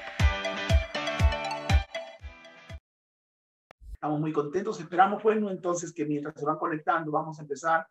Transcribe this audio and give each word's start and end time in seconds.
Estamos 3.95 4.21
muy 4.21 4.33
contentos. 4.35 4.79
Esperamos, 4.79 5.23
bueno, 5.23 5.51
entonces 5.51 5.95
que 5.95 6.05
mientras 6.05 6.39
se 6.39 6.45
van 6.45 6.59
conectando, 6.59 7.11
vamos 7.11 7.39
a 7.39 7.43
empezar 7.43 7.87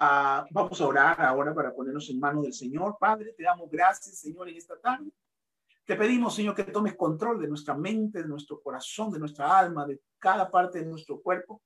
a, 0.00 0.44
vamos 0.50 0.80
a 0.80 0.86
orar 0.88 1.20
ahora 1.20 1.54
para 1.54 1.72
ponernos 1.72 2.10
en 2.10 2.18
manos 2.18 2.42
del 2.42 2.52
Señor. 2.52 2.96
Padre, 2.98 3.32
te 3.36 3.44
damos 3.44 3.70
gracias, 3.70 4.18
Señor, 4.18 4.48
en 4.48 4.56
esta 4.56 4.76
tarde. 4.80 5.12
Te 5.88 5.96
pedimos, 5.96 6.34
Señor, 6.34 6.54
que 6.54 6.64
tomes 6.64 6.94
control 6.96 7.40
de 7.40 7.48
nuestra 7.48 7.74
mente, 7.74 8.20
de 8.20 8.28
nuestro 8.28 8.60
corazón, 8.60 9.10
de 9.10 9.18
nuestra 9.18 9.58
alma, 9.58 9.86
de 9.86 10.02
cada 10.18 10.50
parte 10.50 10.80
de 10.80 10.84
nuestro 10.84 11.18
cuerpo, 11.22 11.62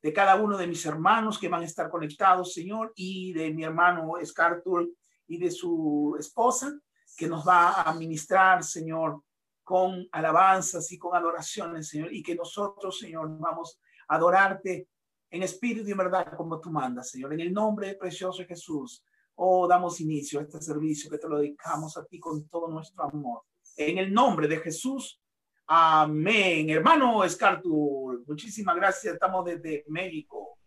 de 0.00 0.10
cada 0.10 0.36
uno 0.36 0.56
de 0.56 0.66
mis 0.66 0.86
hermanos 0.86 1.38
que 1.38 1.50
van 1.50 1.60
a 1.60 1.66
estar 1.66 1.90
conectados, 1.90 2.54
Señor, 2.54 2.94
y 2.96 3.34
de 3.34 3.52
mi 3.52 3.64
hermano 3.64 4.14
Scartul 4.24 4.96
y 5.26 5.36
de 5.36 5.50
su 5.50 6.16
esposa, 6.18 6.80
que 7.14 7.28
nos 7.28 7.46
va 7.46 7.82
a 7.82 7.92
ministrar, 7.92 8.64
Señor, 8.64 9.22
con 9.62 10.08
alabanzas 10.12 10.90
y 10.90 10.96
con 10.96 11.14
adoraciones, 11.14 11.90
Señor, 11.90 12.10
y 12.10 12.22
que 12.22 12.34
nosotros, 12.34 12.98
Señor, 12.98 13.28
vamos 13.38 13.78
a 14.08 14.14
adorarte 14.14 14.88
en 15.28 15.42
espíritu 15.42 15.86
y 15.86 15.92
en 15.92 15.98
verdad 15.98 16.34
como 16.34 16.58
tú 16.58 16.70
mandas, 16.70 17.10
Señor. 17.10 17.34
En 17.34 17.40
el 17.40 17.52
nombre 17.52 17.96
precioso 17.96 18.40
de 18.40 18.48
Jesús, 18.48 19.04
oh, 19.34 19.68
damos 19.68 20.00
inicio 20.00 20.40
a 20.40 20.44
este 20.44 20.58
servicio 20.62 21.10
que 21.10 21.18
te 21.18 21.28
lo 21.28 21.36
dedicamos 21.36 21.98
a 21.98 22.06
ti 22.06 22.18
con 22.18 22.48
todo 22.48 22.68
nuestro 22.68 23.04
amor 23.04 23.42
en 23.78 23.98
el 23.98 24.12
nombre 24.12 24.48
de 24.48 24.58
Jesús. 24.58 25.20
Amén. 25.66 26.68
Hermano 26.68 27.22
Escartur, 27.24 28.24
muchísimas 28.26 28.74
gracias. 28.76 29.14
Estamos 29.14 29.44
desde 29.44 29.84
México. 29.88 30.58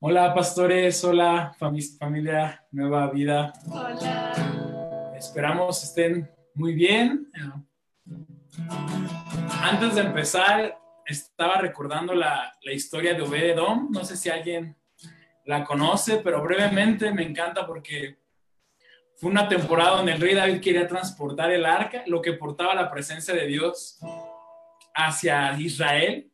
Hola, 0.00 0.34
pastores. 0.34 1.04
Hola, 1.04 1.54
familia 1.98 2.66
Nueva 2.72 3.08
Vida. 3.10 3.52
Hola. 3.70 5.12
Esperamos 5.16 5.84
estén 5.84 6.28
muy 6.54 6.74
bien. 6.74 7.30
Antes 9.62 9.94
de 9.94 10.00
empezar, 10.00 10.76
estaba 11.06 11.58
recordando 11.58 12.14
la, 12.14 12.52
la 12.62 12.72
historia 12.72 13.14
de 13.14 13.22
Obededom. 13.22 13.88
No 13.92 14.04
sé 14.04 14.16
si 14.16 14.28
alguien 14.28 14.76
la 15.44 15.64
conoce, 15.64 16.16
pero 16.18 16.42
brevemente 16.42 17.12
me 17.12 17.22
encanta 17.22 17.66
porque 17.66 18.21
fue 19.16 19.30
una 19.30 19.48
temporada 19.48 19.96
donde 19.96 20.12
el 20.12 20.20
rey 20.20 20.34
David 20.34 20.60
quería 20.60 20.88
transportar 20.88 21.50
el 21.52 21.64
arca, 21.64 22.02
lo 22.06 22.20
que 22.20 22.32
portaba 22.32 22.74
la 22.74 22.90
presencia 22.90 23.32
de 23.34 23.46
Dios 23.46 23.98
hacia 24.94 25.58
Israel. 25.60 26.30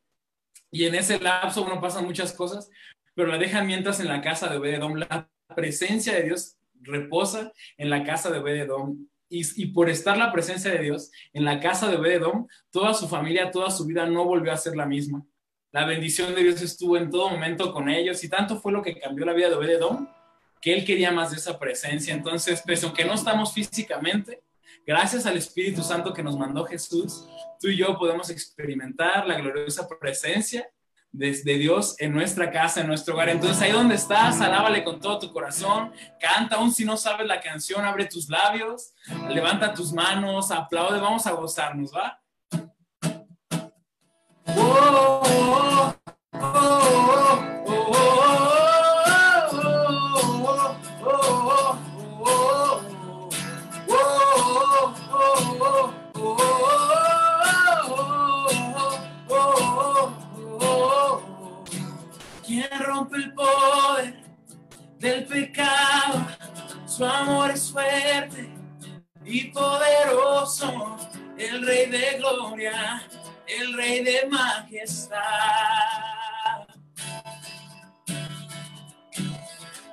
Y 0.71 0.85
en 0.85 0.95
ese 0.95 1.21
lapso, 1.21 1.65
bueno, 1.65 1.81
pasan 1.81 2.05
muchas 2.05 2.33
cosas, 2.33 2.71
pero 3.15 3.29
la 3.29 3.39
dejan 3.39 3.67
mientras 3.67 4.01
en 4.01 4.09
la 4.09 4.21
casa 4.21 4.49
de 4.49 4.57
Obededom. 4.57 4.95
La 4.97 5.29
presencia 5.55 6.15
de 6.15 6.25
Dios 6.25 6.57
reposa 6.81 7.53
en 7.77 7.91
la 7.91 8.05
casa 8.05 8.31
de 8.31 8.39
Obededom. 8.39 9.07
Y, 9.31 9.67
por 9.73 9.91
estar 9.91 10.17
la 10.17 10.33
presencia 10.33 10.71
de 10.71 10.79
Dios 10.79 11.11
en 11.35 11.45
la 11.45 11.61
casa 11.61 11.91
de 11.91 11.97
Obededom, 11.97 12.47
toda 12.71 12.95
su 12.95 13.07
familia, 13.07 13.51
toda 13.51 13.71
su 13.71 13.85
vida 13.85 14.07
no 14.07 14.25
volvió 14.25 14.53
a 14.53 14.57
ser 14.57 14.75
la 14.75 14.87
misma. 14.87 15.23
La 15.73 15.85
bendición 15.85 16.35
de 16.35 16.43
Dios 16.43 16.63
estuvo 16.63 16.97
en 16.97 17.11
todo 17.11 17.29
momento 17.29 17.71
con 17.75 17.91
ellos 17.91 18.25
y 18.25 18.31
tanto 18.31 18.59
fue 18.59 18.73
lo 18.73 18.81
que 18.81 18.99
cambió 18.99 19.27
la 19.27 19.35
vida 19.35 19.51
de 19.51 19.57
Obededom 19.57 20.09
que 20.61 20.75
él 20.75 20.85
quería 20.85 21.11
más 21.11 21.31
de 21.31 21.37
esa 21.37 21.59
presencia. 21.59 22.15
Entonces, 22.15 22.63
pues 22.65 22.83
aunque 22.85 23.05
no 23.05 23.15
estamos 23.15 23.53
físicamente, 23.53 24.43
gracias 24.87 25.27
al 25.27 25.37
Espíritu 25.37 25.83
Santo 25.83 26.13
que 26.13 26.23
nos 26.23 26.37
mandó 26.37 26.65
Jesús, 26.65 27.25
tú 27.61 27.69
y 27.69 27.77
yo 27.77 27.99
podemos 27.99 28.31
experimentar 28.31 29.27
la 29.27 29.37
gloriosa 29.37 29.89
presencia 30.01 30.69
de, 31.13 31.33
Dios 31.59 31.97
en 31.99 32.13
nuestra 32.13 32.51
casa, 32.51 32.81
en 32.81 32.87
nuestro 32.87 33.15
hogar. 33.15 33.29
Entonces, 33.29 33.61
ahí 33.63 33.73
donde 33.73 33.95
estás, 33.95 34.41
alábale 34.41 34.85
con 34.85 35.01
todo 35.01 35.19
tu 35.19 35.33
corazón, 35.33 35.93
canta, 36.21 36.57
aún 36.57 36.73
si 36.73 36.85
no 36.85 36.97
sabes 36.97 37.27
la 37.27 37.41
canción, 37.41 37.85
abre 37.85 38.07
tus 38.07 38.29
labios, 38.29 38.93
levanta 39.29 39.75
tus 39.75 39.93
manos, 39.93 40.51
aplaude, 40.51 41.01
vamos 41.01 41.27
a 41.27 41.33
gozarnos, 41.33 41.93
¿va? 41.93 42.21
Oh, 44.57 45.48
el 63.19 63.35
poder 63.35 64.15
del 64.99 65.25
pecado. 65.27 66.27
Su 66.87 67.05
amor 67.05 67.51
es 67.51 67.71
fuerte 67.71 68.49
y 69.25 69.45
poderoso. 69.45 70.97
El 71.37 71.65
Rey 71.65 71.87
de 71.87 72.19
gloria, 72.19 73.03
el 73.47 73.75
Rey 73.75 74.03
de 74.03 74.27
majestad. 74.29 75.21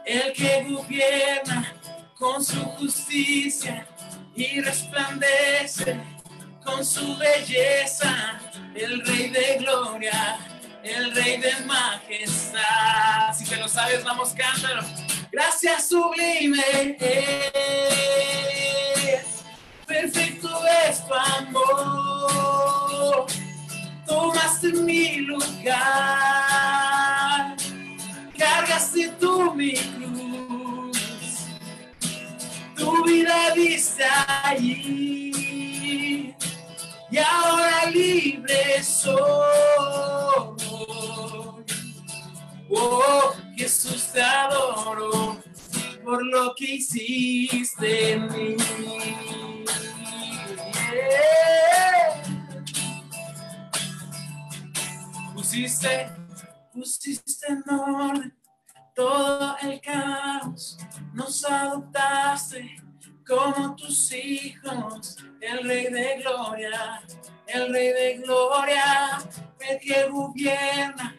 El 0.05 0.33
que 0.33 0.65
gobierna 0.69 1.73
con 2.17 2.43
su 2.43 2.63
justicia 2.77 3.87
y 4.35 4.61
resplandece 4.61 5.99
con 6.63 6.85
su 6.85 7.17
belleza. 7.17 8.39
El 8.75 9.05
Rey 9.05 9.29
de 9.29 9.57
gloria 9.59 10.54
el 10.85 11.13
Rey 11.15 11.37
de 11.37 11.53
Majestad. 11.65 13.33
Si 13.35 13.45
te 13.45 13.57
lo 13.57 13.67
sabes, 13.67 14.03
vamos, 14.03 14.33
cántalo. 14.33 14.83
Gracias 15.31 15.89
sublime. 15.89 16.97
Perfecto 19.87 20.49
es 20.87 21.05
tu 21.05 21.13
amor. 21.13 22.05
Tomaste 24.05 24.67
mi 24.73 25.17
lugar. 25.17 25.75
Cargaste 28.37 29.09
tú 29.19 29.53
mi 29.53 29.73
cruz. 29.73 30.97
Tu 32.75 33.03
vida 33.03 33.53
viste 33.55 34.03
allí. 34.43 36.35
Y 37.11 37.17
ahora 37.17 37.85
libre 37.91 38.83
soy. 38.83 40.54
Oh, 42.69 43.33
Jesús 43.55 44.09
te 44.11 44.21
adoro 44.21 45.37
por 46.03 46.25
lo 46.25 46.53
que 46.55 46.75
hiciste 46.75 48.13
en 48.13 48.27
mí. 48.31 48.55
Pusiste, 55.33 56.09
pusiste 56.73 57.47
en 57.47 57.63
orden 57.69 58.35
todo 58.95 59.57
el 59.61 59.79
caos, 59.81 60.77
nos 61.13 61.43
adoptaste 61.45 62.77
como 63.27 63.75
tus 63.75 64.11
hijos, 64.13 65.17
el 65.41 65.67
Rey 65.67 65.85
de 65.91 66.21
Gloria, 66.21 67.03
el 67.47 67.73
Rey 67.73 67.87
de 67.89 68.17
Gloria, 68.23 69.19
el 69.59 69.79
que 69.79 70.07
gobierna 70.09 71.15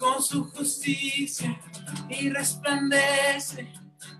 con 0.00 0.22
su 0.22 0.50
justicia 0.50 1.60
y 2.08 2.30
resplandece 2.30 3.70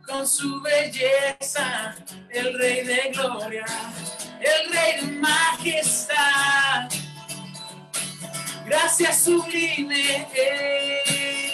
con 0.06 0.28
su 0.28 0.60
belleza, 0.60 1.96
el 2.28 2.58
Rey 2.58 2.84
de 2.84 3.10
Gloria, 3.14 3.64
el 4.40 4.70
Rey 4.70 5.00
de 5.00 5.12
Majestad. 5.20 6.90
Gracias 8.66 9.24
sublime 9.24 10.28
es, 10.34 11.46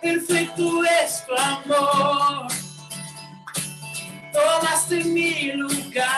perfecto 0.00 0.82
es 0.84 1.24
tu 1.24 1.34
amor. 1.36 2.48
Tomaste 4.32 5.04
mi 5.04 5.52
lugar, 5.52 6.10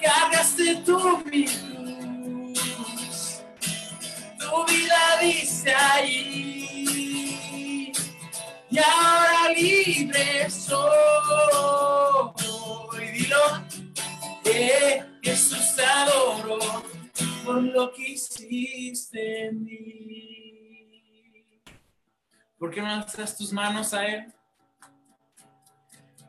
cargaste 0.00 0.76
tu 0.76 1.22
mi 1.26 1.65
dice 5.20 5.74
ahí. 5.74 6.66
Y 8.70 8.78
ahora 8.78 9.48
libre 9.54 10.50
soy. 10.50 10.90
Dilo, 13.12 13.64
que 14.42 15.04
Jesús 15.22 15.78
adoro 15.78 16.58
por 17.44 17.62
lo 17.62 17.92
que 17.92 18.10
hiciste 18.10 19.46
en 19.46 19.64
mí. 19.64 21.62
¿Por 22.58 22.70
qué 22.70 22.80
no 22.80 22.88
alzas 22.88 23.36
tus 23.36 23.52
manos 23.52 23.94
a 23.94 24.06
Él? 24.06 24.32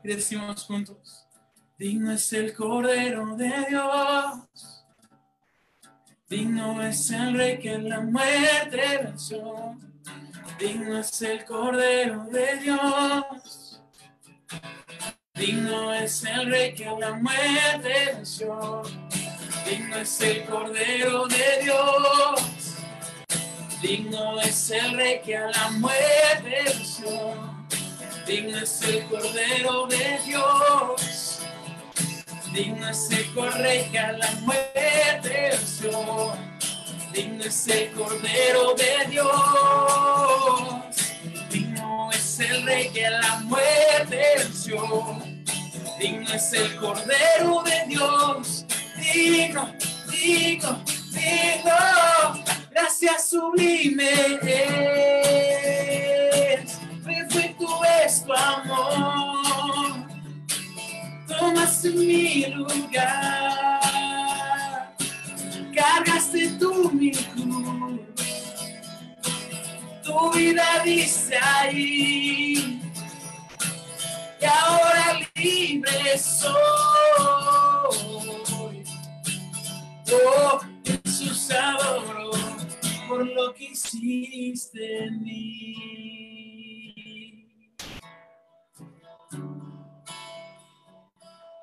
Y 0.04 0.08
decimos 0.08 0.64
juntos, 0.64 1.26
digno 1.76 2.12
es 2.12 2.32
el 2.32 2.54
Cordero 2.54 3.36
de 3.36 3.66
Dios. 3.68 4.77
Digno 6.28 6.82
es 6.82 7.10
el 7.10 7.38
Rey 7.38 7.58
que 7.58 7.78
la 7.78 8.00
muerte 8.00 9.00
venció. 9.02 9.74
Digno 10.58 10.98
es 10.98 11.22
el 11.22 11.42
Cordero 11.46 12.26
de 12.30 12.56
Dios. 12.58 13.80
Digno 15.34 15.94
es 15.94 16.22
el 16.24 16.50
Rey 16.50 16.74
que 16.74 16.84
la 16.84 17.14
muerte 17.14 18.14
venció. 18.14 18.82
Digno 19.64 19.96
es 19.96 20.20
el 20.20 20.44
Cordero 20.44 21.26
de 21.28 21.62
Dios. 21.62 22.74
Digno 23.80 24.38
es 24.42 24.70
el 24.70 24.98
Rey 24.98 25.22
que 25.24 25.34
a 25.34 25.46
la 25.46 25.70
muerte 25.70 26.62
venció. 26.66 27.36
Digno 28.26 28.58
es 28.58 28.82
el 28.82 29.06
Cordero 29.06 29.86
de 29.86 30.18
Dios. 30.26 31.17
Digno 32.52 32.88
es 32.88 33.10
el 33.10 33.32
Cordero 33.34 33.90
que 33.92 33.98
a 33.98 34.12
la 34.12 34.30
muerte 34.42 35.50
venció. 35.50 36.32
Digno 37.12 37.44
es 37.44 37.68
el 37.68 37.92
Cordero 37.92 38.74
de 38.74 39.10
Dios. 39.10 39.28
Digno 41.50 42.10
es 42.12 42.40
el 42.40 42.64
Rey 42.64 42.88
que 42.90 43.10
la 43.10 43.40
muerte 43.44 44.20
venció. 44.36 45.18
Digno 45.98 46.32
es 46.32 46.52
el 46.52 46.76
Cordero 46.76 47.62
de 47.64 47.84
Dios. 47.86 48.64
Digno, 48.96 49.72
digno, 50.10 50.84
digno. 51.12 52.44
Gracias 52.70 53.28
sublime 53.28 54.38
es. 54.42 55.98
Perfecto 57.04 57.84
es 58.04 58.24
tu 58.24 58.32
amor. 58.32 59.37
Tomaste 61.38 61.90
mi 61.90 62.46
lugar. 62.46 63.78
Cargaste 65.74 66.48
tú 66.58 66.90
mi 66.92 67.12
cruz. 67.12 68.00
Tu 70.02 70.30
vida 70.32 70.82
dice 70.84 71.36
ahí. 71.36 72.80
Y 74.40 74.44
ahora 74.44 75.20
libre 75.36 76.18
soy. 76.18 76.54
Oh, 80.10 80.60
Jesús 80.84 81.50
adoro 81.50 82.30
por 83.08 83.26
lo 83.26 83.54
que 83.54 83.64
hiciste 83.64 85.04
en 85.04 85.22
mí. 85.22 86.17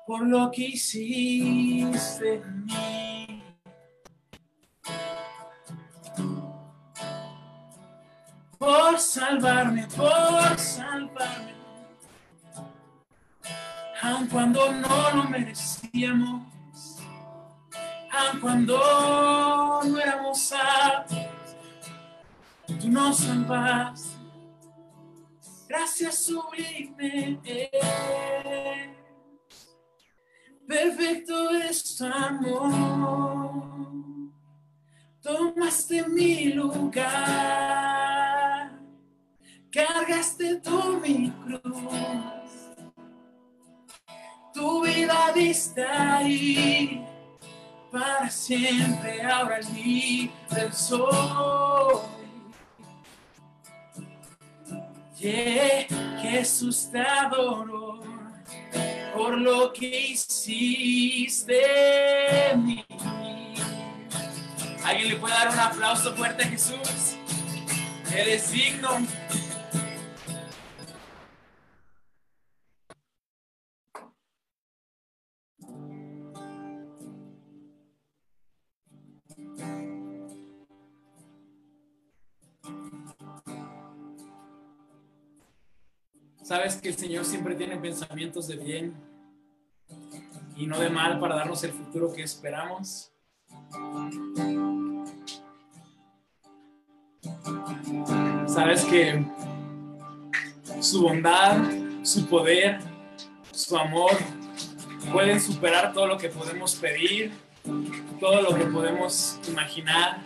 Por 0.06 0.26
lo 0.26 0.50
que 0.50 0.62
hiciste 0.68 2.34
en 2.34 2.64
mí. 2.64 3.42
Por 8.58 8.98
salvarme, 8.98 9.86
por 9.96 10.58
salvarme. 10.58 11.54
Aun 14.02 14.26
cuando 14.28 14.72
no 14.72 15.10
lo 15.14 15.24
merecíamos 15.24 16.56
aun 18.16 18.40
cuando 18.40 19.80
no 19.84 19.98
éramos 19.98 20.52
aptos, 20.52 21.18
tú 22.80 22.88
nos 22.88 23.18
salvaste. 23.18 24.16
Gracias 25.68 26.24
sublime. 26.24 27.40
Perfecto 30.66 31.50
es 31.50 31.96
tu 31.96 32.04
amor. 32.04 33.62
Tomaste 35.22 36.08
mi 36.08 36.52
lugar. 36.52 37.06
Cargaste 39.70 40.56
tú 40.56 41.00
mi 41.00 41.30
cruz. 41.30 41.62
Tu 44.52 44.82
vida 44.82 45.32
vista 45.34 46.16
ahí 46.16 47.06
para 47.92 48.28
siempre, 48.28 49.22
ahora 49.22 49.60
libre 49.60 50.72
soy. 50.72 51.98
Yeah, 55.18 55.86
Jesús 56.20 56.90
te 56.90 57.00
adoro 57.00 58.15
por 59.16 59.38
lo 59.38 59.72
que 59.72 60.08
hiciste 60.08 61.62
en 62.50 62.66
mí. 62.66 62.84
¿Alguien 64.84 65.08
le 65.08 65.16
puede 65.16 65.34
dar 65.34 65.48
un 65.50 65.58
aplauso 65.58 66.14
fuerte 66.14 66.42
a 66.42 66.46
Jesús? 66.46 67.16
Él 68.14 68.28
es 68.28 68.52
digno. 68.52 68.90
Sabes 86.46 86.76
que 86.76 86.90
el 86.90 86.96
Señor 86.96 87.24
siempre 87.24 87.56
tiene 87.56 87.76
pensamientos 87.76 88.46
de 88.46 88.54
bien 88.54 88.94
y 90.56 90.64
no 90.68 90.78
de 90.78 90.88
mal 90.88 91.18
para 91.18 91.34
darnos 91.34 91.64
el 91.64 91.72
futuro 91.72 92.12
que 92.12 92.22
esperamos. 92.22 93.10
Sabes 98.46 98.84
que 98.84 99.26
su 100.80 101.02
bondad, 101.02 101.68
su 102.04 102.24
poder, 102.28 102.78
su 103.50 103.76
amor 103.76 104.12
pueden 105.12 105.40
superar 105.40 105.92
todo 105.92 106.06
lo 106.06 106.16
que 106.16 106.28
podemos 106.28 106.76
pedir, 106.76 107.32
todo 108.20 108.42
lo 108.42 108.56
que 108.56 108.66
podemos 108.66 109.40
imaginar. 109.48 110.22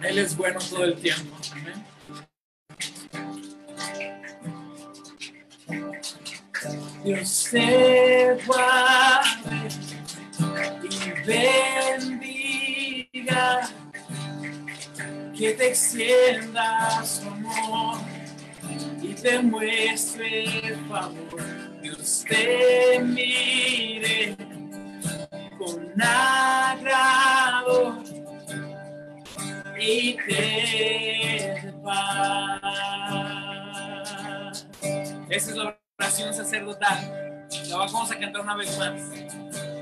Él 0.00 0.18
es 0.18 0.36
bueno 0.36 0.60
todo 0.60 0.84
el 0.84 0.94
tiempo. 0.94 1.36
Amén. 1.50 1.97
Dios 7.08 7.48
te 7.50 8.36
guarde 8.46 9.68
y 10.82 11.10
bendiga, 13.06 13.70
que 15.34 15.54
te 15.54 15.68
extienda 15.68 17.02
su 17.06 17.26
amor 17.26 17.96
y 19.00 19.14
te 19.14 19.38
muestre 19.38 20.76
favor. 20.86 21.80
Dios 21.80 22.26
te 22.28 23.00
mire 23.00 24.36
con 25.56 25.90
agrado 26.02 28.02
y 29.80 30.14
te 30.26 31.72
paz. 31.82 32.58
Oración 35.98 36.32
sacerdotal. 36.32 37.46
La 37.68 37.76
vamos 37.76 38.10
a 38.12 38.18
cantar 38.18 38.42
una 38.42 38.54
vez 38.56 38.78
más. 38.78 39.02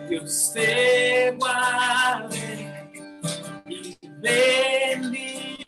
Dios 0.08 0.50
te 0.54 1.32
guarde 1.32 2.88
y 3.66 3.98
bendiga, 4.20 5.66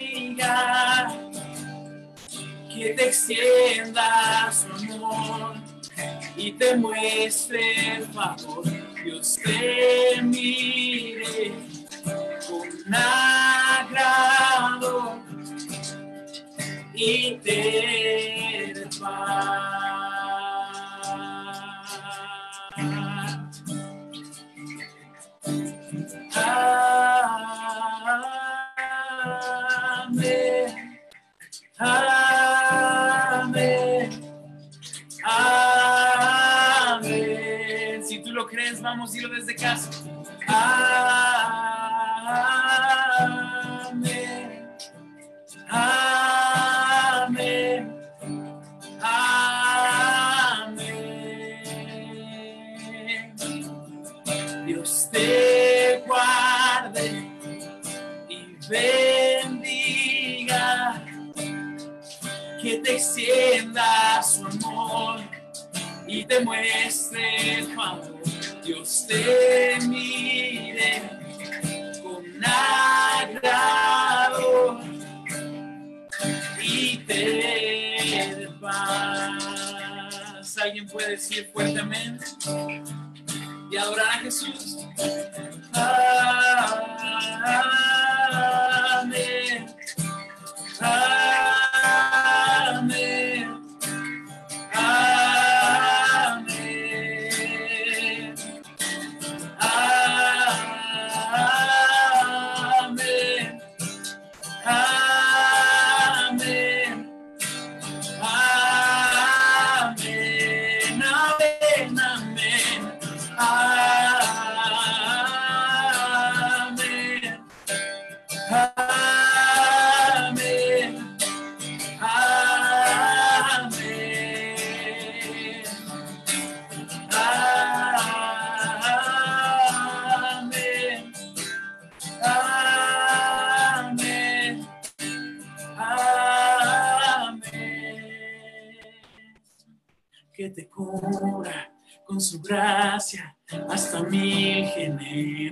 que 2.72 2.94
te 2.94 3.08
extienda 3.08 4.50
su 4.50 4.68
amor 4.94 5.56
y 6.36 6.52
te 6.52 6.76
muestre 6.76 7.96
el 7.96 8.06
favor. 8.06 8.64
Dios 9.04 9.38
te 9.44 10.22
mire 10.22 11.52
con 12.46 12.94
agrado 12.94 14.08
y 16.94 17.34
te 17.36 18.88
paz. 18.98 19.87
Amén. 31.78 32.10
Si 38.04 38.22
tú 38.22 38.32
lo 38.32 38.46
crees, 38.46 38.80
vamos, 38.82 39.12
dilo 39.12 39.28
desde 39.28 39.54
casa. 39.54 39.90
Amén. 40.46 41.58
Extienda 62.98 64.20
su 64.22 64.44
amor 64.44 65.20
y 66.08 66.24
te 66.24 66.40
muestre 66.40 67.58
el 67.58 67.74
favor. 67.74 68.20
Dios 68.64 69.06
te 69.06 69.78
mire 69.86 71.02
con 72.02 72.24
agrado 73.24 73.60
y 76.60 76.96
te 76.98 77.14
dé 77.14 78.48
paz. 78.60 80.58
¿Alguien 80.60 80.88
puede 80.88 81.10
decir 81.10 81.48
fuertemente 81.52 82.26
y 83.70 83.76
adorar 83.76 84.08
a 84.08 84.18
Jesús? 84.18 84.76
Amén. 85.72 86.97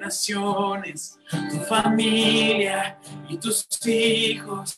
Generaciones, 0.06 1.18
tu 1.30 1.58
familia 1.60 2.98
y 3.28 3.38
tus 3.38 3.66
hijos 3.86 4.75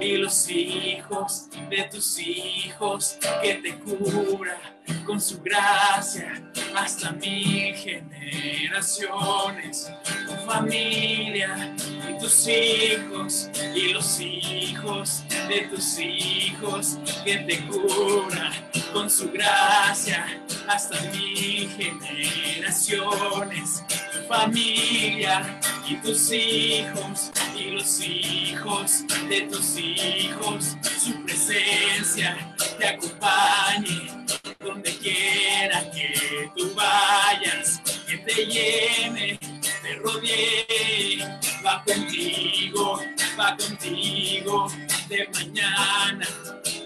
y 0.00 0.16
los 0.16 0.48
hijos 0.48 1.48
de 1.68 1.82
tus 1.84 2.18
hijos 2.18 3.18
que 3.42 3.54
te 3.54 3.78
cubra 3.78 4.58
con 5.04 5.20
su 5.20 5.42
gracia 5.42 6.42
hasta 6.74 7.12
mil 7.12 7.74
generaciones, 7.74 9.90
tu 10.26 10.32
familia 10.46 11.74
y 12.08 12.18
tus 12.18 12.48
hijos 12.48 13.50
y 13.74 13.92
los 13.92 14.18
hijos 14.20 15.22
de 15.48 15.62
tus 15.62 15.98
hijos 15.98 16.98
que 17.24 17.38
te 17.38 17.66
cubra 17.66 18.52
con 18.92 19.10
su 19.10 19.28
gracia 19.30 20.26
hasta 20.68 21.00
mil 21.12 21.68
generaciones, 21.70 23.82
tu 24.12 24.18
familia 24.28 25.58
y 25.88 25.96
tus 25.96 26.30
hijos 26.32 27.30
y 27.56 27.70
los 27.70 28.00
hijos 28.00 29.04
de 29.28 29.42
tus 29.42 29.75
hijos, 29.76 30.76
su 30.98 31.22
presencia 31.24 32.54
te 32.78 32.88
acompañe. 32.88 34.10
Donde 34.60 34.96
quiera 34.96 35.88
que 35.92 36.50
tú 36.56 36.74
vayas, 36.74 37.80
que 38.08 38.18
te 38.18 38.46
llene, 38.46 39.38
te 39.38 39.94
rodee, 39.96 41.18
va 41.64 41.84
contigo, 41.84 43.00
va 43.38 43.56
contigo 43.56 44.66
de 45.08 45.28
mañana 45.34 46.26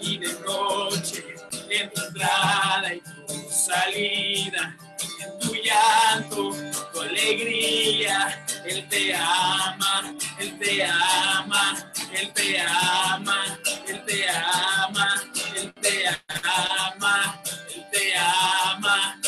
y 0.01 0.17
de 0.19 0.33
noche, 0.45 1.35
en 1.69 1.89
tu 1.91 2.01
entrada 2.01 2.93
y 2.93 3.01
tu 3.01 3.49
salida, 3.49 4.77
en 5.19 5.39
tu 5.39 5.55
llanto, 5.55 6.55
tu 6.93 7.01
alegría, 7.01 8.45
Él 8.65 8.87
te 8.89 9.15
ama, 9.15 10.13
Él 10.39 10.59
te 10.59 10.83
ama, 10.83 11.90
Él 12.13 12.33
te 12.33 12.59
ama, 12.59 13.57
Él 13.87 14.03
te 14.05 14.27
ama, 14.29 15.23
Él 15.55 15.73
te 15.81 16.07
ama, 16.43 17.41
Él 17.73 17.85
te 17.91 18.13
ama, 18.17 19.20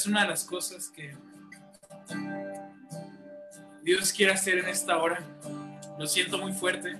¿Sabes 0.00 0.12
una 0.12 0.22
de 0.22 0.30
las 0.30 0.44
cosas 0.44 0.88
que 0.88 1.14
Dios 3.82 4.14
quiere 4.14 4.32
hacer 4.32 4.56
en 4.56 4.68
esta 4.68 4.96
hora? 4.96 5.22
Lo 5.98 6.06
siento 6.06 6.38
muy 6.38 6.54
fuerte. 6.54 6.98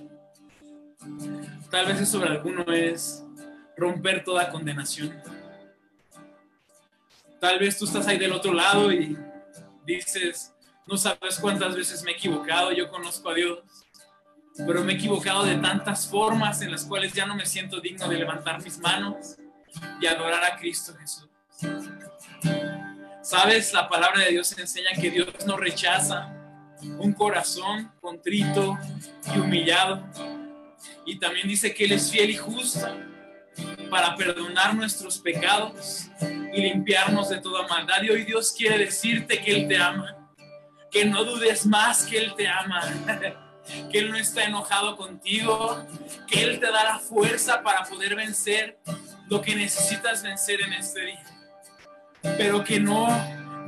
Tal 1.71 1.87
vez 1.87 2.07
sobre 2.07 2.29
alguno 2.29 2.63
es 2.71 3.23
romper 3.75 4.23
toda 4.23 4.51
condenación. 4.51 5.19
Tal 7.39 7.57
vez 7.57 7.79
tú 7.79 7.85
estás 7.85 8.05
ahí 8.05 8.19
del 8.19 8.33
otro 8.33 8.53
lado 8.53 8.91
y 8.91 9.17
dices, 9.83 10.53
no 10.85 10.95
sabes 10.95 11.39
cuántas 11.39 11.75
veces 11.75 12.03
me 12.03 12.11
he 12.11 12.13
equivocado, 12.13 12.71
yo 12.71 12.87
conozco 12.87 13.31
a 13.31 13.33
Dios, 13.33 13.63
pero 14.67 14.83
me 14.83 14.93
he 14.93 14.95
equivocado 14.97 15.43
de 15.43 15.55
tantas 15.55 16.07
formas 16.07 16.61
en 16.61 16.69
las 16.69 16.85
cuales 16.85 17.13
ya 17.13 17.25
no 17.25 17.35
me 17.35 17.47
siento 17.47 17.81
digno 17.81 18.07
de 18.07 18.17
levantar 18.19 18.61
mis 18.61 18.77
manos 18.77 19.37
y 19.99 20.05
adorar 20.05 20.43
a 20.43 20.57
Cristo 20.57 20.93
Jesús. 20.93 21.29
Sabes, 23.21 23.71
la 23.71 23.87
palabra 23.87 24.21
de 24.21 24.31
Dios 24.31 24.57
enseña 24.57 24.91
que 24.99 25.11
Dios 25.11 25.27
no 25.45 25.55
rechaza 25.55 26.33
un 26.97 27.13
corazón 27.13 27.91
contrito 28.01 28.77
y 29.35 29.39
humillado. 29.39 30.03
Y 31.05 31.19
también 31.19 31.47
dice 31.47 31.73
que 31.73 31.85
Él 31.85 31.91
es 31.91 32.09
fiel 32.11 32.31
y 32.31 32.37
justo 32.37 32.87
para 33.91 34.15
perdonar 34.15 34.73
nuestros 34.73 35.19
pecados 35.19 36.09
y 36.51 36.61
limpiarnos 36.61 37.29
de 37.29 37.39
toda 37.39 37.67
maldad. 37.67 38.01
Y 38.01 38.09
hoy 38.09 38.23
Dios 38.23 38.53
quiere 38.57 38.79
decirte 38.79 39.39
que 39.39 39.51
Él 39.51 39.67
te 39.67 39.77
ama, 39.77 40.31
que 40.89 41.05
no 41.05 41.23
dudes 41.23 41.65
más 41.67 42.03
que 42.03 42.17
Él 42.17 42.33
te 42.35 42.47
ama, 42.47 42.81
que 43.91 43.99
Él 43.99 44.09
no 44.09 44.17
está 44.17 44.45
enojado 44.45 44.97
contigo, 44.97 45.85
que 46.27 46.41
Él 46.43 46.59
te 46.59 46.71
da 46.71 46.83
la 46.85 46.99
fuerza 46.99 47.61
para 47.61 47.83
poder 47.83 48.15
vencer 48.15 48.79
lo 49.29 49.41
que 49.41 49.55
necesitas 49.55 50.23
vencer 50.23 50.61
en 50.61 50.73
este 50.73 51.01
día. 51.01 51.30
Pero 52.21 52.63
que 52.63 52.79
no 52.79 53.07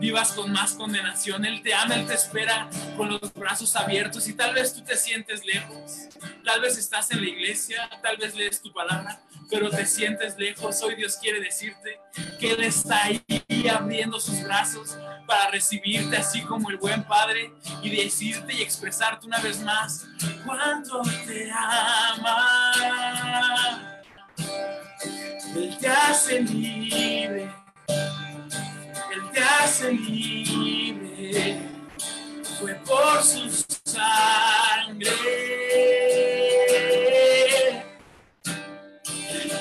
vivas 0.03 0.33
con 0.33 0.51
más 0.51 0.73
condenación. 0.73 1.45
Él 1.45 1.61
te 1.61 1.73
ama, 1.73 1.95
Él 1.95 2.05
te 2.05 2.13
espera 2.13 2.69
con 2.97 3.09
los 3.09 3.33
brazos 3.33 3.73
abiertos 3.75 4.27
y 4.27 4.33
tal 4.33 4.53
vez 4.53 4.73
tú 4.73 4.83
te 4.83 4.97
sientes 4.97 5.45
lejos. 5.45 6.09
Tal 6.43 6.59
vez 6.61 6.77
estás 6.77 7.09
en 7.11 7.21
la 7.21 7.29
iglesia, 7.29 7.89
tal 8.01 8.17
vez 8.17 8.35
lees 8.35 8.61
tu 8.61 8.73
palabra, 8.73 9.21
pero 9.49 9.69
te 9.69 9.85
sientes 9.85 10.37
lejos. 10.37 10.81
Hoy 10.83 10.95
Dios 10.95 11.15
quiere 11.17 11.39
decirte 11.39 11.99
que 12.37 12.51
Él 12.51 12.63
está 12.63 13.05
ahí 13.05 13.23
abriendo 13.73 14.19
sus 14.19 14.43
brazos 14.43 14.97
para 15.25 15.49
recibirte 15.51 16.17
así 16.17 16.41
como 16.41 16.69
el 16.69 16.75
buen 16.77 17.05
Padre 17.05 17.53
y 17.81 17.89
decirte 17.95 18.53
y 18.53 18.61
expresarte 18.61 19.25
una 19.25 19.39
vez 19.39 19.61
más 19.61 20.05
cuánto 20.45 21.01
te 21.25 21.49
ama. 21.49 22.73
Él 25.55 25.77
te 25.79 25.87
hace 25.87 26.41
libre 26.41 27.62
hace 29.59 29.91
libre, 29.91 31.59
fue 32.59 32.75
por 32.75 33.23
su 33.23 33.49
sangre. 33.85 35.09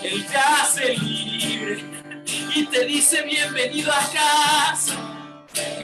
Él 0.02 0.26
te 0.26 0.36
hace 0.36 0.96
libre 0.96 1.84
y 2.54 2.66
te 2.66 2.84
dice 2.84 3.22
bienvenido 3.22 3.92
a 3.92 4.10
casa, 4.12 4.94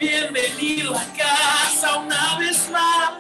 bienvenido 0.01 0.95
a 0.95 1.05
casa 1.17 1.99
una 1.99 2.39
vez 2.39 2.71
más. 2.71 3.11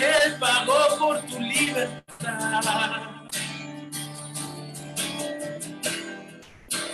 Él 0.00 0.36
pagó 0.38 0.98
por 0.98 1.20
tu 1.22 1.40
libertad. 1.40 3.17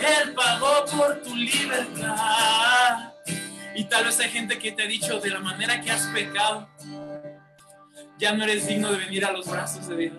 Él 0.05 0.33
pagó 0.33 0.85
por 0.85 1.21
tu 1.21 1.35
libertad. 1.35 3.13
Y 3.75 3.85
tal 3.85 4.05
vez 4.05 4.19
hay 4.19 4.29
gente 4.29 4.57
que 4.57 4.71
te 4.71 4.83
ha 4.83 4.87
dicho 4.87 5.19
de 5.19 5.29
la 5.29 5.39
manera 5.39 5.81
que 5.81 5.91
has 5.91 6.07
pecado, 6.07 6.69
ya 8.17 8.33
no 8.33 8.43
eres 8.43 8.67
digno 8.67 8.91
de 8.91 8.97
venir 8.99 9.25
a 9.25 9.31
los 9.31 9.47
brazos 9.47 9.87
de 9.87 9.97
Dios. 9.97 10.15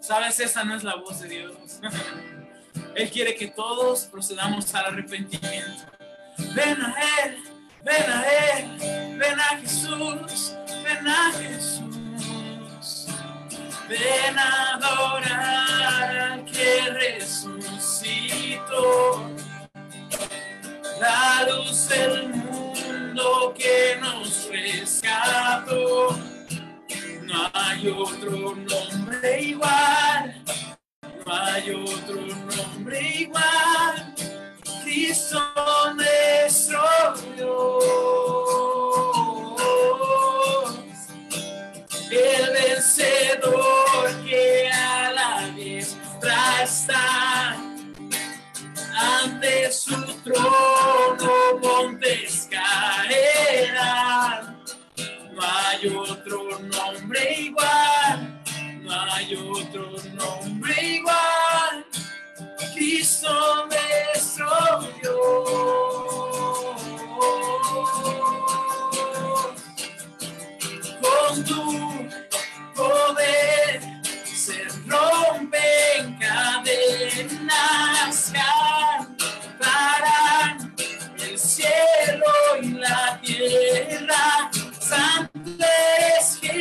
Sabes, 0.00 0.40
esa 0.40 0.64
no 0.64 0.74
es 0.74 0.82
la 0.82 0.96
voz 0.96 1.20
de 1.20 1.28
Dios. 1.28 1.52
Él 2.94 3.10
quiere 3.10 3.36
que 3.36 3.48
todos 3.48 4.06
procedamos 4.06 4.74
al 4.74 4.86
arrepentimiento. 4.86 5.84
Ven 6.54 6.82
a 6.82 6.94
Él, 7.22 7.36
ven 7.84 8.10
a 8.10 8.24
Él, 8.24 9.18
ven 9.18 9.40
a 9.40 9.58
Jesús, 9.58 10.56
ven 10.82 11.06
a 11.06 11.32
Jesús. 11.32 11.98
Ven 13.88 14.38
a 14.38 14.67
la 21.00 21.46
luz 21.48 21.88
del 21.88 22.28
mundo 22.28 23.54
que 23.56 23.96
nos 24.00 24.48
rescató. 24.50 26.18
No 27.22 27.50
hay 27.52 27.88
otro 27.88 28.54
nombre 28.56 29.42
igual, 29.42 30.44
no 31.26 31.34
hay 31.34 31.70
otro 31.70 32.20
nombre 32.56 33.00
igual. 33.20 34.14
Cristo 34.82 35.40
nuestro 35.94 36.82
hay 55.80 55.94
otro 55.94 56.58
nombre 56.58 57.36
igual, 57.38 58.42
no 58.82 59.00
hay 59.12 59.34
otro 59.34 59.92
nombre 60.14 60.74
igual. 60.96 61.86
Cristo 62.74 63.66
nuestro 63.66 64.48
Dios. 65.00 65.48
Con 71.00 71.44
tu 71.44 71.62
poder 72.74 73.80
se 74.24 74.64
rompen 74.86 76.18
cadenas, 76.18 77.97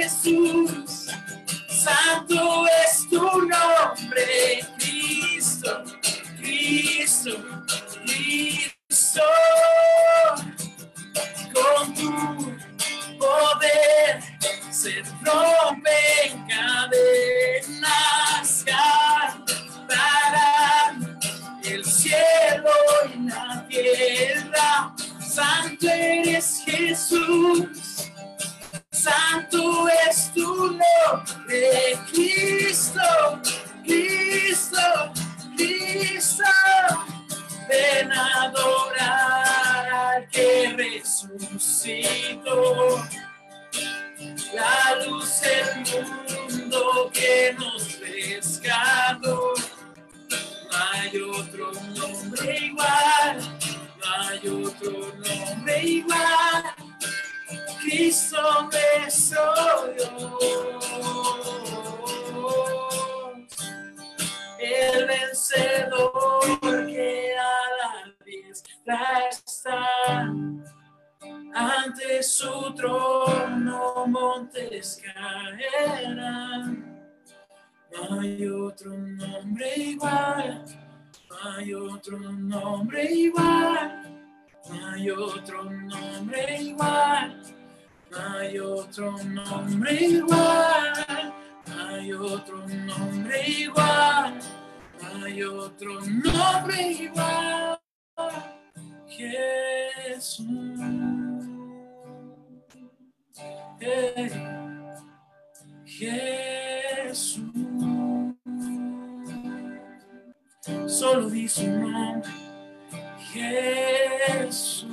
Jesús, 0.08 1.12
santo 1.68 2.66
es 2.86 3.10
tu 3.10 3.20
nombre, 3.20 4.66
Cristo, 4.80 5.84
Cristo, 6.38 7.32
Cristo. 8.06 9.22
Con 11.54 11.94
tu 11.94 12.12
poder 13.20 14.24
se 14.72 15.04
rompen 15.26 16.48
cadenas, 16.48 17.84
cantarán 19.36 20.96
el 21.66 21.84
cielo 21.84 22.72
y 23.14 23.18
la 23.28 23.68
tierra. 23.68 24.96
Santo 25.20 25.90
eres 25.90 26.64
Jesús, 26.66 27.87
santo 28.98 29.88
es 30.10 30.32
tu 30.34 30.72
nombre, 30.72 31.98
Cristo, 32.12 33.02
Cristo, 33.84 35.14
Cristo. 35.56 36.44
Ven 37.70 38.12
a 38.12 38.44
adorar 38.44 39.94
al 39.94 40.28
que 40.30 40.74
resucitó 40.76 42.56
la 44.54 44.96
luz 45.06 45.42
del 45.42 45.70
mundo 46.50 47.12
que 47.14 47.56
nos 47.60 48.00
rescató. 48.00 49.54
No 50.30 50.38
hay 50.72 51.22
otro 51.22 51.72
nombre 51.96 52.58
igual, 52.58 53.38
no 54.00 54.06
hay 54.18 54.40
otro 54.48 54.92
nombre 55.14 55.84
igual. 55.84 56.37
Cristo 57.88 58.70
me 58.70 59.10
soy 59.10 59.96
el 64.60 65.08
vencedor 65.08 66.86
que 66.86 67.34
a 67.38 67.44
la 67.78 68.14
diestra 68.26 69.30
está 69.30 70.34
ante 71.54 72.22
su 72.24 72.74
trono 72.76 74.06
montes 74.08 75.02
caerán. 75.02 76.66
No 77.94 78.20
hay 78.20 78.48
otro 78.50 78.98
nombre 78.98 79.74
igual, 79.78 80.66
no 81.30 81.52
hay 81.52 81.74
otro 81.74 82.20
nombre 82.20 83.06
igual. 83.14 84.04
No 84.70 84.88
hay 84.90 85.10
otro 85.10 85.64
nombre 85.64 86.58
igual. 86.60 87.57
Hay 88.18 88.58
otro 88.60 89.16
nombre 89.24 89.94
igual. 89.94 91.34
Hay 91.68 92.14
otro 92.14 92.68
nombre 92.68 93.48
igual. 93.48 94.40
Hay 95.24 95.44
otro 95.44 96.00
nombre 96.02 96.92
igual. 96.94 97.80
Jesús. 99.08 100.48
Eh, 103.80 104.32
Jesús. 105.86 107.42
Solo 110.88 111.30
di 111.30 111.48
su 111.48 111.68
nombre. 111.68 112.32
Jesús. 113.32 114.88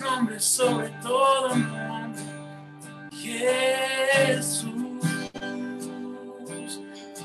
Nombre 0.00 0.40
sobre 0.40 0.88
todo 1.02 1.54
nombre. 1.54 2.22
Jesús. 3.12 4.72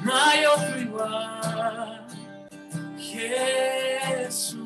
No 0.04 0.14
hay 0.14 0.46
otro 0.46 0.82
igual. 0.82 2.06
Jesús. 2.98 4.66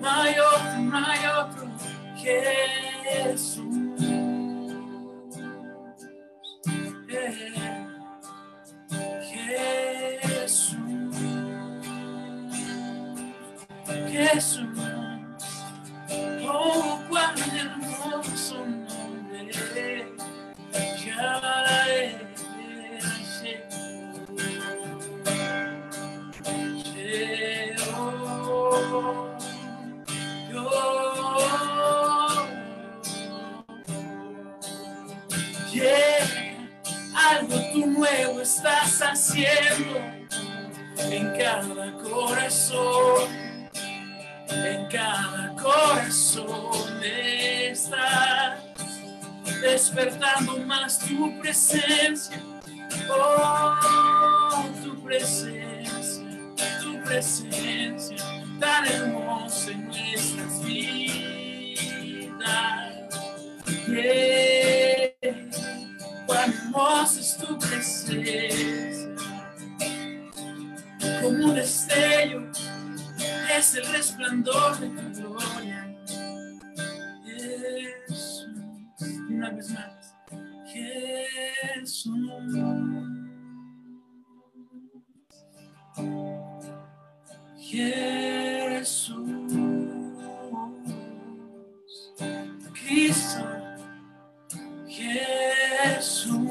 No 0.00 0.10
hay 0.10 0.34
otro, 0.38 0.78
no 0.80 0.98
hay 0.98 1.26
otro. 1.26 1.68
Jesús. 2.16 3.83
Oh, 16.46 17.00
nombre. 18.86 20.06
Ya 35.72 36.18
algo 37.16 37.56
tú 37.72 37.86
nuevo 37.86 38.40
estás 38.40 39.02
haciendo 39.02 39.98
en 40.98 41.36
cada 41.36 41.92
corazón, 41.98 43.43
en 44.48 44.86
cada 44.88 45.54
corazón 45.54 47.02
estás 47.02 48.60
despertando 49.60 50.58
más 50.58 50.98
tu 50.98 51.38
presencia, 51.40 52.38
oh, 53.10 54.64
tu 54.82 55.02
presencia, 55.02 56.24
tu 56.80 57.00
presencia 57.04 58.16
tan 58.60 58.86
hermosa 58.86 59.70
en 59.70 59.88
nuestras 59.88 60.64
vidas. 60.64 60.94
Yeah. 63.88 65.14
Cuán 66.26 66.52
hermosa 66.52 67.20
es 67.20 67.36
tu 67.36 67.58
presencia, 67.58 69.08
como 71.20 71.46
un 71.46 71.54
destello 71.54 72.50
es 73.50 73.74
el 73.74 73.86
resplandor 73.92 74.78
de 74.78 74.88
tu 74.88 75.34
gloria. 75.34 75.96
Jesús, 77.24 78.48
una 79.28 79.50
vez 79.50 79.70
más, 79.70 80.14
Jesús. 80.66 82.14
Jesús, 87.58 89.16
Cristo, 92.72 93.44
Jesús. 94.86 96.50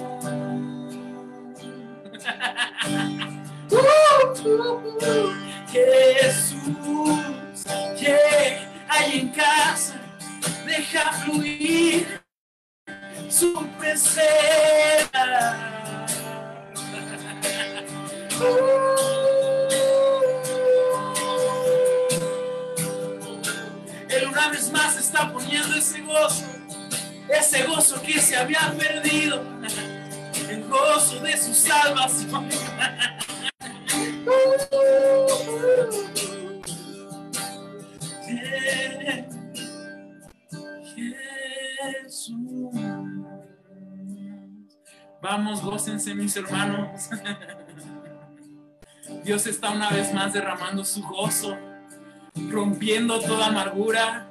Jesús, 5.74 7.66
que 8.00 8.16
hay 8.88 9.22
en 9.22 9.30
casa, 9.30 9.96
deja 10.68 11.12
fluir 11.24 12.22
su 13.28 13.68
presencia. 13.80 14.30
Él 24.10 24.28
una 24.30 24.50
vez 24.50 24.72
más 24.72 24.96
está 24.98 25.34
poniendo 25.34 25.76
ese 25.76 26.02
gozo, 26.02 26.46
ese 27.28 27.64
gozo 27.64 28.00
que 28.04 28.20
se 28.20 28.36
había 28.36 28.72
perdido, 28.78 29.42
el 30.48 30.64
gozo 30.66 31.20
de 31.22 31.36
su 31.36 31.52
salvación. 31.56 32.48
Vamos, 45.22 45.62
gócense 45.62 46.14
mis 46.14 46.36
hermanos. 46.38 47.10
Dios 49.24 49.48
está 49.48 49.72
una 49.72 49.90
vez 49.90 50.14
más 50.14 50.34
derramando 50.34 50.84
su 50.84 51.02
gozo, 51.02 51.58
rompiendo 52.50 53.20
toda 53.20 53.48
amargura 53.48 54.30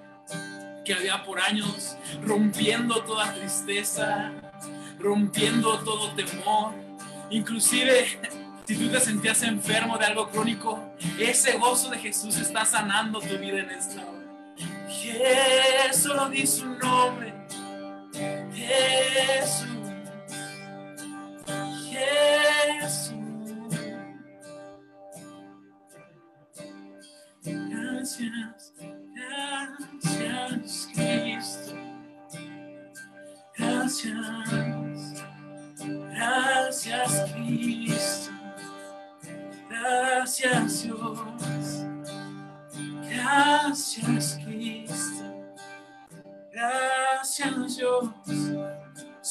que 0.84 0.94
había 0.94 1.24
por 1.24 1.40
años, 1.40 1.96
rompiendo 2.22 3.02
toda 3.04 3.32
tristeza, 3.34 4.32
rompiendo 4.98 5.78
todo 5.80 6.12
temor. 6.14 6.74
Inclusive, 7.30 8.18
si 8.72 8.78
tú 8.78 8.90
te 8.90 9.00
sentías 9.00 9.42
enfermo 9.42 9.98
de 9.98 10.06
algo 10.06 10.30
crónico, 10.30 10.94
ese 11.18 11.58
gozo 11.58 11.90
de 11.90 11.98
Jesús 11.98 12.38
está 12.38 12.64
sanando 12.64 13.20
tu 13.20 13.36
vida 13.38 13.58
en 13.58 13.70
esta 13.70 14.00
hora. 14.00 14.22
Jesús, 14.88 16.02
solo 16.02 16.28
di 16.30 16.46
su 16.46 16.64
nombre. 16.66 17.34
Jesús. 18.54 19.68
Jesús. 21.90 23.12
Gracias, 27.44 28.72
gracias 29.14 30.88
Cristo. 30.94 31.74
Gracias, 33.58 34.10
gracias 36.10 37.32
Cristo. 37.34 38.11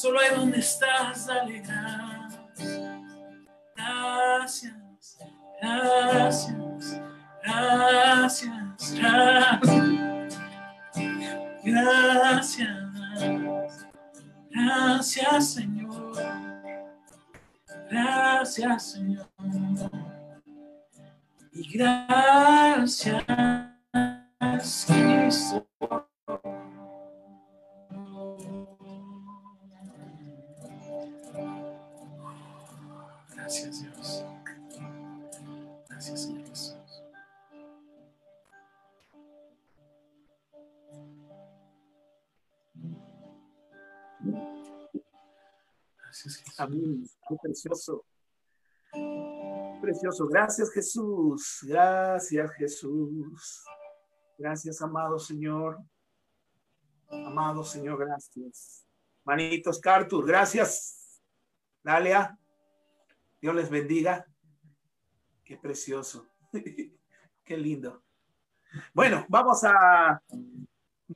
Solo 0.02 0.18
ahí 0.18 0.34
donde 0.34 0.58
estás, 0.58 1.26
dale 1.26 1.62
gracias. 3.76 5.16
Gracias, 5.60 7.00
gracias, 7.44 8.94
gracias, 8.94 9.60
gracias. 11.62 12.68
Gracias, 14.50 15.52
Señor. 15.52 16.12
Gracias 17.88 18.90
Señor. 18.90 19.28
Y 21.52 21.78
gracias 21.78 23.24
precioso. 47.52 48.06
Precioso. 49.80 50.26
Gracias 50.26 50.70
Jesús. 50.72 51.58
Gracias 51.62 52.50
Jesús. 52.52 53.64
Gracias, 54.38 54.80
amado 54.80 55.18
Señor. 55.18 55.78
Amado 57.10 57.62
Señor, 57.62 57.98
gracias. 57.98 58.86
Manitos 59.24 59.78
Cartur, 59.80 60.26
gracias. 60.26 61.20
Dalia, 61.82 62.38
Dios 63.40 63.54
les 63.54 63.68
bendiga. 63.68 64.26
Qué 65.44 65.58
precioso. 65.58 66.26
Qué 67.44 67.56
lindo. 67.56 68.02
Bueno, 68.94 69.26
vamos 69.28 69.62
a... 69.64 70.22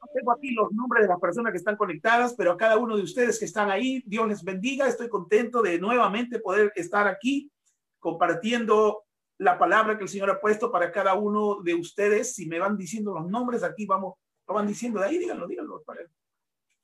No 0.00 0.10
tengo 0.12 0.32
aquí 0.32 0.50
los 0.50 0.72
nombres 0.72 1.02
de 1.04 1.08
las 1.08 1.20
personas 1.20 1.52
que 1.52 1.58
están 1.58 1.76
conectadas, 1.76 2.34
pero 2.36 2.52
a 2.52 2.56
cada 2.56 2.76
uno 2.76 2.96
de 2.96 3.02
ustedes 3.02 3.38
que 3.38 3.44
están 3.44 3.70
ahí, 3.70 4.02
Dios 4.06 4.28
les 4.28 4.42
bendiga. 4.42 4.86
Estoy 4.86 5.08
contento 5.08 5.62
de 5.62 5.78
nuevamente 5.78 6.38
poder 6.38 6.72
estar 6.76 7.06
aquí 7.06 7.50
compartiendo 7.98 9.04
la 9.38 9.58
palabra 9.58 9.96
que 9.96 10.04
el 10.04 10.08
Señor 10.08 10.30
ha 10.30 10.40
puesto 10.40 10.70
para 10.70 10.92
cada 10.92 11.14
uno 11.14 11.62
de 11.62 11.74
ustedes. 11.74 12.34
Si 12.34 12.46
me 12.46 12.58
van 12.58 12.76
diciendo 12.76 13.14
los 13.14 13.28
nombres, 13.28 13.62
aquí 13.62 13.86
vamos, 13.86 14.14
lo 14.46 14.54
van 14.54 14.66
diciendo 14.66 15.00
de 15.00 15.06
ahí, 15.06 15.18
díganlo, 15.18 15.46
díganlo. 15.46 15.82
Para 15.82 16.00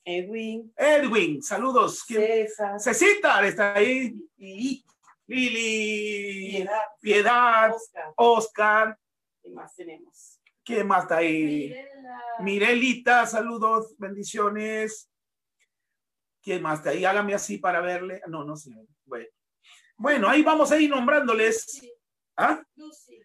Edwin. 0.04 0.72
Edwin, 0.76 1.42
saludos. 1.42 2.04
César. 2.06 2.80
Cecita 2.80 3.46
está 3.46 3.74
ahí. 3.74 4.14
Lili. 4.36 4.84
Lili. 5.26 6.50
Piedad. 6.50 6.80
Piedad. 7.00 7.72
Oscar. 7.72 8.12
Oscar. 8.16 8.98
¿Qué 9.42 9.50
más 9.50 9.74
tenemos? 9.74 10.41
¿Quién 10.64 10.86
más 10.86 11.04
está 11.04 11.16
ahí? 11.18 11.74
Mirelita, 12.40 13.26
saludos, 13.26 13.94
bendiciones. 13.98 15.10
¿Quién 16.42 16.62
más 16.62 16.78
está 16.78 16.90
ahí? 16.90 17.04
Hágame 17.04 17.34
así 17.34 17.58
para 17.58 17.80
verle. 17.80 18.20
No, 18.28 18.44
no 18.44 18.56
sé. 18.56 18.70
Bueno. 19.04 19.26
Bueno, 19.96 20.28
ahí 20.28 20.42
vamos 20.42 20.72
a 20.72 20.80
ir 20.80 20.90
nombrándoles. 20.90 21.80
¿Ah? 22.36 22.62
Lucy. 22.74 23.22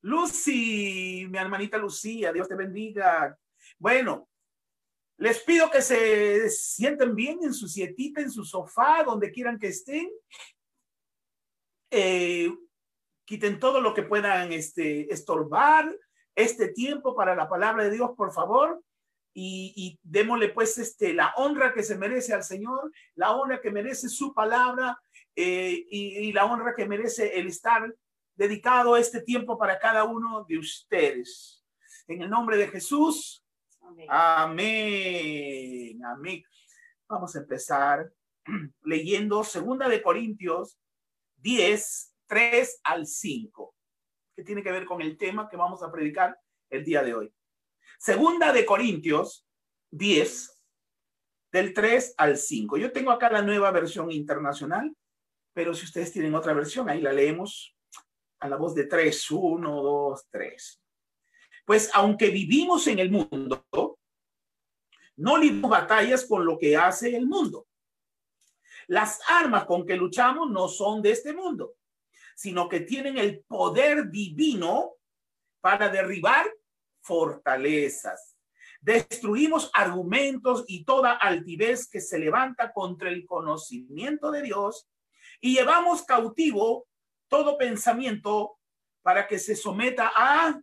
Lucy, 0.00 1.26
mi 1.28 1.38
hermanita 1.38 1.76
Lucía, 1.78 2.32
Dios 2.32 2.48
te 2.48 2.54
bendiga. 2.54 3.36
Bueno, 3.78 4.28
les 5.18 5.40
pido 5.40 5.70
que 5.70 5.82
se 5.82 6.48
sienten 6.50 7.14
bien 7.14 7.38
en 7.42 7.52
su 7.52 7.68
sietita, 7.68 8.20
en 8.20 8.30
su 8.30 8.44
sofá, 8.44 9.02
donde 9.04 9.30
quieran 9.30 9.58
que 9.58 9.68
estén. 9.68 10.10
Eh, 11.90 12.50
quiten 13.24 13.58
todo 13.58 13.80
lo 13.80 13.94
que 13.94 14.02
puedan 14.02 14.52
este, 14.52 15.12
estorbar 15.12 15.94
este 16.38 16.68
tiempo 16.68 17.16
para 17.16 17.34
la 17.34 17.48
palabra 17.48 17.84
de 17.84 17.90
Dios, 17.90 18.12
por 18.16 18.32
favor. 18.32 18.82
Y, 19.34 19.72
y 19.76 19.98
démosle 20.02 20.48
pues 20.48 20.78
este, 20.78 21.12
la 21.12 21.32
honra 21.36 21.72
que 21.72 21.82
se 21.82 21.96
merece 21.96 22.32
al 22.32 22.42
Señor, 22.42 22.90
la 23.14 23.36
honra 23.36 23.60
que 23.60 23.70
merece 23.70 24.08
su 24.08 24.34
palabra 24.34 25.00
eh, 25.36 25.86
y, 25.90 26.18
y 26.18 26.32
la 26.32 26.46
honra 26.46 26.74
que 26.74 26.86
merece 26.86 27.38
el 27.38 27.46
estar 27.46 27.94
dedicado 28.34 28.96
este 28.96 29.20
tiempo 29.20 29.58
para 29.58 29.78
cada 29.78 30.04
uno 30.04 30.44
de 30.48 30.58
ustedes. 30.58 31.64
En 32.06 32.22
el 32.22 32.30
nombre 32.30 32.56
de 32.56 32.68
Jesús. 32.68 33.44
Amén. 33.80 34.06
Amén. 34.08 36.04
Amén. 36.04 36.44
Vamos 37.08 37.34
a 37.36 37.40
empezar 37.40 38.10
leyendo 38.82 39.44
Segunda 39.44 39.88
de 39.88 40.02
Corintios 40.02 40.78
10, 41.36 42.14
3 42.26 42.80
al 42.84 43.06
5, 43.06 43.74
que 44.38 44.44
tiene 44.44 44.62
que 44.62 44.70
ver 44.70 44.84
con 44.84 45.02
el 45.02 45.16
tema 45.16 45.48
que 45.48 45.56
vamos 45.56 45.82
a 45.82 45.90
predicar 45.90 46.38
el 46.70 46.84
día 46.84 47.02
de 47.02 47.12
hoy. 47.12 47.34
Segunda 47.98 48.52
de 48.52 48.64
Corintios 48.64 49.44
10, 49.90 50.62
del 51.50 51.74
3 51.74 52.14
al 52.16 52.36
5. 52.36 52.76
Yo 52.76 52.92
tengo 52.92 53.10
acá 53.10 53.32
la 53.32 53.42
nueva 53.42 53.72
versión 53.72 54.12
internacional, 54.12 54.96
pero 55.52 55.74
si 55.74 55.86
ustedes 55.86 56.12
tienen 56.12 56.36
otra 56.36 56.52
versión, 56.52 56.88
ahí 56.88 57.00
la 57.00 57.12
leemos 57.12 57.76
a 58.38 58.48
la 58.48 58.54
voz 58.54 58.76
de 58.76 58.84
3, 58.84 59.28
1, 59.28 59.82
2, 59.82 60.28
3. 60.30 60.82
Pues 61.66 61.90
aunque 61.94 62.30
vivimos 62.30 62.86
en 62.86 63.00
el 63.00 63.10
mundo, 63.10 63.66
no 65.16 65.36
libramos 65.36 65.68
batallas 65.68 66.24
con 66.26 66.46
lo 66.46 66.56
que 66.56 66.76
hace 66.76 67.16
el 67.16 67.26
mundo. 67.26 67.66
Las 68.86 69.20
armas 69.28 69.64
con 69.64 69.84
que 69.84 69.96
luchamos 69.96 70.48
no 70.48 70.68
son 70.68 71.02
de 71.02 71.10
este 71.10 71.32
mundo, 71.32 71.74
sino 72.38 72.68
que 72.68 72.78
tienen 72.78 73.18
el 73.18 73.40
poder 73.40 74.12
divino 74.12 74.92
para 75.60 75.88
derribar 75.88 76.46
fortalezas. 77.00 78.36
Destruimos 78.80 79.72
argumentos 79.74 80.64
y 80.68 80.84
toda 80.84 81.14
altivez 81.14 81.90
que 81.90 82.00
se 82.00 82.16
levanta 82.16 82.72
contra 82.72 83.08
el 83.08 83.26
conocimiento 83.26 84.30
de 84.30 84.42
Dios 84.42 84.88
y 85.40 85.54
llevamos 85.54 86.04
cautivo 86.04 86.86
todo 87.26 87.58
pensamiento 87.58 88.56
para 89.02 89.26
que 89.26 89.40
se 89.40 89.56
someta 89.56 90.12
a 90.14 90.60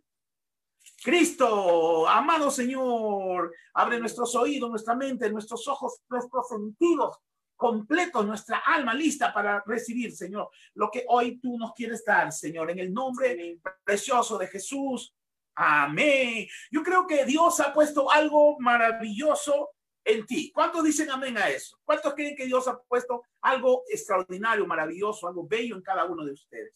Cristo, 1.04 2.08
amado 2.08 2.50
Señor, 2.50 3.52
abre 3.74 4.00
nuestros 4.00 4.34
oídos, 4.34 4.70
nuestra 4.70 4.94
mente, 4.94 5.30
nuestros 5.30 5.68
ojos, 5.68 6.00
nuestros 6.08 6.48
sentidos 6.48 7.18
completos, 7.56 8.26
nuestra 8.26 8.58
alma 8.58 8.94
lista 8.94 9.32
para 9.32 9.62
recibir, 9.66 10.12
Señor, 10.14 10.50
lo 10.74 10.90
que 10.90 11.04
hoy 11.08 11.38
tú 11.40 11.58
nos 11.58 11.72
quieres 11.72 12.04
dar, 12.04 12.30
Señor, 12.32 12.70
en 12.70 12.78
el 12.78 12.92
nombre 12.92 13.58
precioso 13.82 14.38
de 14.38 14.46
Jesús. 14.46 15.14
Amén. 15.54 16.46
Yo 16.70 16.82
creo 16.82 17.06
que 17.06 17.24
Dios 17.24 17.58
ha 17.60 17.72
puesto 17.72 18.10
algo 18.10 18.58
maravilloso 18.60 19.70
en 20.04 20.26
ti. 20.26 20.52
¿Cuántos 20.52 20.84
dicen 20.84 21.10
amén 21.10 21.36
a 21.38 21.48
eso? 21.48 21.78
¿Cuántos 21.84 22.14
creen 22.14 22.36
que 22.36 22.46
Dios 22.46 22.68
ha 22.68 22.78
puesto 22.78 23.22
algo 23.40 23.82
extraordinario, 23.88 24.66
maravilloso, 24.66 25.26
algo 25.26 25.46
bello 25.46 25.76
en 25.76 25.82
cada 25.82 26.04
uno 26.04 26.24
de 26.24 26.32
ustedes? 26.32 26.74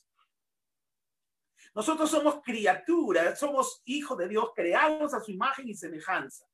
Nosotros 1.74 2.10
somos 2.10 2.40
criaturas, 2.42 3.38
somos 3.38 3.82
hijos 3.84 4.18
de 4.18 4.28
Dios, 4.28 4.50
creados 4.54 5.14
a 5.14 5.20
su 5.20 5.30
imagen 5.30 5.68
y 5.68 5.74
semejanza. 5.74 6.49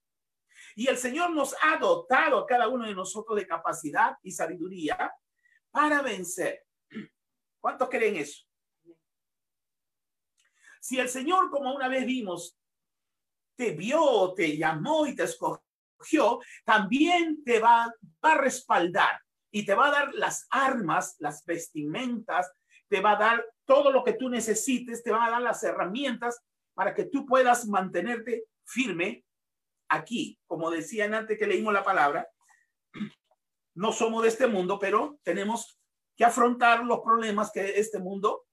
Y 0.78 0.88
el 0.88 0.98
Señor 0.98 1.30
nos 1.30 1.56
ha 1.62 1.78
dotado 1.78 2.38
a 2.38 2.46
cada 2.46 2.68
uno 2.68 2.86
de 2.86 2.94
nosotros 2.94 3.38
de 3.38 3.46
capacidad 3.46 4.18
y 4.22 4.30
sabiduría 4.30 5.10
para 5.70 6.02
vencer. 6.02 6.64
¿Cuántos 7.58 7.88
creen 7.88 8.16
eso? 8.16 8.44
Si 10.78 11.00
el 11.00 11.08
Señor, 11.08 11.50
como 11.50 11.74
una 11.74 11.88
vez 11.88 12.04
vimos, 12.04 12.58
te 13.56 13.72
vio, 13.72 14.34
te 14.34 14.54
llamó 14.54 15.06
y 15.06 15.16
te 15.16 15.22
escogió, 15.22 16.40
también 16.64 17.42
te 17.42 17.58
va, 17.58 17.90
a 18.20 18.34
respaldar 18.34 19.18
y 19.50 19.64
te 19.64 19.74
va 19.74 19.88
a 19.88 19.92
dar 19.92 20.14
las 20.14 20.46
armas, 20.50 21.16
las 21.20 21.42
vestimentas, 21.46 22.52
te 22.88 23.00
va 23.00 23.12
a 23.12 23.16
dar 23.16 23.46
todo 23.64 23.90
lo 23.90 24.04
que 24.04 24.12
tú 24.12 24.28
necesites, 24.28 25.02
te 25.02 25.10
va 25.10 25.24
a 25.24 25.30
dar 25.30 25.42
las 25.42 25.62
herramientas 25.62 26.38
para 26.74 26.94
que 26.94 27.06
tú 27.06 27.24
puedas 27.24 27.66
mantenerte 27.66 28.44
firme 28.64 29.25
aquí. 29.88 30.38
Como 30.46 30.70
decían 30.70 31.14
antes 31.14 31.38
que 31.38 31.46
leímos 31.46 31.72
la 31.72 31.84
palabra, 31.84 32.28
no 33.74 33.92
somos 33.92 34.22
de 34.22 34.28
este 34.28 34.46
mundo, 34.46 34.78
pero 34.78 35.18
tenemos 35.22 35.78
que 36.16 36.24
afrontar 36.24 36.84
los 36.84 37.00
problemas 37.00 37.50
que 37.52 37.78
este 37.78 37.98
mundo 37.98 38.46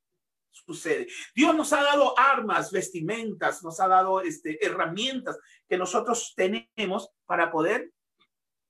sucede. 0.52 1.08
Dios 1.34 1.56
nos 1.56 1.74
ha 1.74 1.82
dado 1.82 2.18
armas, 2.18 2.72
vestimentas, 2.72 3.64
nos 3.64 3.80
ha 3.80 3.88
dado 3.88 4.22
este, 4.22 4.64
herramientas 4.64 5.40
que 5.68 5.78
nosotros 5.78 6.34
tenemos 6.36 7.10
para 7.26 7.52
poder 7.52 7.92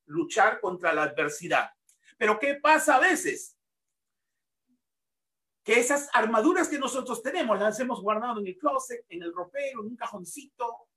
luchar 0.06 0.60
contra 0.62 0.93
la 0.93 1.04
adversidad. 1.04 1.69
Pero 2.17 2.39
¿qué 2.39 2.56
pasa 2.56 2.95
a 2.95 2.99
veces? 2.99 3.58
Que 5.63 5.80
esas 5.80 6.10
armaduras 6.13 6.67
que 6.67 6.80
nosotros 6.80 7.21
tenemos 7.21 7.60
las 7.60 7.80
hemos 7.80 8.02
guardado 8.02 8.39
en 8.39 8.47
el 8.47 8.58
closet, 8.58 9.06
en 9.10 9.23
el 9.23 9.34
ropero, 9.34 9.82
en 9.82 9.88
un 9.88 9.95
cajoncito, 9.95 10.88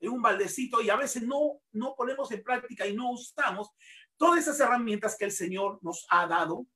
en 0.00 0.10
un 0.10 0.22
baldecito 0.22 0.80
y 0.80 0.90
a 0.90 0.96
veces 0.96 1.22
no, 1.22 1.60
no 1.72 1.94
ponemos 1.96 2.30
en 2.32 2.42
práctica 2.42 2.86
y 2.86 2.94
no 2.94 3.10
usamos 3.10 3.70
todas 4.16 4.40
esas 4.40 4.58
herramientas 4.60 5.16
que 5.16 5.24
el 5.24 5.32
Señor 5.32 5.78
nos 5.82 6.06
ha 6.10 6.26
dado 6.26 6.66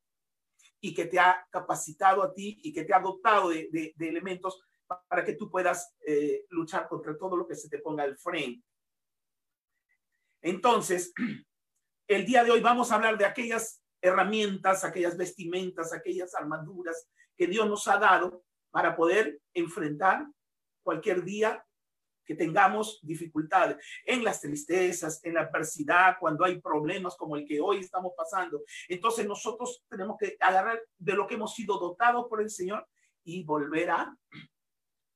y 0.80 0.94
que 0.94 1.06
te 1.06 1.18
ha 1.18 1.46
capacitado 1.50 2.22
a 2.22 2.32
ti 2.32 2.58
y 2.62 2.72
que 2.72 2.84
te 2.84 2.94
ha 2.94 3.00
dotado 3.00 3.50
de, 3.50 3.68
de, 3.70 4.08
elementos 4.08 4.62
para 5.08 5.24
que 5.24 5.34
tú 5.34 5.50
puedas 5.50 5.94
eh, 6.06 6.46
luchar 6.48 6.88
contra 6.88 7.16
todo 7.16 7.36
lo 7.36 7.46
que 7.46 7.54
se 7.54 7.68
te 7.68 7.78
ponga 7.78 8.02
al 8.02 8.18
frente. 8.18 8.66
Entonces, 10.42 11.12
el 12.08 12.24
día 12.24 12.42
de 12.44 12.50
hoy 12.50 12.60
vamos 12.60 12.90
a 12.90 12.94
hablar 12.94 13.18
de 13.18 13.26
aquellas 13.26 13.82
herramientas, 14.00 14.82
aquellas 14.84 15.16
vestimentas, 15.16 15.92
aquellas 15.92 16.34
armaduras 16.34 17.08
que 17.36 17.46
Dios 17.46 17.68
nos 17.68 17.86
ha 17.88 17.98
dado 17.98 18.44
para 18.70 18.96
poder 18.96 19.40
enfrentar 19.52 20.26
cualquier 20.82 21.24
día 21.24 21.64
que 22.30 22.36
tengamos 22.36 23.00
dificultades 23.02 23.76
en 24.04 24.22
las 24.22 24.40
tristezas, 24.40 25.18
en 25.24 25.34
la 25.34 25.40
adversidad, 25.40 26.14
cuando 26.20 26.44
hay 26.44 26.60
problemas 26.60 27.16
como 27.16 27.34
el 27.34 27.44
que 27.44 27.60
hoy 27.60 27.78
estamos 27.78 28.12
pasando. 28.16 28.62
Entonces 28.88 29.26
nosotros 29.26 29.82
tenemos 29.88 30.16
que 30.16 30.36
agarrar 30.38 30.80
de 30.96 31.14
lo 31.14 31.26
que 31.26 31.34
hemos 31.34 31.52
sido 31.52 31.76
dotados 31.76 32.26
por 32.28 32.40
el 32.40 32.48
Señor 32.48 32.86
y 33.24 33.42
volver 33.42 33.90
a 33.90 34.16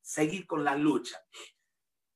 seguir 0.01 0.45
con 0.45 0.65
la 0.65 0.75
lucha. 0.75 1.17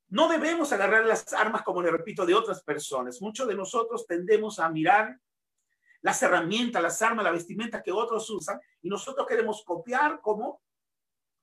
No 0.09 0.27
debemos 0.27 0.73
agarrar 0.73 1.07
las 1.07 1.33
armas, 1.33 1.63
como 1.63 1.81
le 1.81 1.93
repito, 1.93 2.27
de 2.27 2.35
otras 2.35 2.65
personas. 2.65 3.23
Muchos 3.23 3.47
de 3.47 3.55
nosotros 3.55 4.05
tendemos 4.05 4.59
a 4.59 4.69
mirar 4.69 5.17
las 6.01 6.21
herramientas, 6.25 6.83
las 6.83 7.01
armas, 7.03 7.25
la 7.25 7.31
vestimenta 7.31 7.85
que 7.85 7.93
otros 7.93 8.29
usan 8.31 8.59
y 8.83 8.89
nosotros 8.89 9.29
queremos 9.29 9.63
copiar 9.65 10.21
como 10.21 10.61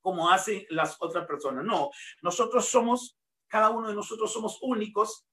como 0.05 0.29
hacen 0.29 0.63
las 0.69 0.97
otras 0.99 1.25
personas. 1.25 1.65
No, 1.65 1.89
nosotros 2.21 2.67
somos, 2.67 3.17
cada 3.47 3.69
uno 3.69 3.89
de 3.89 3.95
nosotros 3.95 4.31
somos 4.31 4.59
únicos 4.61 5.25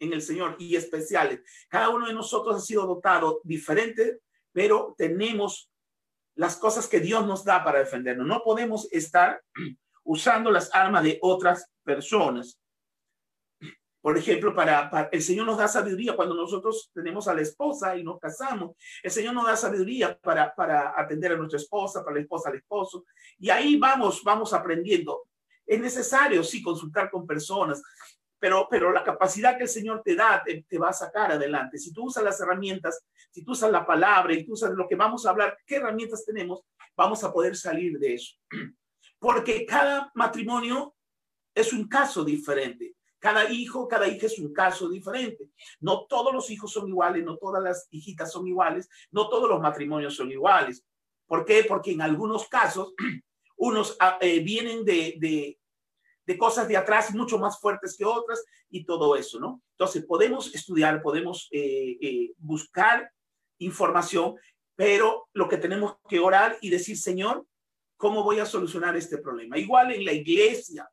en 0.00 0.12
el 0.12 0.22
Señor 0.22 0.56
y 0.58 0.76
especiales. 0.76 1.40
Cada 1.68 1.90
uno 1.90 2.06
de 2.06 2.14
nosotros 2.14 2.56
ha 2.56 2.60
sido 2.60 2.86
dotado 2.86 3.40
diferente, 3.44 4.20
pero 4.52 4.94
tenemos 4.96 5.70
las 6.34 6.56
cosas 6.56 6.88
que 6.88 7.00
Dios 7.00 7.26
nos 7.26 7.44
da 7.44 7.62
para 7.62 7.80
defendernos. 7.80 8.26
No 8.26 8.42
podemos 8.42 8.88
estar 8.92 9.42
usando 10.04 10.50
las 10.50 10.74
armas 10.74 11.04
de 11.04 11.18
otras 11.20 11.70
personas. 11.84 12.58
Por 14.00 14.16
ejemplo, 14.16 14.54
para, 14.54 15.10
el 15.12 15.20
Señor 15.20 15.44
nos 15.44 15.58
da 15.58 15.68
sabiduría 15.68 16.16
cuando 16.16 16.34
nosotros 16.34 16.90
tenemos 16.94 17.28
a 17.28 17.34
la 17.34 17.42
esposa 17.42 17.94
y 17.96 18.02
nos 18.02 18.18
casamos. 18.18 18.74
El 19.02 19.10
Señor 19.10 19.34
nos 19.34 19.46
da 19.46 19.56
sabiduría 19.56 20.18
para, 20.18 20.54
para 20.54 20.98
atender 20.98 21.32
a 21.32 21.36
nuestra 21.36 21.58
esposa, 21.58 22.02
para 22.02 22.16
la 22.16 22.22
esposa 22.22 22.48
al 22.48 22.56
esposo. 22.56 23.04
Y 23.38 23.50
ahí 23.50 23.76
vamos, 23.76 24.24
vamos 24.24 24.54
aprendiendo. 24.54 25.26
Es 25.70 25.80
necesario, 25.80 26.42
sí, 26.42 26.60
consultar 26.60 27.08
con 27.12 27.24
personas, 27.24 27.80
pero, 28.40 28.66
pero 28.68 28.90
la 28.92 29.04
capacidad 29.04 29.56
que 29.56 29.62
el 29.62 29.68
Señor 29.68 30.02
te 30.04 30.16
da 30.16 30.42
te, 30.44 30.64
te, 30.68 30.78
va 30.78 30.88
a 30.88 30.92
sacar 30.92 31.30
adelante. 31.30 31.78
Si 31.78 31.92
tú 31.92 32.06
usas 32.06 32.24
las 32.24 32.40
herramientas, 32.40 33.04
si 33.30 33.44
tú 33.44 33.52
usas 33.52 33.70
la 33.70 33.86
palabra 33.86 34.34
y 34.34 34.44
tú 34.44 34.54
usas 34.54 34.72
lo 34.72 34.88
que 34.88 34.96
vamos 34.96 35.24
a 35.24 35.30
hablar, 35.30 35.56
qué 35.64 35.76
herramientas 35.76 36.24
tenemos, 36.24 36.62
vamos 36.96 37.22
a 37.22 37.32
poder 37.32 37.54
salir 37.54 38.00
de 38.00 38.14
eso. 38.14 38.34
Porque 39.20 39.64
cada 39.64 40.10
matrimonio 40.16 40.96
es 41.54 41.72
un 41.72 41.86
caso 41.86 42.24
diferente. 42.24 42.96
Cada 43.20 43.48
hijo, 43.48 43.86
cada 43.86 44.08
hija 44.08 44.26
es 44.26 44.40
un 44.40 44.52
caso 44.52 44.88
diferente. 44.88 45.50
No 45.78 46.06
todos 46.08 46.34
los 46.34 46.50
hijos 46.50 46.72
son 46.72 46.88
iguales, 46.88 47.24
no 47.24 47.36
todas 47.36 47.62
las 47.62 47.86
hijitas 47.92 48.32
son 48.32 48.48
iguales, 48.48 48.88
no 49.12 49.28
todos 49.28 49.48
los 49.48 49.60
matrimonios 49.60 50.16
son 50.16 50.32
iguales. 50.32 50.84
¿Por 51.28 51.44
qué? 51.44 51.62
Porque 51.62 51.92
en 51.92 52.02
algunos 52.02 52.48
casos, 52.48 52.92
unos 53.56 53.96
ah, 54.00 54.18
eh, 54.20 54.40
vienen 54.40 54.84
de, 54.84 55.14
de, 55.20 55.59
de, 56.30 56.38
cosas 56.38 56.68
de 56.68 56.76
atrás 56.76 57.14
mucho 57.14 57.38
más 57.38 57.60
fuertes 57.60 57.96
que 57.96 58.04
otras 58.04 58.44
y 58.70 58.84
todo 58.84 59.16
eso, 59.16 59.38
¿no? 59.40 59.62
Entonces, 59.72 60.04
podemos 60.04 60.54
estudiar, 60.54 61.02
podemos 61.02 61.48
eh, 61.50 61.98
eh, 62.00 62.32
buscar 62.38 63.10
información, 63.58 64.36
pero 64.76 65.28
lo 65.32 65.48
que 65.48 65.58
tenemos 65.58 65.96
que 66.08 66.20
orar 66.20 66.56
y 66.60 66.70
decir, 66.70 66.96
Señor, 66.96 67.46
¿cómo 67.96 68.22
voy 68.22 68.38
a 68.38 68.46
solucionar 68.46 68.96
este 68.96 69.18
problema? 69.18 69.58
Igual 69.58 69.92
en 69.92 70.04
la 70.04 70.12
iglesia, 70.12 70.88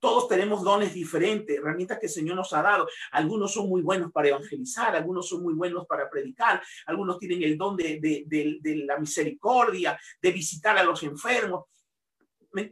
todos 0.00 0.28
tenemos 0.28 0.64
dones 0.64 0.94
diferentes, 0.94 1.58
herramientas 1.58 1.98
que 1.98 2.06
el 2.06 2.12
Señor 2.12 2.34
nos 2.34 2.52
ha 2.54 2.62
dado. 2.62 2.88
Algunos 3.12 3.52
son 3.52 3.68
muy 3.68 3.82
buenos 3.82 4.10
para 4.10 4.28
evangelizar, 4.28 4.96
algunos 4.96 5.28
son 5.28 5.42
muy 5.42 5.54
buenos 5.54 5.86
para 5.86 6.08
predicar, 6.08 6.62
algunos 6.86 7.18
tienen 7.18 7.42
el 7.42 7.58
don 7.58 7.76
de, 7.76 8.84
la 8.86 8.98
misericordia, 8.98 10.00
de 10.20 10.32
visitar 10.32 10.76
a 10.78 10.82
los 10.82 11.02
enfermos. 11.02 11.66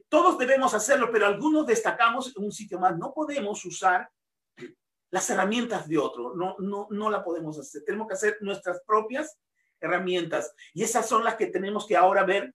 Todos 0.09 0.39
debemos 0.39 0.75
hacerlo, 0.75 1.11
pero 1.13 1.27
algunos 1.27 1.67
destacamos 1.67 2.35
en 2.37 2.45
un 2.45 2.53
sitio 2.53 2.79
más. 2.79 2.97
No 2.97 3.13
podemos 3.13 3.65
usar 3.65 4.09
las 5.11 5.31
herramientas 5.31 5.89
de 5.89 5.99
otro, 5.99 6.35
no, 6.35 6.57
no, 6.59 6.87
no 6.91 7.11
la 7.11 7.25
podemos 7.25 7.59
hacer. 7.59 7.83
Tenemos 7.85 8.09
que 8.09 8.15
hacer 8.15 8.39
nuestras 8.41 8.81
propias 8.87 9.39
herramientas 9.81 10.53
y 10.75 10.83
esas 10.83 11.09
son 11.09 11.25
las 11.25 11.37
que 11.37 11.47
tenemos 11.47 11.87
que 11.87 11.97
ahora 11.97 12.25
ver 12.25 12.55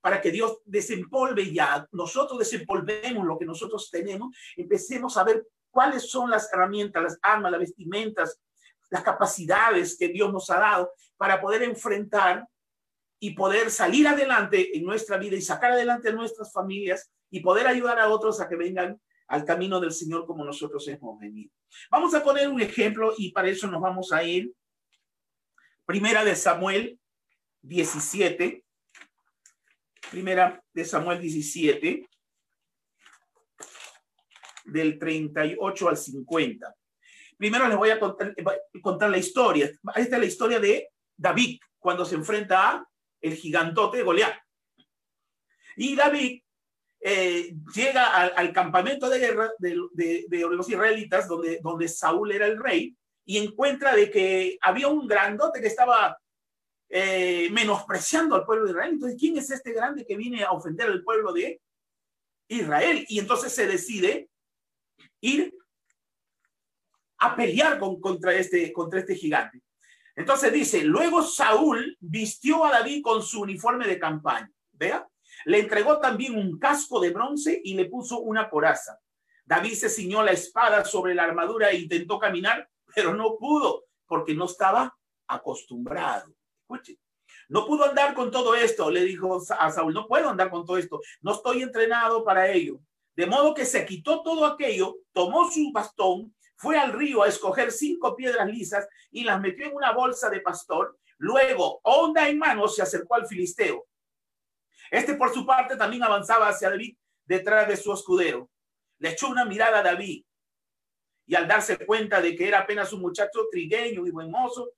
para 0.00 0.20
que 0.20 0.30
Dios 0.30 0.60
desempolve 0.64 1.52
ya, 1.52 1.84
nosotros 1.90 2.38
desempolvemos 2.38 3.26
lo 3.26 3.36
que 3.36 3.44
nosotros 3.44 3.90
tenemos, 3.90 4.36
empecemos 4.56 5.16
a 5.16 5.24
ver 5.24 5.44
cuáles 5.68 6.08
son 6.08 6.30
las 6.30 6.52
herramientas, 6.52 7.02
las 7.02 7.18
armas, 7.22 7.50
las 7.50 7.60
vestimentas, 7.60 8.40
las 8.88 9.02
capacidades 9.02 9.96
que 9.98 10.08
Dios 10.08 10.32
nos 10.32 10.48
ha 10.50 10.60
dado 10.60 10.92
para 11.16 11.40
poder 11.40 11.64
enfrentar 11.64 12.46
y 13.18 13.34
poder 13.34 13.70
salir 13.70 14.06
adelante 14.06 14.76
en 14.76 14.84
nuestra 14.84 15.16
vida 15.16 15.36
y 15.36 15.42
sacar 15.42 15.72
adelante 15.72 16.12
nuestras 16.12 16.52
familias 16.52 17.10
y 17.30 17.40
poder 17.40 17.66
ayudar 17.66 17.98
a 17.98 18.08
otros 18.08 18.40
a 18.40 18.48
que 18.48 18.56
vengan 18.56 19.00
al 19.28 19.44
camino 19.44 19.80
del 19.80 19.92
Señor 19.92 20.26
como 20.26 20.44
nosotros 20.44 20.86
hemos 20.88 21.18
venido. 21.18 21.50
Vamos 21.90 22.14
a 22.14 22.22
poner 22.22 22.48
un 22.48 22.60
ejemplo 22.60 23.14
y 23.16 23.32
para 23.32 23.48
eso 23.48 23.66
nos 23.66 23.80
vamos 23.80 24.12
a 24.12 24.22
ir. 24.22 24.52
Primera 25.84 26.24
de 26.24 26.36
Samuel 26.36 26.98
17, 27.62 28.64
Primera 30.10 30.62
de 30.72 30.84
Samuel 30.84 31.20
17, 31.20 32.08
del 34.66 34.98
38 34.98 35.88
al 35.88 35.96
50. 35.96 36.74
Primero 37.36 37.68
les 37.68 37.76
voy 37.76 37.90
a 37.90 38.00
contar, 38.00 38.34
contar 38.82 39.10
la 39.10 39.18
historia. 39.18 39.66
Esta 39.66 40.16
es 40.16 40.20
la 40.20 40.24
historia 40.24 40.60
de 40.60 40.88
David 41.16 41.58
cuando 41.78 42.04
se 42.04 42.14
enfrenta 42.14 42.70
a 42.70 42.88
el 43.20 43.34
gigantote 43.34 44.02
Goliat. 44.02 44.34
Y 45.76 45.94
David 45.94 46.42
eh, 47.00 47.54
llega 47.74 48.26
al, 48.26 48.52
campamento 48.52 49.08
de 49.08 49.18
guerra 49.18 49.50
de, 49.58 50.26
los 50.30 50.68
israelitas, 50.68 51.28
donde, 51.28 51.60
donde 51.62 51.88
Saúl 51.88 52.32
era 52.32 52.46
el 52.46 52.58
rey, 52.58 52.96
y 53.24 53.38
encuentra 53.38 53.94
de 53.94 54.10
que 54.10 54.58
había 54.60 54.88
un 54.88 55.06
grandote 55.06 55.60
que 55.60 55.66
estaba 55.66 56.16
eh, 56.88 57.48
menospreciando 57.50 58.36
al 58.36 58.44
pueblo 58.44 58.64
de 58.64 58.70
Israel. 58.70 58.92
Entonces, 58.92 59.18
¿quién 59.18 59.36
es 59.36 59.50
este 59.50 59.72
grande 59.72 60.06
que 60.06 60.16
viene 60.16 60.44
a 60.44 60.52
ofender 60.52 60.86
al 60.88 61.02
pueblo 61.02 61.32
de 61.32 61.60
Israel? 62.48 63.04
Y 63.08 63.18
entonces 63.18 63.52
se 63.52 63.66
decide 63.66 64.30
ir 65.20 65.52
a 67.18 67.34
pelear 67.34 67.78
con, 67.78 68.00
contra, 68.00 68.34
este, 68.34 68.72
contra 68.72 69.00
este 69.00 69.16
gigante. 69.16 69.60
Entonces 70.16 70.52
dice, 70.52 70.82
luego 70.82 71.22
Saúl 71.22 71.96
vistió 72.00 72.64
a 72.64 72.70
David 72.70 73.02
con 73.02 73.22
su 73.22 73.42
uniforme 73.42 73.86
de 73.86 73.98
campaña. 73.98 74.50
Vea, 74.72 75.06
le 75.44 75.60
entregó 75.60 75.98
también 76.00 76.36
un 76.36 76.58
casco 76.58 76.98
de 76.98 77.10
bronce 77.10 77.60
y 77.62 77.74
le 77.74 77.84
puso 77.84 78.20
una 78.20 78.48
coraza. 78.48 78.98
David 79.44 79.74
se 79.74 79.90
ciñó 79.90 80.22
la 80.22 80.32
espada 80.32 80.84
sobre 80.84 81.14
la 81.14 81.24
armadura 81.24 81.70
e 81.70 81.80
intentó 81.80 82.18
caminar, 82.18 82.68
pero 82.94 83.14
no 83.14 83.36
pudo 83.36 83.84
porque 84.06 84.34
no 84.34 84.46
estaba 84.46 84.96
acostumbrado. 85.28 86.32
No 87.48 87.66
pudo 87.66 87.84
andar 87.84 88.14
con 88.14 88.30
todo 88.30 88.54
esto, 88.54 88.90
le 88.90 89.04
dijo 89.04 89.40
a 89.56 89.70
Saúl, 89.70 89.94
no 89.94 90.06
puedo 90.08 90.28
andar 90.28 90.50
con 90.50 90.64
todo 90.64 90.78
esto, 90.78 91.00
no 91.20 91.32
estoy 91.32 91.62
entrenado 91.62 92.24
para 92.24 92.50
ello. 92.50 92.80
De 93.14 93.26
modo 93.26 93.54
que 93.54 93.64
se 93.64 93.86
quitó 93.86 94.22
todo 94.22 94.44
aquello, 94.44 94.96
tomó 95.12 95.50
su 95.50 95.70
bastón, 95.72 96.34
fue 96.56 96.78
al 96.78 96.92
río 96.92 97.22
a 97.22 97.28
escoger 97.28 97.70
cinco 97.70 98.16
piedras 98.16 98.48
lisas 98.48 98.88
y 99.10 99.24
las 99.24 99.40
metió 99.40 99.66
en 99.66 99.74
una 99.74 99.92
bolsa 99.92 100.30
de 100.30 100.40
pastor. 100.40 100.98
Luego, 101.18 101.80
onda 101.82 102.28
en 102.28 102.38
mano, 102.38 102.66
se 102.68 102.82
acercó 102.82 103.14
al 103.14 103.26
filisteo. 103.26 103.86
Este, 104.90 105.14
por 105.14 105.32
su 105.32 105.44
parte, 105.44 105.76
también 105.76 106.02
avanzaba 106.02 106.48
hacia 106.48 106.70
David 106.70 106.96
detrás 107.24 107.68
de 107.68 107.76
su 107.76 107.92
escudero. 107.92 108.50
Le 108.98 109.10
echó 109.10 109.28
una 109.28 109.44
mirada 109.44 109.80
a 109.80 109.82
David 109.82 110.24
y 111.26 111.34
al 111.34 111.48
darse 111.48 111.84
cuenta 111.84 112.20
de 112.20 112.34
que 112.34 112.48
era 112.48 112.60
apenas 112.60 112.92
un 112.92 113.00
muchacho 113.00 113.46
trigueño 113.50 114.06
y 114.06 114.10
buen 114.10 114.30
mozo, 114.30 114.70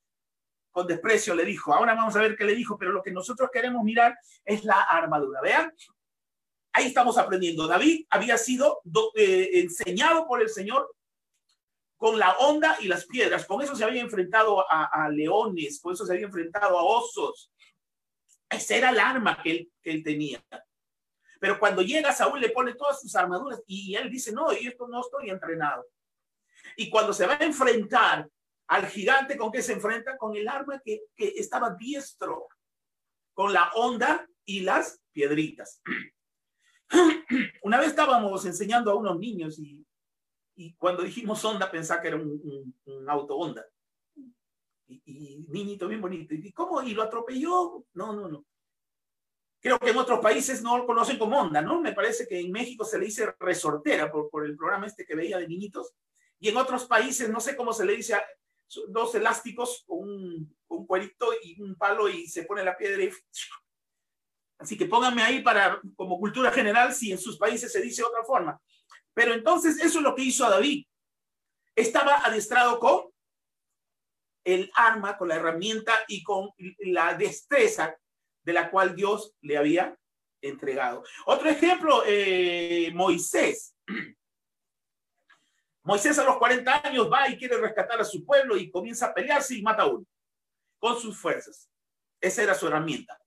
con 0.71 0.87
desprecio 0.87 1.35
le 1.35 1.45
dijo. 1.45 1.75
Ahora 1.75 1.95
vamos 1.95 2.17
a 2.17 2.21
ver 2.21 2.37
qué 2.37 2.45
le 2.45 2.55
dijo, 2.55 2.79
pero 2.79 2.91
lo 2.91 3.03
que 3.03 3.13
nosotros 3.13 3.51
queremos 3.53 3.85
mirar 3.85 4.17
es 4.45 4.65
la 4.65 4.81
armadura. 4.83 5.41
Vean, 5.43 5.73
ahí 6.73 6.87
estamos 6.87 7.19
aprendiendo. 7.19 7.67
David 7.67 8.07
había 8.11 8.39
sido 8.39 8.81
eh, 9.15 9.51
enseñado 9.61 10.27
por 10.27 10.41
el 10.41 10.49
Señor 10.49 10.95
con 11.99 12.19
la 12.19 12.33
onda 12.39 12.79
y 12.81 12.87
las 12.87 13.05
piedras. 13.07 13.45
Con 13.45 13.61
eso 13.61 13.75
se 13.75 13.85
había 13.85 14.01
enfrentado 14.01 14.65
a, 14.71 15.09
leones, 15.11 15.81
con 15.81 15.93
eso 15.93 16.07
se 16.07 16.15
había 16.15 16.27
enfrentado 16.27 16.79
a 16.79 16.83
osos. 16.83 17.53
Ese 18.49 18.79
era 18.79 18.91
el 18.91 19.01
arma 19.01 19.43
que 19.43 19.51
él, 19.51 19.73
que 19.83 19.99
tenía. 20.01 20.43
Pero 21.41 21.59
cuando 21.59 21.83
llega 21.83 22.13
Saúl 22.13 22.41
le 22.41 22.51
pone 22.51 22.75
todas 22.75 23.01
sus 23.01 23.15
armaduras 23.15 23.63
y 23.67 23.95
él 23.97 24.11
dice, 24.11 24.33
no, 24.33 24.53
y 24.53 24.69
esto 24.69 24.87
no 24.89 25.01
estoy 25.01 25.29
entrenado. 25.29 25.85
Y 26.77 26.89
cuando 26.89 27.13
se 27.13 27.27
va 27.27 27.35
a 27.35 27.45
enfrentar 27.45 28.29
al 28.69 28.87
gigante 28.87 29.37
con 29.37 29.51
que 29.51 29.63
se 29.63 29.73
enfrenta 29.73 30.17
con 30.17 30.37
el 30.37 30.47
arma 30.47 30.81
que, 30.85 31.03
estaba 31.17 31.75
diestro, 31.75 32.47
con 33.35 33.53
la 33.53 33.71
onda 33.75 34.29
y 34.45 34.61
las 34.61 35.01
piedritas. 35.13 35.83
Una 37.63 37.79
vez 37.79 37.89
estábamos 37.89 38.45
enseñando 38.47 38.93
a 38.93 38.95
unos 38.95 39.19
niños 39.19 39.59
y, 39.59 39.85
cuando 40.77 41.03
dijimos 41.03 41.45
onda 41.45 41.71
pensaba 41.71 42.01
que 42.01 42.09
era 42.09 42.17
un, 42.17 42.75
auto 43.09 43.37
onda. 43.37 43.65
Y, 44.89 45.45
niñito 45.49 45.87
bien 45.87 46.01
bonito. 46.01 46.35
¿Y 46.35 46.53
cómo? 46.53 46.83
¿Y 46.83 46.95
lo 46.95 47.03
atropelló? 47.03 47.85
No, 47.95 48.13
no, 48.13 48.29
no. 48.29 48.45
Creo 49.61 49.79
que 49.79 49.91
en 49.91 49.97
otros 49.99 50.21
países 50.21 50.63
no 50.63 50.79
lo 50.79 50.87
conocen 50.87 51.19
como 51.19 51.41
onda, 51.41 51.61
¿no? 51.61 51.81
Me 51.81 51.93
parece 51.93 52.27
que 52.27 52.41
en 52.41 52.51
México 52.51 52.85
se 52.85 52.99
le 52.99 53.07
dice 53.07 53.35
resortera 53.39 54.11
por, 54.11 54.31
por 54.31 54.45
el 54.45 54.57
programa 54.57 54.87
este 54.87 55.05
que 55.05 55.15
veía 55.15 55.39
de 55.39 55.49
niñitos. 55.49 55.95
Y 56.41 56.49
en 56.49 56.57
otros 56.57 56.87
países, 56.87 57.29
no 57.29 57.41
sé 57.41 57.57
cómo 57.57 57.73
se 57.73 57.85
le 57.85 57.97
dice 57.97 58.15
dos 58.89 59.15
elásticos, 59.15 59.85
un, 59.89 60.57
un 60.69 60.87
cuerito 60.87 61.31
y 61.43 61.61
un 61.61 61.75
palo 61.77 62.09
y 62.09 62.27
se 62.27 62.45
pone 62.45 62.65
la 62.65 62.77
piedra 62.77 63.05
y... 63.05 63.11
Así 64.59 64.77
que 64.77 64.87
pónganme 64.87 65.23
ahí 65.23 65.41
para, 65.41 65.81
como 65.95 66.19
cultura 66.19 66.51
general, 66.51 66.93
si 66.93 67.13
en 67.13 67.19
sus 67.19 67.39
países 67.39 67.71
se 67.71 67.81
dice 67.81 68.03
de 68.03 68.09
otra 68.09 68.25
forma. 68.25 68.61
Pero 69.19 69.35
entonces 69.35 69.81
eso 69.81 69.99
es 69.99 70.05
lo 70.05 70.15
que 70.15 70.23
hizo 70.23 70.49
David. 70.49 70.87
Estaba 71.75 72.19
adestrado 72.19 72.79
con 72.79 73.09
el 74.45 74.71
arma, 74.77 75.19
con 75.19 75.27
la 75.27 75.35
herramienta 75.35 75.93
y 76.07 76.23
con 76.23 76.51
la 76.79 77.15
destreza 77.15 77.99
de 78.45 78.53
la 78.53 78.71
cual 78.71 78.95
Dios 78.95 79.35
le 79.41 79.57
había 79.57 79.99
entregado. 80.41 81.03
Otro 81.27 81.49
ejemplo, 81.49 82.05
eh, 82.07 82.93
Moisés. 82.95 83.75
Moisés 85.83 86.17
a 86.21 86.25
los 86.25 86.39
40 86.39 86.87
años 86.87 87.11
va 87.11 87.29
y 87.29 87.37
quiere 87.37 87.59
rescatar 87.59 88.01
a 88.01 88.05
su 88.05 88.25
pueblo 88.25 88.57
y 88.57 88.71
comienza 88.71 89.07
a 89.07 89.15
pelearse 89.15 89.57
y 89.57 89.63
mata 89.63 89.83
a 89.83 89.87
uno 89.87 90.07
con 90.79 90.97
sus 90.97 91.21
fuerzas. 91.21 91.69
Esa 92.21 92.45
era 92.45 92.55
su 92.55 92.69
herramienta. 92.69 93.19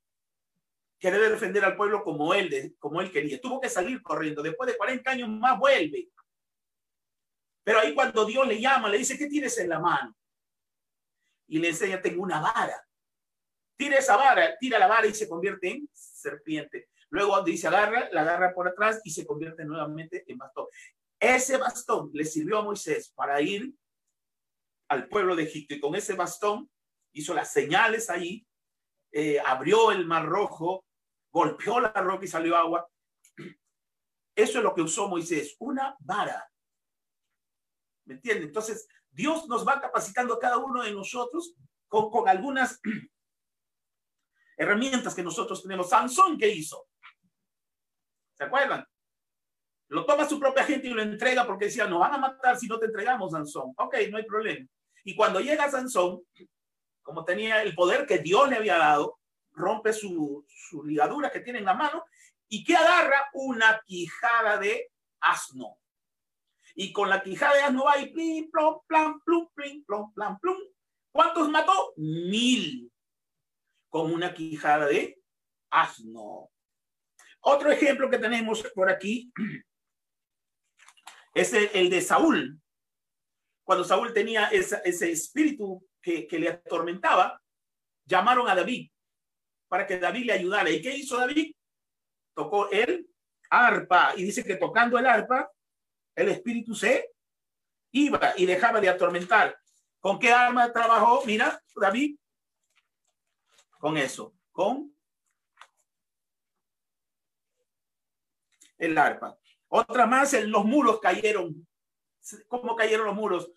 Quiere 1.02 1.18
defender 1.32 1.66
al 1.66 1.76
pueblo 1.76 2.04
como 2.04 2.32
él, 2.32 2.76
como 2.78 3.02
él 3.02 3.12
quería. 3.12 3.42
Tuvo 3.42 3.60
que 3.60 3.70
salir 3.70 4.04
corriendo. 4.04 4.44
Después 4.44 4.72
de 4.72 4.78
40 4.78 5.10
años 5.10 5.30
más 5.30 5.58
vuelve. 5.58 6.12
Pero 7.64 7.80
ahí 7.80 7.96
cuando 7.96 8.24
Dios 8.24 8.48
le 8.48 8.62
llama, 8.62 8.88
le 8.88 9.00
dice, 9.00 9.18
¿qué 9.18 9.26
tienes 9.26 9.58
en 9.58 9.70
la 9.70 9.80
mano? 9.80 10.16
Y 11.48 11.58
le 11.58 11.70
enseña, 11.70 12.00
tengo 12.00 12.22
una 12.22 12.40
vara. 12.40 12.88
Tira 13.76 13.98
esa 13.98 14.16
vara, 14.16 14.56
tira 14.60 14.78
la 14.78 14.86
vara 14.86 15.08
y 15.08 15.14
se 15.16 15.28
convierte 15.28 15.72
en 15.72 15.90
serpiente. 15.92 16.90
Luego 17.10 17.42
dice, 17.42 17.68
agarra, 17.68 18.08
la 18.12 18.22
agarra 18.22 18.54
por 18.54 18.68
atrás 18.68 19.02
y 19.04 19.10
se 19.10 19.26
convierte 19.26 19.66
nuevamente 19.66 20.24
en 20.28 20.38
bastón. 20.38 20.68
Ese 21.20 21.58
bastón 21.58 22.12
le 22.14 22.26
sirvió 22.26 22.60
a 22.60 22.64
Moisés 22.64 23.12
para 23.16 23.42
ir 23.42 23.74
al 24.88 25.08
pueblo 25.08 25.36
de 25.36 25.44
Egipto 25.44 25.74
y 25.74 25.80
con 25.80 25.96
ese 25.96 26.14
bastón 26.14 26.70
hizo 27.12 27.34
las 27.34 27.52
señales 27.52 28.08
ahí, 28.12 28.46
eh, 29.12 29.40
abrió 29.40 29.92
el 29.92 30.06
mar 30.06 30.28
rojo, 30.28 30.86
golpeó 31.32 31.80
la 31.80 31.92
roca 31.94 32.26
y 32.26 32.28
salió 32.28 32.56
agua. 32.56 32.88
Eso 34.36 34.58
es 34.58 34.64
lo 34.64 34.74
que 34.74 34.82
usó 34.82 35.08
Moisés, 35.08 35.56
una 35.60 35.96
vara. 36.00 36.50
¿Me? 38.06 38.20
Entonces, 38.24 38.88
Dios 39.10 39.48
nos 39.48 39.68
va 39.68 39.82
capacitando 39.82 40.40
cada 40.40 40.58
uno 40.58 40.84
de 40.84 40.92
nosotros 40.92 41.56
con, 41.88 42.10
con 42.10 42.28
algunas 42.28 42.80
herramientas 44.58 45.16
que 45.16 45.24
nosotros 45.24 45.62
tenemos. 45.62 45.90
Sansón, 45.90 46.38
¿qué 46.38 46.50
hizo? 46.50 46.88
¿Se 48.38 48.44
acuerdan? 48.44 48.86
Lo 49.90 50.06
toma 50.06 50.28
su 50.28 50.40
propia 50.40 50.64
gente 50.64 50.88
y 50.88 50.92
lo 50.92 51.02
entrega 51.02 51.46
porque 51.46 51.66
decía, 51.66 51.86
no 51.86 52.00
van 52.00 52.14
a 52.14 52.18
matar 52.18 52.58
si 52.58 52.68
no 52.68 52.80
te 52.80 52.86
entregamos, 52.86 53.32
Sansón. 53.32 53.74
Ok, 53.78 53.96
no 54.10 54.18
hay 54.18 54.26
problema. 54.26 54.66
Y 55.04 55.16
cuando 55.16 55.40
llega 55.42 55.70
Sansón, 55.70 56.22
como 57.02 57.26
tenía 57.26 57.62
el 57.62 57.76
poder 57.76 58.06
que 58.06 58.20
Dios 58.20 58.50
le 58.50 58.56
había 58.56 58.78
dado, 58.78 59.20
rompe 59.54 59.94
su, 59.94 60.46
su 60.48 60.84
ligadura 60.84 61.32
que 61.32 61.42
tiene 61.42 61.60
en 61.60 61.66
la 61.66 61.74
mano 61.74 62.06
y 62.48 62.64
que 62.64 62.76
agarra 62.76 63.30
una 63.34 63.82
quijada 63.86 64.58
de 64.58 64.92
asno. 65.22 65.78
Y 66.76 66.92
con 66.92 67.10
la 67.10 67.22
quijada 67.22 67.56
de 67.56 67.62
asno 67.64 67.86
va 67.86 67.98
y 67.98 68.12
plim, 68.12 68.50
plom, 68.52 68.80
plan, 68.88 69.22
plum, 69.22 69.50
plim, 69.54 69.84
plom, 69.86 70.14
plum. 70.40 70.58
¿Cuántos 71.12 71.50
mató? 71.50 71.94
Mil. 71.98 72.92
Con 73.90 74.14
una 74.14 74.34
quijada 74.34 74.88
de 74.88 75.22
asno. 75.70 76.50
Otro 77.42 77.72
ejemplo 77.72 78.10
que 78.10 78.20
tenemos 78.20 78.64
por 78.76 78.90
aquí 78.90 79.32
es 81.34 81.54
el, 81.54 81.90
de 81.90 82.02
Saúl. 82.02 82.60
Cuando 83.64 83.84
Saúl 83.84 84.14
tenía 84.14 84.48
ese 84.48 85.12
espíritu 85.12 85.88
que, 86.02 86.28
le 86.32 86.50
atormentaba, 86.50 87.42
llamaron 88.06 88.50
a 88.50 88.56
David 88.56 88.92
para 89.72 89.88
que 89.88 89.98
David 89.98 90.26
le 90.26 90.34
ayudara. 90.34 90.70
¿Y 90.70 90.82
qué 90.82 90.94
hizo 90.94 91.18
David? 91.18 91.56
Tocó 92.34 92.70
el 92.72 93.10
arpa 93.50 94.14
y 94.18 94.26
dice 94.26 94.44
que 94.44 94.58
tocando 94.58 95.00
el 95.00 95.06
arpa, 95.06 95.50
el 96.14 96.28
espíritu 96.28 96.76
se 96.76 97.14
iba 97.92 98.34
y 98.36 98.46
dejaba 98.46 98.82
de 98.82 98.90
atormentar. 98.90 99.58
¿Con 100.02 100.20
qué 100.20 100.30
arma 100.34 100.74
trabajó? 100.74 101.24
Mira, 101.26 101.64
David, 101.74 102.18
con 103.80 103.96
eso, 103.96 104.36
con 104.52 104.94
el 108.78 108.98
arpa. 108.98 109.40
Otra 109.70 110.06
más, 110.06 110.34
en 110.34 110.52
los 110.52 110.66
muros 110.66 111.00
cayeron. 111.00 111.66
¿Cómo 112.50 112.76
cayeron 112.76 113.06
los 113.06 113.16
muros? 113.16 113.50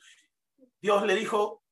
Dios 0.80 1.04
le 1.06 1.16
dijo 1.16 1.64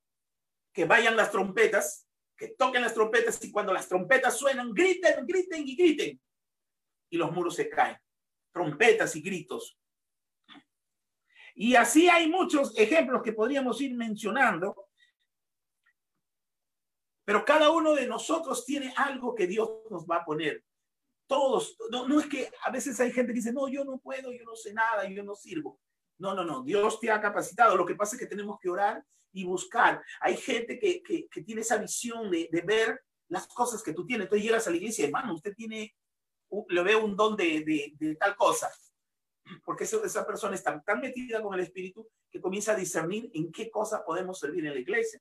que 0.72 0.84
vayan 0.84 1.14
las 1.14 1.30
trompetas, 1.30 2.09
que 2.37 2.49
toquen 2.49 2.83
las 2.83 2.95
trompetas 2.95 3.43
y 3.45 3.51
cuando 3.51 3.72
las 3.72 3.89
trompetas 3.89 4.37
suenan, 4.37 4.72
griten, 4.72 5.26
griten 5.26 5.66
y 5.66 5.76
griten. 5.76 6.20
Y 7.11 7.16
los 7.16 7.30
muros 7.33 7.55
se 7.57 7.68
caen. 7.68 7.97
Trompetas 8.53 9.14
y 9.16 9.22
gritos. 9.22 9.78
Y 11.55 11.74
así 11.74 12.09
hay 12.09 12.28
muchos 12.28 12.76
ejemplos 12.76 13.22
que 13.22 13.33
podríamos 13.33 13.80
ir 13.80 13.95
mencionando. 13.95 14.89
Pero 17.24 17.45
cada 17.45 17.70
uno 17.70 17.95
de 17.95 18.07
nosotros 18.07 18.64
tiene 18.64 18.93
algo 18.97 19.35
que 19.35 19.47
Dios 19.47 19.70
nos 19.91 20.07
va 20.07 20.16
a 20.16 20.24
poner 20.24 20.64
todos, 21.33 21.78
no, 21.91 22.07
no 22.07 22.20
es 22.20 22.26
que 22.26 22.51
a 22.62 22.70
veces 22.70 23.01
hay 23.01 23.11
gente 23.11 23.33
que 23.33 23.39
dice, 23.39 23.55
no, 23.55 23.66
yo 23.66 23.85
no 23.85 23.97
puedo, 23.97 24.30
yo 24.33 24.45
no 24.45 24.55
sé 24.55 24.74
nada, 24.74 25.09
yo 25.09 25.22
no 25.22 25.35
sirvo. 25.35 25.80
No, 26.18 26.35
no, 26.35 26.45
no, 26.45 26.62
Dios 26.62 27.01
te 27.01 27.11
ha 27.11 27.22
capacitado. 27.22 27.74
Lo 27.74 27.87
que 27.87 27.95
pasa 27.95 28.16
es 28.16 28.20
que 28.20 28.28
tenemos 28.28 28.59
que 28.61 28.68
orar 28.68 29.03
y 29.33 29.45
buscar. 29.45 30.03
Hay 30.20 30.37
gente 30.37 30.78
que, 30.78 31.03
que, 31.03 31.43
tiene 31.43 31.62
esa 31.62 31.78
visión 31.78 32.30
de, 32.30 32.49
ver 32.64 33.01
las 33.28 33.47
cosas 33.47 33.83
que 33.83 33.93
tú 33.93 34.07
tienes. 34.07 34.26
Entonces 34.26 34.45
llegas 34.45 34.66
a 34.66 34.70
la 34.70 34.76
iglesia, 34.76 35.07
hermano, 35.07 35.35
usted 35.35 35.55
tiene, 35.55 35.95
le 36.68 36.83
veo 36.83 37.05
un 37.05 37.16
don 37.16 37.37
de, 37.37 37.95
de, 37.99 38.16
tal 38.16 38.37
cosa. 38.37 38.70
Porque 39.64 39.85
esa, 39.85 40.26
persona 40.26 40.55
está 40.55 40.80
tan 40.83 41.01
metida 41.01 41.43
con 41.43 41.55
el 41.55 41.61
Espíritu 41.61 42.09
que 42.30 42.41
comienza 42.41 42.72
a 42.72 42.76
discernir 42.76 43.30
en 43.35 43.51
qué 43.51 43.70
cosa 43.70 44.05
podemos 44.05 44.39
servir 44.39 44.66
en 44.66 44.74
la 44.74 44.80
iglesia. 44.80 45.20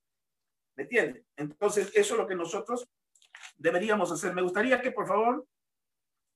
¿Me 0.76 0.84
entiende? 0.84 1.26
Entonces, 1.36 1.91
eso 1.93 2.14
es 2.14 2.20
lo 2.20 2.28
que 2.28 2.36
nosotros 2.36 2.88
deberíamos 3.57 4.12
hacer. 4.12 4.34
Me 4.34 4.41
gustaría 4.41 4.82
que, 4.82 4.91
por 4.91 5.07
favor, 5.07 5.45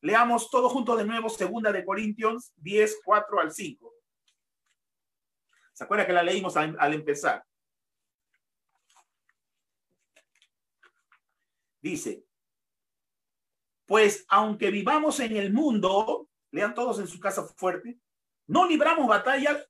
Leamos 0.05 0.51
todo 0.51 0.69
junto 0.69 0.95
de 0.95 1.03
nuevo, 1.03 1.30
segunda 1.30 1.71
de 1.71 1.84
Corintios 1.84 2.53
10, 2.57 3.01
4 3.03 3.39
al 3.39 3.51
5. 3.51 3.91
¿Se 5.73 5.84
acuerda 5.84 6.05
que 6.05 6.13
la 6.13 6.21
leímos 6.21 6.55
al 6.55 6.93
empezar? 6.93 7.43
Dice, 11.86 12.25
pues 13.86 14.25
aunque 14.27 14.71
vivamos 14.71 15.19
en 15.19 15.38
el 15.38 15.53
mundo, 15.53 16.29
lean 16.51 16.73
todos 16.73 16.97
en 16.97 17.07
su 17.07 17.19
casa 17.19 17.43
fuerte, 17.43 17.99
no 18.47 18.67
libramos 18.67 19.07
batalla 19.07 19.63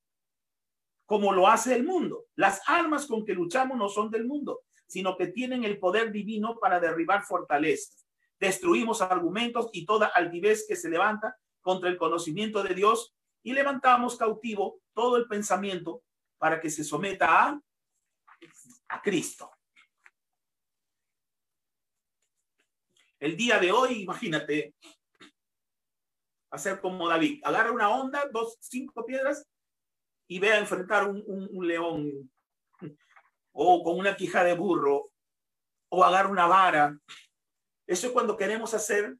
como 1.05 1.33
lo 1.33 1.47
hace 1.47 1.75
el 1.75 1.83
mundo. 1.83 2.25
Las 2.35 2.61
armas 2.67 3.05
con 3.05 3.25
que 3.25 3.33
luchamos 3.33 3.77
no 3.77 3.89
son 3.89 4.09
del 4.09 4.25
mundo, 4.25 4.61
sino 4.87 5.17
que 5.17 5.27
tienen 5.27 5.65
el 5.65 5.77
poder 5.77 6.13
divino 6.13 6.57
para 6.57 6.79
derribar 6.79 7.23
fortalezas 7.23 8.05
destruimos 8.39 9.01
argumentos 9.01 9.69
y 9.73 9.85
toda 9.85 10.07
altivez 10.07 10.65
que 10.67 10.75
se 10.75 10.89
levanta 10.89 11.37
contra 11.61 11.89
el 11.89 11.97
conocimiento 11.97 12.63
de 12.63 12.75
Dios 12.75 13.15
y 13.43 13.53
levantamos 13.53 14.17
cautivo 14.17 14.79
todo 14.93 15.17
el 15.17 15.27
pensamiento 15.27 16.03
para 16.37 16.59
que 16.59 16.69
se 16.69 16.83
someta 16.83 17.47
a, 17.47 17.61
a 18.89 19.01
Cristo. 19.01 19.54
El 23.19 23.37
día 23.37 23.59
de 23.59 23.71
hoy, 23.71 24.03
imagínate, 24.03 24.73
hacer 26.51 26.79
como 26.79 27.07
David, 27.07 27.41
agarra 27.43 27.71
una 27.71 27.89
onda, 27.89 28.27
dos, 28.31 28.57
cinco 28.59 29.05
piedras 29.05 29.45
y 30.27 30.39
ve 30.39 30.53
a 30.53 30.59
enfrentar 30.59 31.07
un, 31.07 31.67
león. 31.67 32.31
O 33.53 33.83
con 33.83 33.97
una 33.97 34.15
quija 34.15 34.43
de 34.43 34.53
burro. 34.53 35.11
O 35.89 36.03
agarra 36.03 36.29
una 36.29 36.47
vara. 36.47 36.97
Eso 37.87 38.07
es 38.07 38.13
cuando 38.13 38.35
queremos 38.35 38.73
hacer 38.73 39.15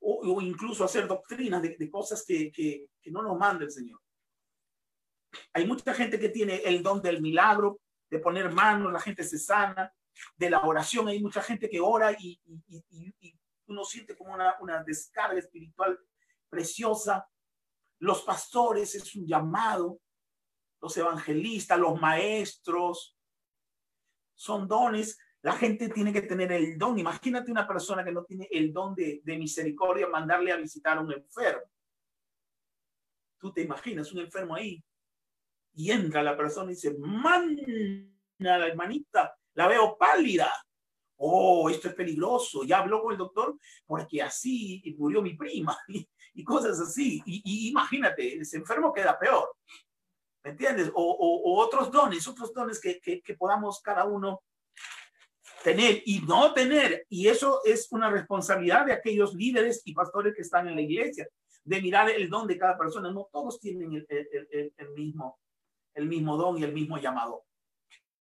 o, 0.00 0.40
incluso 0.40 0.84
hacer 0.84 1.06
doctrinas 1.06 1.62
de, 1.62 1.90
cosas 1.90 2.24
que, 2.26 2.50
que, 2.50 2.88
no 3.10 3.22
nos 3.22 3.38
manda 3.38 3.64
el 3.64 3.70
Señor. 3.70 4.00
Hay 5.52 5.66
mucha 5.66 5.94
gente 5.94 6.18
que 6.18 6.28
tiene 6.28 6.56
el 6.56 6.82
don 6.82 7.00
del 7.00 7.22
milagro, 7.22 7.80
de 8.10 8.18
poner 8.18 8.52
manos, 8.52 8.92
la 8.92 9.00
gente 9.00 9.22
se 9.22 9.38
sana, 9.38 9.92
de 10.36 10.50
la 10.50 10.60
oración. 10.62 11.08
Hay 11.08 11.20
mucha 11.20 11.42
gente 11.42 11.68
que 11.68 11.80
ora 11.80 12.12
y, 12.12 12.40
y, 12.68 13.38
uno 13.66 13.84
siente 13.84 14.16
como 14.16 14.34
una, 14.34 14.82
descarga 14.84 15.38
espiritual 15.38 15.98
preciosa. 16.48 17.26
Los 17.98 18.22
pastores 18.22 18.94
es 18.94 19.14
un 19.14 19.26
llamado, 19.26 20.00
los 20.80 20.96
evangelistas, 20.96 21.78
los 21.78 22.00
maestros, 22.00 23.16
son 24.34 24.66
dones 24.66 25.18
la 25.42 25.54
gente 25.54 25.88
tiene 25.88 26.12
que 26.12 26.22
tener 26.22 26.52
el 26.52 26.78
don. 26.78 26.98
Imagínate 26.98 27.50
una 27.50 27.66
persona 27.66 28.04
que 28.04 28.12
no 28.12 28.24
tiene 28.24 28.48
el 28.50 28.72
don 28.72 28.94
de, 28.94 29.20
misericordia, 29.24 30.08
mandarle 30.08 30.52
a 30.52 30.56
visitar 30.56 30.96
a 30.96 31.00
un 31.00 31.12
enfermo. 31.12 31.62
Tú 33.38 33.52
te 33.52 33.62
imaginas 33.62 34.12
un 34.12 34.20
enfermo 34.20 34.54
ahí 34.54 34.82
y 35.74 35.90
entra 35.90 36.22
la 36.22 36.36
persona 36.36 36.70
y 36.70 36.74
dice, 36.74 36.96
man, 36.96 37.58
la 38.38 38.66
hermanita, 38.68 39.36
la 39.54 39.68
veo 39.68 39.96
pálida. 39.96 40.52
Oh, 41.16 41.70
esto 41.70 41.88
es 41.88 41.94
peligroso. 41.94 42.64
Ya 42.64 42.78
habló 42.78 43.02
con 43.02 43.12
el 43.12 43.18
doctor 43.18 43.56
porque 43.86 44.22
así 44.22 44.82
murió 44.98 45.22
mi 45.22 45.34
prima 45.34 45.76
y, 46.34 46.44
cosas 46.44 46.80
así. 46.80 47.22
Y, 47.26 47.68
imagínate, 47.68 48.40
ese 48.40 48.56
enfermo 48.56 48.92
queda 48.92 49.18
peor. 49.18 49.54
¿Me 50.44 50.50
entiendes? 50.50 50.90
O, 50.94 51.60
otros 51.60 51.90
dones, 51.90 52.26
otros 52.26 52.52
dones 52.52 52.80
que, 52.80 53.00
que 53.00 53.34
podamos 53.34 53.80
cada 53.80 54.04
uno 54.04 54.42
tener 55.62 56.02
y 56.04 56.20
no 56.20 56.52
tener. 56.52 57.06
Y 57.08 57.28
eso 57.28 57.60
es 57.64 57.90
una 57.90 58.10
responsabilidad 58.10 58.86
de 58.86 58.92
aquellos 58.92 59.34
líderes 59.34 59.82
y 59.84 59.94
pastores 59.94 60.34
que 60.34 60.42
están 60.42 60.68
en 60.68 60.76
la 60.76 60.82
iglesia, 60.82 61.28
de 61.64 61.80
mirar 61.80 62.10
el 62.10 62.28
don 62.28 62.46
de 62.46 62.58
cada 62.58 62.76
persona. 62.76 63.10
No 63.10 63.28
todos 63.32 63.60
tienen 63.60 63.92
el, 63.94 64.06
el, 64.08 64.74
el, 64.76 64.90
mismo, 64.90 65.38
el 65.94 66.06
mismo 66.06 66.36
don 66.36 66.58
y 66.58 66.64
el 66.64 66.72
mismo 66.72 66.98
llamado. 66.98 67.44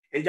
El 0.09 0.23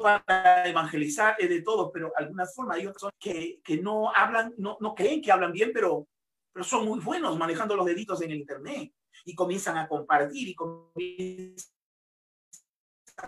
para 0.00 0.68
evangelizar 0.68 1.36
es 1.38 1.48
de 1.48 1.62
todos, 1.62 1.90
pero 1.92 2.12
alguna 2.16 2.46
forma 2.46 2.74
hay 2.74 2.86
otros 2.86 3.12
que, 3.18 3.60
que 3.62 3.78
no 3.78 4.10
hablan, 4.12 4.54
no, 4.56 4.76
no 4.80 4.94
creen 4.94 5.20
que 5.20 5.30
hablan 5.30 5.52
bien, 5.52 5.70
pero, 5.72 6.08
pero 6.52 6.64
son 6.64 6.86
muy 6.86 7.00
buenos 7.00 7.38
manejando 7.38 7.76
los 7.76 7.86
deditos 7.86 8.20
en 8.22 8.30
el 8.30 8.38
Internet 8.38 8.92
y 9.24 9.34
comienzan 9.34 9.76
a 9.78 9.88
compartir 9.88 10.48
y 10.48 10.54
comienzan 10.54 11.70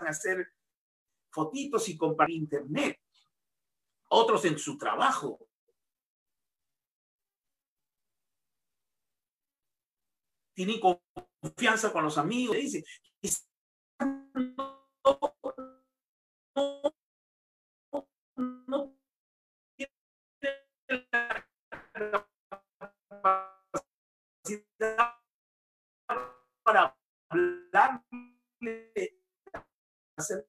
hacer 0.01 0.47
fotitos 1.31 1.87
y 1.89 1.97
compartir 1.97 2.37
internet. 2.37 2.99
Otros 4.09 4.45
en 4.45 4.57
su 4.57 4.77
trabajo. 4.77 5.39
Tienen 10.53 10.79
confianza 11.41 11.91
con 11.91 12.03
los 12.03 12.17
amigos. 12.17 12.55
Dice, 12.55 12.83
para 26.63 26.97
hablarle 27.29 28.03
acerca 30.17 30.47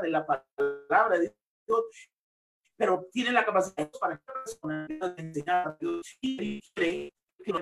de 0.00 0.10
la 0.10 0.26
palabra 0.26 1.18
de 1.18 1.34
Dios, 1.66 2.10
pero 2.76 3.06
tiene 3.12 3.32
la 3.32 3.44
capacidad 3.44 3.90
para 4.00 4.22
enseñar 5.16 5.68
a 5.68 5.76
Dios 5.78 6.16
y 6.20 6.60
cree 6.72 7.12
que 7.44 7.52
no 7.52 7.58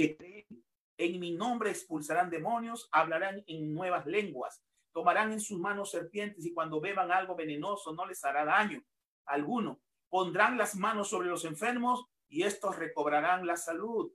que 0.00 0.16
creen 0.16 0.64
en 0.96 1.20
mi 1.20 1.32
nombre 1.32 1.70
expulsarán 1.70 2.30
demonios, 2.30 2.88
hablarán 2.90 3.42
en 3.46 3.74
nuevas 3.74 4.06
lenguas, 4.06 4.62
tomarán 4.92 5.32
en 5.32 5.40
sus 5.40 5.58
manos 5.58 5.90
serpientes 5.90 6.44
y 6.46 6.54
cuando 6.54 6.80
beban 6.80 7.12
algo 7.12 7.36
venenoso 7.36 7.92
no 7.94 8.06
les 8.06 8.24
hará 8.24 8.44
daño 8.44 8.82
alguno. 9.26 9.80
Pondrán 10.08 10.56
las 10.56 10.74
manos 10.74 11.08
sobre 11.08 11.28
los 11.28 11.44
enfermos 11.44 12.04
y 12.28 12.44
estos 12.44 12.76
recobrarán 12.76 13.46
la 13.46 13.56
salud. 13.56 14.10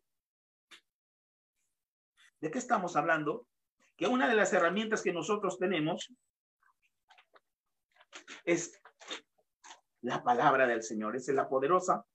¿De 2.40 2.50
qué 2.50 2.58
estamos 2.58 2.96
hablando? 2.96 3.48
Que 3.96 4.08
una 4.08 4.28
de 4.28 4.36
las 4.36 4.54
herramientas 4.54 5.02
que 5.02 5.14
nosotros 5.14 5.58
tenemos 5.58 6.12
es 8.44 8.80
la 10.02 10.24
palabra 10.24 10.68
del 10.68 10.84
Señor. 10.84 11.16
Es 11.16 11.28
la 11.30 11.48
poderosa, 11.48 12.06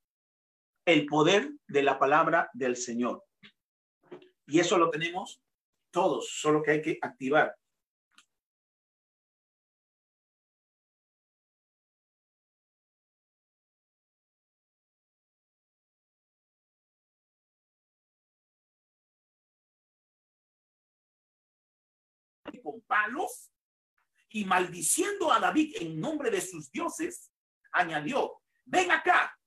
el 0.84 1.06
poder 1.06 1.50
de 1.66 1.82
la 1.82 1.98
palabra 1.98 2.50
del 2.52 2.76
Señor. 2.76 3.24
Y 4.50 4.58
eso 4.58 4.76
lo 4.76 4.90
tenemos 4.90 5.40
todos, 5.92 6.28
solo 6.28 6.60
que 6.62 6.72
hay 6.72 6.82
que 6.82 6.98
activar. 7.00 7.56
con 22.62 22.82
palos 22.82 23.50
y 24.28 24.44
maldiciendo 24.44 25.32
a 25.32 25.40
David 25.40 25.76
en 25.80 25.98
nombre 25.98 26.30
de 26.30 26.42
sus 26.42 26.70
dioses, 26.70 27.32
añadió, 27.72 28.42
ven 28.66 28.90
acá, 28.90 29.39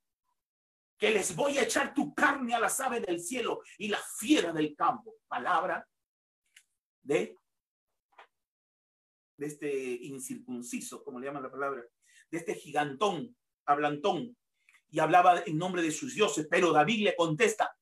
que 1.04 1.12
les 1.12 1.36
voy 1.36 1.58
a 1.58 1.64
echar 1.64 1.94
tu 1.94 2.14
carne 2.14 2.56
a 2.56 2.62
las 2.62 2.80
aves 2.80 3.06
del 3.06 3.20
cielo 3.20 3.62
y 3.78 3.90
la 3.90 4.00
fiera 4.18 4.54
del 4.54 4.74
campo. 4.74 5.16
Palabra 5.28 5.86
de, 7.02 7.36
de 9.36 9.46
este 9.46 9.70
incircunciso, 10.04 11.04
como 11.04 11.20
le 11.20 11.26
llaman 11.26 11.44
la 11.44 11.52
palabra, 11.52 11.84
de 12.32 12.38
este 12.38 12.56
gigantón, 12.56 13.36
hablantón, 13.66 14.38
y 14.92 15.00
hablaba 15.00 15.44
en 15.46 15.58
nombre 15.58 15.82
de 15.82 15.92
sus 15.92 16.16
dioses, 16.16 16.48
pero 16.50 16.72
David 16.72 17.04
le 17.04 17.18
contesta, 17.18 17.76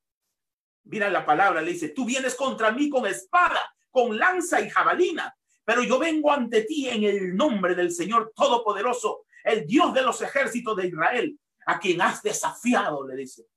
mira 0.86 1.08
la 1.12 1.24
palabra, 1.24 1.62
le 1.62 1.74
dice, 1.74 1.90
tú 1.90 2.06
vienes 2.06 2.34
contra 2.34 2.72
mí 2.72 2.90
con 2.90 3.06
espada, 3.06 3.72
con 3.92 4.18
lanza 4.18 4.62
y 4.62 4.70
jabalina, 4.72 5.32
pero 5.64 5.84
yo 5.84 6.00
vengo 6.00 6.32
ante 6.32 6.64
ti 6.64 6.90
en 6.90 7.04
el 7.04 7.36
nombre 7.36 7.76
del 7.76 7.92
Señor 7.92 8.34
Todopoderoso, 8.36 9.26
el 9.44 9.68
Dios 9.68 9.94
de 9.94 10.02
los 10.02 10.20
ejércitos 10.24 10.76
de 10.76 10.88
Israel, 10.88 11.40
a 11.66 11.80
quien 11.80 12.02
has 12.02 12.22
desafiado, 12.22 13.06
le 13.08 13.16
dice. 13.16 13.48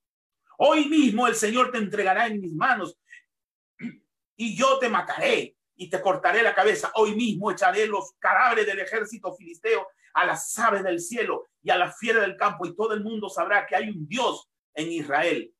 Hoy 0.57 0.87
mismo 0.87 1.27
el 1.27 1.35
Señor 1.35 1.71
te 1.71 1.77
entregará 1.77 2.27
en 2.27 2.39
mis 2.39 2.53
manos 2.53 2.97
y 4.37 4.55
yo 4.55 4.79
te 4.79 4.89
mataré 4.89 5.55
y 5.75 5.89
te 5.89 6.01
cortaré 6.01 6.41
la 6.41 6.55
cabeza. 6.55 6.91
Hoy 6.95 7.15
mismo 7.15 7.51
echaré 7.51 7.87
los 7.87 8.13
cadáveres 8.19 8.65
del 8.65 8.79
ejército 8.79 9.33
filisteo 9.35 9.87
a 10.13 10.25
las 10.25 10.57
aves 10.59 10.83
del 10.83 10.99
cielo 10.99 11.47
y 11.61 11.69
a 11.69 11.77
la 11.77 11.91
fiera 11.91 12.21
del 12.21 12.37
campo 12.37 12.65
y 12.65 12.75
todo 12.75 12.93
el 12.93 13.03
mundo 13.03 13.29
sabrá 13.29 13.65
que 13.65 13.75
hay 13.75 13.89
un 13.89 14.07
Dios 14.07 14.49
en 14.73 14.91
Israel. 14.91 15.53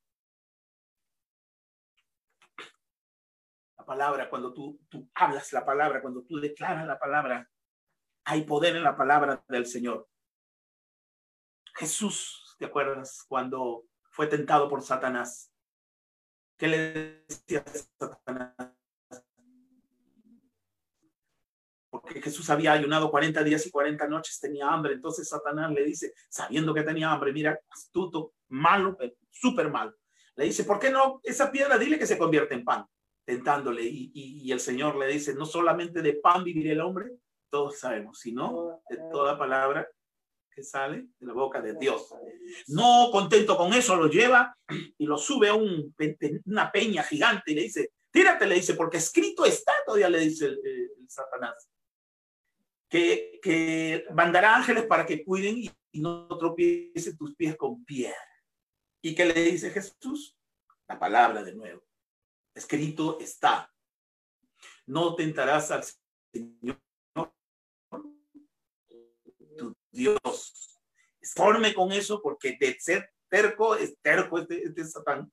La 3.78 3.86
palabra, 3.86 4.30
cuando 4.30 4.54
tú, 4.54 4.80
tú 4.90 5.10
hablas 5.14 5.52
la 5.52 5.66
palabra, 5.66 6.02
cuando 6.02 6.24
tú 6.24 6.40
declaras 6.40 6.88
la 6.88 6.98
palabra, 6.98 7.50
hay 8.24 8.44
poder 8.44 8.76
en 8.76 8.84
la 8.84 8.96
palabra 8.96 9.44
del 9.48 9.66
Señor. 9.66 10.08
Jesús, 11.76 12.56
¿te 12.58 12.66
acuerdas 12.66 13.26
cuando 13.28 13.84
fue 14.10 14.28
tentado 14.28 14.70
por 14.70 14.82
Satanás? 14.82 15.52
¿Qué 16.58 16.68
le 16.70 17.26
decía 17.28 17.66
Satanás? 18.00 18.54
Porque 21.90 22.22
Jesús 22.22 22.50
había 22.50 22.72
ayunado 22.72 23.12
40 23.12 23.44
días 23.44 23.66
y 23.66 23.72
40 23.72 24.08
noches, 24.08 24.40
tenía 24.40 24.70
hambre. 24.70 24.94
Entonces 24.94 25.28
Satanás 25.28 25.72
le 25.72 25.84
dice, 25.84 26.14
sabiendo 26.30 26.74
que 26.74 26.84
tenía 26.84 27.12
hambre, 27.12 27.34
mira, 27.34 27.60
astuto, 27.70 28.34
malo, 28.48 28.98
súper 29.30 29.70
malo. 29.70 29.96
Le 30.36 30.46
dice, 30.46 30.64
¿por 30.64 30.80
qué 30.80 30.90
no 30.90 31.20
esa 31.24 31.52
piedra? 31.52 31.78
Dile 31.78 32.00
que 32.00 32.08
se 32.08 32.18
convierte 32.18 32.54
en 32.54 32.64
pan, 32.64 32.86
tentándole. 33.26 33.84
Y, 33.84 34.12
y, 34.14 34.52
el 34.52 34.60
Señor 34.62 34.96
le 34.96 35.08
dice, 35.08 35.34
no 35.34 35.46
solamente 35.46 36.02
de 36.02 36.14
pan 36.14 36.44
vivirá 36.44 36.72
el 36.72 36.82
hombre, 36.82 37.12
todos 37.50 37.80
sabemos, 37.80 38.20
sino 38.20 38.82
de 38.90 38.98
toda 39.12 39.38
palabra 39.38 39.88
que 40.56 40.64
sale 40.64 41.08
de 41.20 41.28
la 41.28 41.34
boca 41.34 41.62
de 41.62 41.74
Dios. 41.76 42.14
No 42.68 43.10
contento 43.12 43.58
con 43.58 43.74
eso, 43.74 43.96
lo 43.96 44.08
lleva 44.08 44.58
y 44.98 45.06
lo 45.06 45.18
sube 45.18 45.50
a 45.50 45.54
un, 45.54 45.94
una 46.46 46.72
peña 46.72 47.04
gigante 47.04 47.52
y 47.52 47.56
le 47.56 47.64
dice, 47.64 47.92
tírate, 48.10 48.48
le 48.48 48.56
dice, 48.56 48.74
porque 48.74 48.98
escrito 48.98 49.46
está, 49.46 49.74
todavía 49.86 50.10
le 50.10 50.20
dice 50.20 50.46
el, 50.46 50.92
Satanás, 51.08 51.70
que, 52.90 53.40
que, 53.44 54.06
mandará 54.14 54.56
ángeles 54.56 54.86
para 54.86 55.06
que 55.06 55.24
cuiden 55.24 55.58
y, 55.58 55.72
no 55.98 56.28
tropiece 56.38 57.16
tus 57.16 57.36
pies 57.36 57.56
con 57.56 57.86
piedra. 57.86 58.18
¿Y 59.02 59.16
qué 59.16 59.24
le 59.24 59.46
dice 59.46 59.70
Jesús? 59.70 60.38
La 60.90 61.00
palabra 61.00 61.42
de 61.42 61.56
nuevo. 61.56 61.82
Escrito 62.54 63.18
está. 63.22 63.74
No 64.88 65.16
tentarás 65.16 65.72
al 65.72 65.86
Señor 66.34 66.82
Dios. 69.96 70.80
Forme 71.34 71.74
con 71.74 71.92
eso 71.92 72.22
porque 72.22 72.58
de 72.60 72.78
ser 72.80 73.10
terco, 73.30 73.76
es 73.76 73.98
terco 74.02 74.38
este, 74.40 74.64
este 74.64 74.86
Satán, 74.86 75.32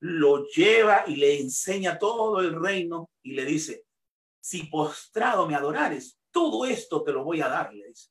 lo 0.00 0.46
lleva 0.46 1.04
y 1.06 1.16
le 1.16 1.40
enseña 1.40 1.98
todo 1.98 2.40
el 2.40 2.60
reino 2.60 3.10
y 3.22 3.32
le 3.32 3.44
dice, 3.44 3.84
si 4.40 4.64
postrado 4.64 5.46
me 5.46 5.54
adorares, 5.54 6.18
todo 6.30 6.64
esto 6.64 7.04
te 7.04 7.12
lo 7.12 7.24
voy 7.24 7.40
a 7.40 7.48
dar, 7.48 7.72
le 7.72 7.88
dice. 7.88 8.10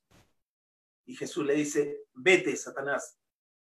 Y 1.04 1.16
Jesús 1.16 1.44
le 1.44 1.54
dice, 1.54 2.04
vete, 2.14 2.56
Satanás, 2.56 3.18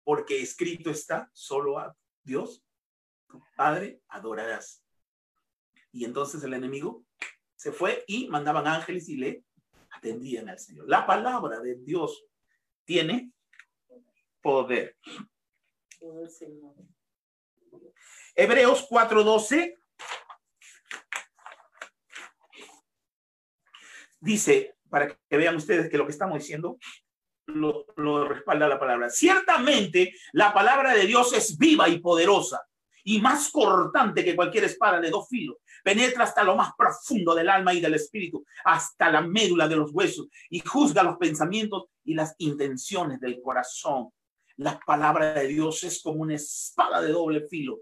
porque 0.04 0.42
escrito 0.42 0.90
está, 0.90 1.30
solo 1.32 1.78
a 1.78 1.96
Dios, 2.24 2.64
tu 3.28 3.42
Padre, 3.56 4.02
adorarás. 4.10 4.84
Y 5.92 6.04
entonces 6.04 6.44
el 6.44 6.54
enemigo 6.54 7.06
se 7.56 7.72
fue 7.72 8.04
y 8.08 8.28
mandaban 8.28 8.68
ángeles 8.68 9.08
y 9.10 9.18
le 9.18 9.44
atendían 9.98 10.50
al 10.50 10.60
Señor. 10.60 10.88
La 10.88 11.06
palabra 11.06 11.60
de 11.60 11.76
Dios 11.76 12.26
tiene 12.86 13.32
poder. 14.42 14.96
Hebreos 18.36 18.88
4:12 18.90 19.78
dice, 24.20 24.76
para 24.90 25.08
que 25.08 25.38
vean 25.38 25.56
ustedes 25.56 25.90
que 25.90 25.98
lo 25.98 26.06
que 26.06 26.12
estamos 26.12 26.40
diciendo 26.40 26.78
lo, 27.48 27.86
lo 27.96 28.28
respalda 28.28 28.68
la 28.68 28.80
palabra. 28.80 29.10
Ciertamente, 29.10 30.14
la 30.34 30.54
palabra 30.54 30.94
de 30.94 31.06
Dios 31.06 31.34
es 31.34 31.58
viva 31.58 31.88
y 31.90 32.00
poderosa 32.00 32.68
y 33.08 33.22
más 33.22 33.50
cortante 33.52 34.26
que 34.26 34.36
cualquier 34.36 34.66
espada 34.66 35.00
de 35.00 35.10
dos 35.10 35.30
filos. 35.30 35.56
Penetra 35.82 36.26
hasta 36.26 36.44
lo 36.44 36.58
más 36.58 36.74
profundo 36.78 37.34
del 37.34 37.48
alma 37.48 37.74
y 37.74 37.80
del 37.80 37.94
espíritu, 37.94 38.46
hasta 38.66 39.10
la 39.10 39.22
médula 39.22 39.66
de 39.70 39.78
los 39.78 39.92
huesos 39.94 40.28
y 40.50 40.60
juzga 40.60 41.04
los 41.04 41.16
pensamientos 41.16 41.86
y 42.04 42.16
las 42.16 42.36
intenciones 42.40 43.22
del 43.22 43.42
corazón. 43.42 44.10
La 44.58 44.78
palabra 44.86 45.34
de 45.36 45.48
Dios 45.48 45.86
es 45.86 46.02
como 46.04 46.24
una 46.24 46.36
espada 46.36 47.02
de 47.02 47.14
doble 47.14 47.48
filo 47.48 47.80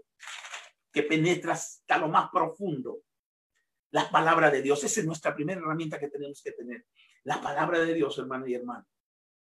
que 0.92 1.02
penetra 1.02 1.54
hasta 1.54 1.98
lo 1.98 2.06
más 2.08 2.30
profundo. 2.30 3.00
La 3.90 4.08
palabra 4.08 4.48
de 4.48 4.62
Dios, 4.62 4.84
es 4.84 5.04
nuestra 5.04 5.34
primera 5.34 5.60
herramienta 5.60 5.98
que 5.98 6.08
tenemos 6.08 6.40
que 6.40 6.52
tener. 6.52 6.86
La 7.24 7.40
palabra 7.40 7.80
de 7.80 7.94
Dios, 7.94 8.16
hermano 8.18 8.46
y 8.46 8.54
hermano 8.54 8.86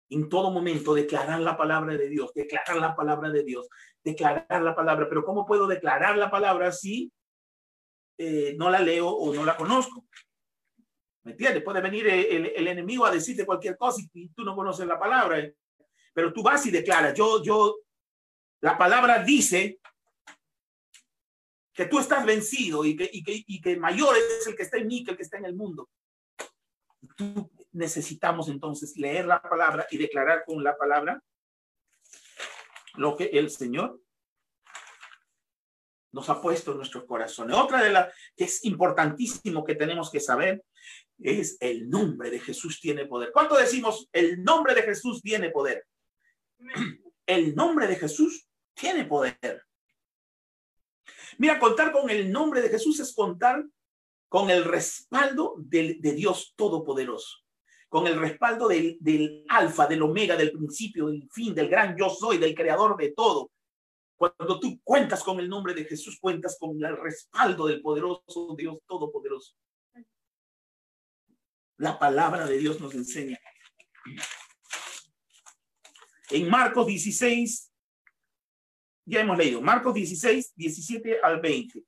en 0.10 0.30
todo 0.30 0.52
momento 0.52 0.94
declarar 0.94 1.40
la 1.42 1.58
palabra 1.58 1.98
de 1.98 2.10
Dios, 2.10 2.32
declarar 2.34 2.78
la 2.78 2.96
palabra 2.96 3.30
de 3.30 3.44
Dios, 3.44 3.68
declarar 4.04 4.62
la 4.62 4.76
palabra. 4.76 5.08
Pero 5.10 5.24
¿cómo 5.24 5.46
puedo 5.46 5.68
declarar 5.68 6.18
la 6.18 6.30
palabra 6.30 6.72
si 6.72 7.12
eh, 8.18 8.56
no 8.58 8.70
la 8.70 8.80
leo 8.80 9.10
o 9.10 9.34
no 9.34 9.44
la 9.46 9.58
conozco? 9.58 10.06
¿Me 11.24 11.32
entiendes? 11.32 11.64
Puede 11.64 11.82
venir 11.82 12.08
el, 12.08 12.68
enemigo 12.68 13.06
a 13.06 13.12
decirte 13.12 13.48
cualquier 13.48 13.78
cosa 13.78 14.00
y, 14.14 14.30
tú 14.30 14.44
no 14.44 14.56
conoces 14.56 14.86
la 14.86 15.00
palabra. 15.00 15.40
¿eh? 15.40 15.56
Pero 16.14 16.32
tú 16.32 16.44
vas 16.44 16.64
y 16.68 16.72
declaras, 16.72 17.16
yo, 17.16 17.42
yo, 17.42 17.78
la 18.62 18.78
palabra 18.78 19.24
dice 19.24 19.80
que 21.74 21.88
tú 21.88 22.00
estás 22.00 22.24
vencido 22.26 22.86
y 22.86 22.96
que, 22.96 23.10
y 23.12 23.24
que, 23.24 23.44
y 23.48 23.60
que 23.60 23.76
mayor 23.76 24.16
es 24.16 24.46
el 24.48 24.56
que 24.56 24.64
está 24.64 24.78
en 24.78 24.88
mí 24.88 25.04
que 25.04 25.12
el 25.12 25.18
que 25.18 25.24
está 25.24 25.40
en 25.40 25.46
el 25.46 25.56
mundo. 25.56 25.90
Tú 27.18 27.50
necesitamos 27.76 28.48
entonces 28.48 28.96
leer 28.98 29.26
la 29.26 29.42
palabra 29.42 29.86
y 29.92 29.98
declarar 29.98 30.44
con 30.46 30.64
la 30.64 30.78
palabra 30.78 31.22
lo 32.96 33.16
que 33.16 33.26
el 33.26 33.50
Señor 33.50 34.00
nos 36.12 36.30
ha 36.30 36.42
puesto 36.42 36.72
en 36.72 36.78
nuestros 36.78 37.04
corazones. 37.04 37.58
Otra 37.58 37.84
de 37.84 37.92
las 37.92 38.14
que 38.36 38.46
es 38.46 38.64
importantísimo 38.64 39.66
que 39.66 39.76
tenemos 39.76 40.10
que 40.10 40.22
saber 40.22 40.64
es 41.20 41.58
el 41.60 41.90
nombre 41.90 42.30
de 42.30 42.40
Jesús 42.40 42.80
tiene 42.80 43.06
poder. 43.06 43.32
¿Cuánto 43.34 43.58
decimos 43.58 44.08
el 44.14 44.42
nombre 44.42 44.74
de 44.74 44.84
Jesús 44.84 45.22
tiene 45.22 45.52
poder? 45.52 45.86
El 47.28 47.56
nombre 47.56 47.88
de 47.88 47.96
Jesús 47.96 48.48
tiene 48.76 49.04
poder. 49.04 49.64
Mira, 51.40 51.58
contar 51.58 51.92
con 51.92 52.08
el 52.12 52.32
nombre 52.32 52.62
de 52.62 52.70
Jesús 52.70 53.00
es 53.00 53.16
contar 53.16 53.66
con 54.30 54.52
el 54.52 54.64
respaldo 54.64 55.56
de, 55.58 55.98
de 56.00 56.12
Dios 56.12 56.54
Todopoderoso 56.56 57.45
con 57.90 58.08
el 58.08 58.20
respaldo 58.20 58.68
del, 58.68 59.46
alfa, 59.48 59.88
del 59.88 60.02
omega, 60.02 60.36
del 60.36 60.52
principio, 60.52 61.08
del 61.08 61.28
fin, 61.32 61.54
del 61.54 61.70
gran 61.70 61.96
yo 61.98 62.10
soy, 62.10 62.38
del 62.38 62.56
creador 62.56 62.98
de 62.98 63.12
todo. 63.12 63.52
Cuando 64.18 64.60
tú 64.60 64.80
cuentas 64.84 65.24
con 65.24 65.40
el 65.40 65.50
nombre 65.50 65.74
de 65.74 65.86
Jesús, 65.86 66.18
cuentas 66.20 66.58
con 66.60 66.84
el 66.84 66.98
respaldo 66.98 67.68
del 67.68 67.82
poderoso 67.82 68.56
Dios 68.58 68.78
Todopoderoso. 68.88 69.56
La 71.78 72.00
palabra 72.00 72.46
de 72.46 72.58
Dios 72.58 72.80
nos 72.80 72.94
enseña. 72.96 73.40
En 76.32 76.50
Marcos 76.50 76.88
16, 76.88 77.72
ya 79.06 79.20
hemos 79.20 79.38
leído, 79.38 79.62
Marcos 79.62 79.94
16, 79.94 80.54
17 80.56 81.20
al 81.22 81.40
20. 81.40 81.84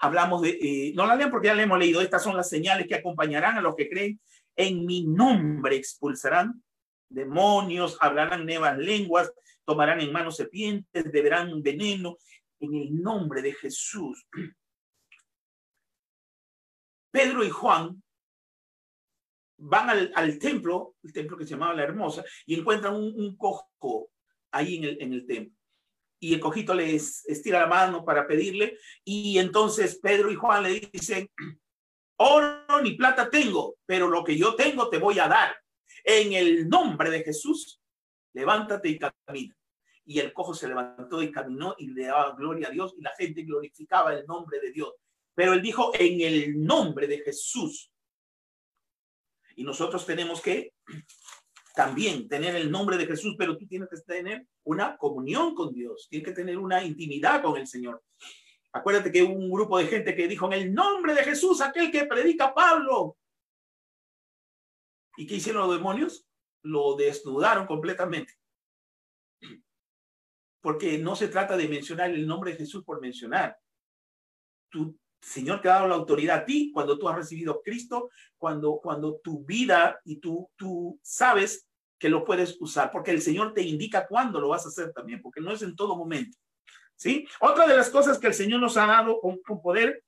Hablamos 0.00 0.42
de, 0.42 0.50
eh, 0.50 0.92
no 0.94 1.06
la 1.06 1.16
lean 1.16 1.30
porque 1.30 1.48
ya 1.48 1.54
la 1.54 1.62
hemos 1.62 1.78
leído, 1.78 2.00
estas 2.00 2.22
son 2.22 2.36
las 2.36 2.48
señales 2.48 2.86
que 2.86 2.94
acompañarán 2.94 3.58
a 3.58 3.60
los 3.60 3.74
que 3.76 3.88
creen 3.88 4.20
en 4.58 4.84
mi 4.84 5.06
nombre 5.06 5.76
expulsarán 5.76 6.62
demonios, 7.08 7.96
hablarán 8.00 8.44
nuevas 8.44 8.76
lenguas, 8.76 9.32
tomarán 9.64 10.00
en 10.00 10.12
manos 10.12 10.36
serpientes, 10.36 11.10
beberán 11.10 11.62
veneno 11.62 12.18
en 12.58 12.74
el 12.74 13.00
nombre 13.00 13.40
de 13.40 13.54
Jesús. 13.54 14.26
Pedro 17.12 17.44
y 17.44 17.50
Juan 17.50 18.02
van 19.58 20.10
al, 20.14 20.38
templo, 20.38 20.96
el 21.02 21.12
templo 21.12 21.36
que 21.36 21.44
se 21.44 21.50
llamaba 21.50 21.74
La 21.74 21.84
Hermosa, 21.84 22.24
y 22.44 22.58
encuentran 22.58 22.94
un, 22.96 23.36
cojo 23.36 24.10
ahí 24.50 24.76
en 24.76 24.84
el, 24.84 25.02
en 25.02 25.12
el 25.12 25.26
templo. 25.26 25.56
Y 26.20 26.34
el 26.34 26.40
cojito 26.40 26.74
les 26.74 27.24
estira 27.26 27.60
la 27.60 27.68
mano 27.68 28.04
para 28.04 28.26
pedirle, 28.26 28.76
y 29.04 29.38
entonces 29.38 30.00
Pedro 30.00 30.32
y 30.32 30.34
Juan 30.34 30.64
le 30.64 30.80
dicen, 30.92 31.30
Oro 32.18 32.80
ni 32.82 32.94
plata 32.94 33.30
tengo, 33.30 33.76
pero 33.86 34.08
lo 34.08 34.24
que 34.24 34.36
yo 34.36 34.54
tengo 34.54 34.88
te 34.88 34.98
voy 34.98 35.18
a 35.18 35.28
dar. 35.28 35.56
En 36.04 36.32
el 36.32 36.68
nombre 36.68 37.10
de 37.10 37.22
Jesús, 37.22 37.80
levántate 38.32 38.88
y 38.88 38.98
camina. 38.98 39.56
Y 40.04 40.20
el 40.20 40.32
cojo 40.32 40.54
se 40.54 40.68
levantó 40.68 41.22
y 41.22 41.30
caminó 41.30 41.74
y 41.78 41.88
le 41.88 42.06
daba 42.06 42.34
gloria 42.34 42.68
a 42.68 42.70
Dios 42.70 42.94
y 42.96 43.02
la 43.02 43.14
gente 43.16 43.42
glorificaba 43.42 44.14
el 44.14 44.26
nombre 44.26 44.58
de 44.60 44.72
Dios. 44.72 44.94
Pero 45.34 45.52
él 45.52 45.62
dijo, 45.62 45.92
en 45.94 46.20
el 46.20 46.64
nombre 46.64 47.06
de 47.06 47.18
Jesús. 47.18 47.92
Y 49.54 49.64
nosotros 49.64 50.06
tenemos 50.06 50.40
que 50.40 50.72
también 51.74 52.28
tener 52.28 52.56
el 52.56 52.70
nombre 52.70 52.96
de 52.96 53.06
Jesús, 53.06 53.36
pero 53.38 53.56
tú 53.56 53.66
tienes 53.68 53.88
que 53.88 54.00
tener 54.00 54.44
una 54.64 54.96
comunión 54.96 55.54
con 55.54 55.72
Dios, 55.72 56.08
tienes 56.10 56.28
que 56.28 56.34
tener 56.34 56.58
una 56.58 56.82
intimidad 56.82 57.40
con 57.42 57.56
el 57.56 57.68
Señor. 57.68 58.02
Acuérdate 58.72 59.10
que 59.10 59.22
un 59.22 59.50
grupo 59.50 59.78
de 59.78 59.86
gente 59.86 60.14
que 60.14 60.28
dijo 60.28 60.46
en 60.46 60.52
el 60.52 60.74
nombre 60.74 61.14
de 61.14 61.24
Jesús, 61.24 61.60
aquel 61.60 61.90
que 61.90 62.04
predica 62.04 62.54
Pablo. 62.54 63.16
¿Y 65.16 65.26
qué 65.26 65.36
hicieron 65.36 65.66
los 65.66 65.76
demonios? 65.76 66.26
Lo 66.62 66.94
desnudaron 66.96 67.66
completamente. 67.66 68.34
Porque 70.60 70.98
no 70.98 71.16
se 71.16 71.28
trata 71.28 71.56
de 71.56 71.68
mencionar 71.68 72.10
el 72.10 72.26
nombre 72.26 72.52
de 72.52 72.58
Jesús 72.58 72.84
por 72.84 73.00
mencionar. 73.00 73.58
Tu 74.70 74.96
Señor 75.20 75.60
te 75.60 75.68
ha 75.68 75.74
dado 75.74 75.88
la 75.88 75.94
autoridad 75.94 76.38
a 76.38 76.44
ti 76.44 76.70
cuando 76.72 76.98
tú 76.98 77.08
has 77.08 77.16
recibido 77.16 77.62
Cristo, 77.62 78.10
cuando, 78.36 78.78
cuando 78.82 79.16
tu 79.16 79.44
vida 79.44 79.98
y 80.04 80.16
tú, 80.16 80.50
tú 80.56 80.98
sabes 81.02 81.66
que 81.98 82.08
lo 82.08 82.24
puedes 82.24 82.56
usar, 82.60 82.92
porque 82.92 83.10
el 83.10 83.20
Señor 83.20 83.54
te 83.54 83.62
indica 83.62 84.06
cuándo 84.06 84.40
lo 84.40 84.48
vas 84.48 84.64
a 84.64 84.68
hacer 84.68 84.92
también, 84.92 85.20
porque 85.20 85.40
no 85.40 85.52
es 85.52 85.62
en 85.62 85.74
todo 85.74 85.96
momento. 85.96 86.38
¿Sí? 86.98 87.28
Otra 87.40 87.66
de 87.66 87.76
las 87.76 87.90
cosas 87.90 88.18
que 88.18 88.26
el 88.26 88.34
Señor 88.34 88.60
nos 88.60 88.76
ha 88.76 88.86
dado 88.86 89.20
con, 89.20 89.40
poder 89.62 90.02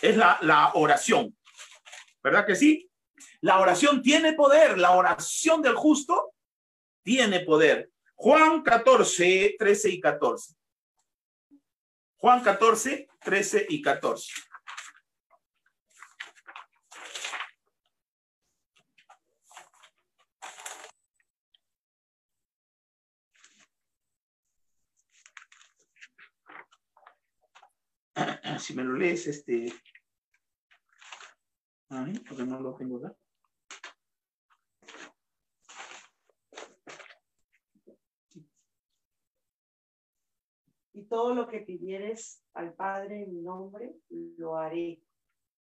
es 0.00 0.16
la, 0.16 0.38
la 0.42 0.70
oración. 0.74 1.36
¿Verdad 2.22 2.46
que 2.46 2.54
sí? 2.54 2.88
La 3.40 3.58
oración 3.58 4.02
tiene 4.02 4.34
poder. 4.34 4.78
La 4.78 4.92
oración 4.92 5.62
del 5.62 5.74
justo 5.74 6.32
tiene 7.02 7.40
poder. 7.40 7.90
Juan 8.14 8.62
14, 8.62 9.56
13 9.58 9.88
y 9.90 10.00
14. 10.00 10.54
Juan 12.18 12.42
14, 12.44 13.08
13 13.20 13.66
y 13.68 13.82
14. 13.82 14.32
Si 28.60 28.74
me 28.74 28.84
lo 28.84 28.94
lees, 28.94 29.26
este. 29.26 29.72
Ay, 31.88 32.18
porque 32.20 32.44
no 32.44 32.60
lo 32.60 32.74
tengo, 32.76 33.00
¿verdad? 33.00 33.16
Y 40.92 41.04
todo 41.04 41.34
lo 41.34 41.48
que 41.48 41.60
pidieres 41.60 42.44
al 42.52 42.74
Padre 42.74 43.22
en 43.22 43.34
mi 43.34 43.40
nombre, 43.40 43.96
lo 44.08 44.56
haré. 44.56 45.02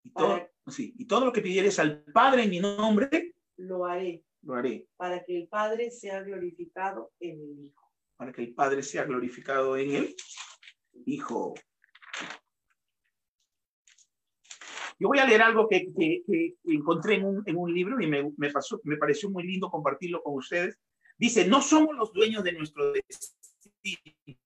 Y 0.04 0.12
todo, 0.12 0.50
sí, 0.68 0.96
y 0.98 1.06
todo 1.06 1.26
lo 1.26 1.34
que 1.34 1.42
pidieres 1.42 1.78
al 1.80 2.04
Padre 2.06 2.44
en 2.44 2.50
mi 2.52 2.60
nombre, 2.60 3.36
lo 3.58 3.86
haré. 3.86 4.24
Lo 4.42 4.56
haré. 4.56 4.88
Para 4.96 5.24
que 5.24 5.38
el 5.38 5.48
Padre 5.48 5.92
sea 5.92 6.22
glorificado 6.22 7.12
en 7.20 7.42
el 7.42 7.66
Hijo. 7.66 7.92
Para 8.16 8.32
que 8.32 8.44
el 8.44 8.54
Padre 8.54 8.84
sea 8.84 9.04
glorificado 9.04 9.76
en 9.78 9.92
el 9.92 10.16
Hijo. 11.06 11.56
Yo 14.98 15.10
voy 15.10 15.20
a 15.20 15.26
leer 15.26 15.42
algo 15.42 15.68
que, 15.68 15.92
encontré 16.64 17.16
en 17.16 17.58
un, 17.58 17.74
libro 17.74 18.00
y 18.02 18.08
me, 18.08 18.50
pasó, 18.52 18.80
me 18.84 18.98
pareció 18.98 19.30
muy 19.30 19.44
lindo 19.44 19.70
compartirlo 19.70 20.24
con 20.24 20.36
ustedes. 20.36 20.78
Dice, 21.18 21.48
no 21.48 21.62
somos 21.62 21.96
los 21.96 22.14
dueños 22.14 22.44
de 22.44 22.54
nuestro 22.54 22.94
destino. 22.94 24.40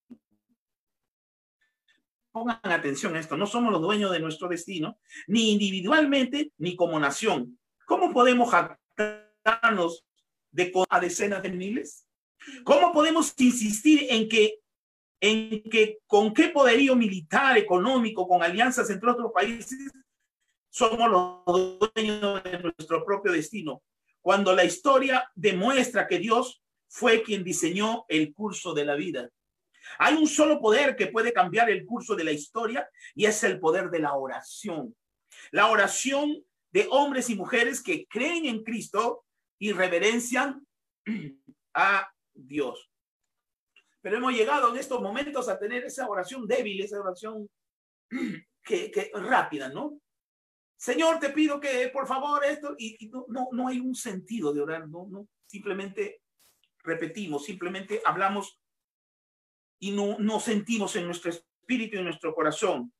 Pongan 2.31 2.59
atención 2.63 3.15
a 3.15 3.19
esto, 3.19 3.37
no 3.37 3.45
somos 3.45 3.71
los 3.71 3.81
dueños 3.81 4.11
de 4.11 4.19
nuestro 4.19 4.47
destino, 4.47 4.99
ni 5.27 5.51
individualmente 5.51 6.51
ni 6.57 6.75
como 6.75 6.99
nación. 6.99 7.59
¿Cómo 7.85 8.13
podemos 8.13 8.49
jactarnos 8.49 10.05
de 10.51 10.71
a 10.89 10.99
decenas 10.99 11.43
de 11.43 11.49
miles? 11.49 12.07
¿Cómo 12.63 12.91
podemos 12.93 13.33
insistir 13.37 14.07
en 14.09 14.29
que, 14.29 14.59
en 15.19 15.63
que 15.63 15.99
con 16.07 16.33
qué 16.33 16.49
poderío 16.49 16.95
militar, 16.95 17.57
económico, 17.57 18.27
con 18.27 18.41
alianzas 18.41 18.89
entre 18.89 19.09
otros 19.09 19.31
países, 19.33 19.91
somos 20.69 21.09
los 21.09 21.91
dueños 21.93 22.43
de 22.43 22.59
nuestro 22.59 23.03
propio 23.05 23.31
destino. 23.31 23.81
Cuando 24.21 24.55
la 24.55 24.63
historia 24.63 25.29
demuestra 25.35 26.07
que 26.07 26.19
Dios 26.19 26.61
fue 26.87 27.23
quien 27.23 27.43
diseñó 27.43 28.05
el 28.07 28.33
curso 28.33 28.73
de 28.73 28.85
la 28.85 28.95
vida. 28.95 29.29
Hay 29.97 30.15
un 30.15 30.27
solo 30.27 30.59
poder 30.59 30.95
que 30.95 31.07
puede 31.07 31.33
cambiar 31.33 31.69
el 31.69 31.85
curso 31.85 32.15
de 32.15 32.23
la 32.23 32.31
historia 32.31 32.89
y 33.15 33.25
es 33.25 33.43
el 33.43 33.59
poder 33.59 33.89
de 33.89 33.99
la 33.99 34.13
oración. 34.13 34.95
La 35.51 35.67
oración 35.67 36.43
de 36.71 36.87
hombres 36.91 37.29
y 37.29 37.35
mujeres 37.35 37.81
que 37.81 38.05
creen 38.07 38.45
en 38.45 38.63
Cristo 38.63 39.25
y 39.57 39.71
reverencian 39.71 40.65
a 41.73 42.09
Dios. 42.33 42.89
Pero 44.01 44.17
hemos 44.17 44.33
llegado 44.33 44.69
en 44.69 44.77
estos 44.77 45.01
momentos 45.01 45.49
a 45.49 45.59
tener 45.59 45.83
esa 45.83 46.07
oración 46.07 46.47
débil, 46.47 46.81
esa 46.81 46.99
oración 46.99 47.49
que, 48.63 49.11
rápida, 49.13 49.69
¿no? 49.69 49.99
Señor, 50.79 51.19
te 51.19 51.31
pido 51.31 51.59
que 51.59 51.89
por 51.89 52.07
favor 52.07 52.45
esto, 52.45 52.73
y, 52.77 53.09
no, 53.11 53.25
no, 53.27 53.49
no, 53.51 53.67
hay 53.67 53.81
un 53.81 53.93
sentido 53.93 54.53
de 54.53 54.61
orar, 54.61 54.87
no, 54.87 55.07
no, 55.09 55.27
simplemente 55.45 56.21
repetimos, 56.85 57.43
simplemente 57.43 58.01
hablamos 58.05 58.57
y 59.77 59.91
no, 59.91 60.17
no 60.19 60.39
sentimos 60.39 60.95
en 60.95 61.05
nuestro 61.05 61.31
espíritu 61.31 61.97
y 61.97 61.99
en 61.99 62.05
nuestro 62.05 62.33
corazón 62.33 62.93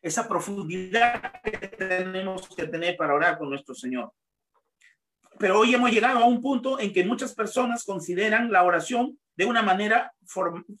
esa 0.00 0.28
profundidad 0.28 1.42
que 1.42 1.66
tenemos 1.66 2.48
que 2.54 2.68
tener 2.68 2.96
para 2.96 3.14
orar 3.14 3.38
con 3.38 3.50
nuestro 3.50 3.74
Señor. 3.74 4.12
Pero 5.40 5.58
hoy 5.58 5.74
hemos 5.74 5.90
llegado 5.90 6.20
a 6.20 6.26
un 6.26 6.40
punto 6.40 6.78
en 6.78 6.92
que 6.92 7.04
muchas 7.04 7.34
personas 7.34 7.82
consideran 7.84 8.52
la 8.52 8.62
oración 8.62 9.18
de 9.34 9.46
una 9.46 9.62
manera, 9.62 10.14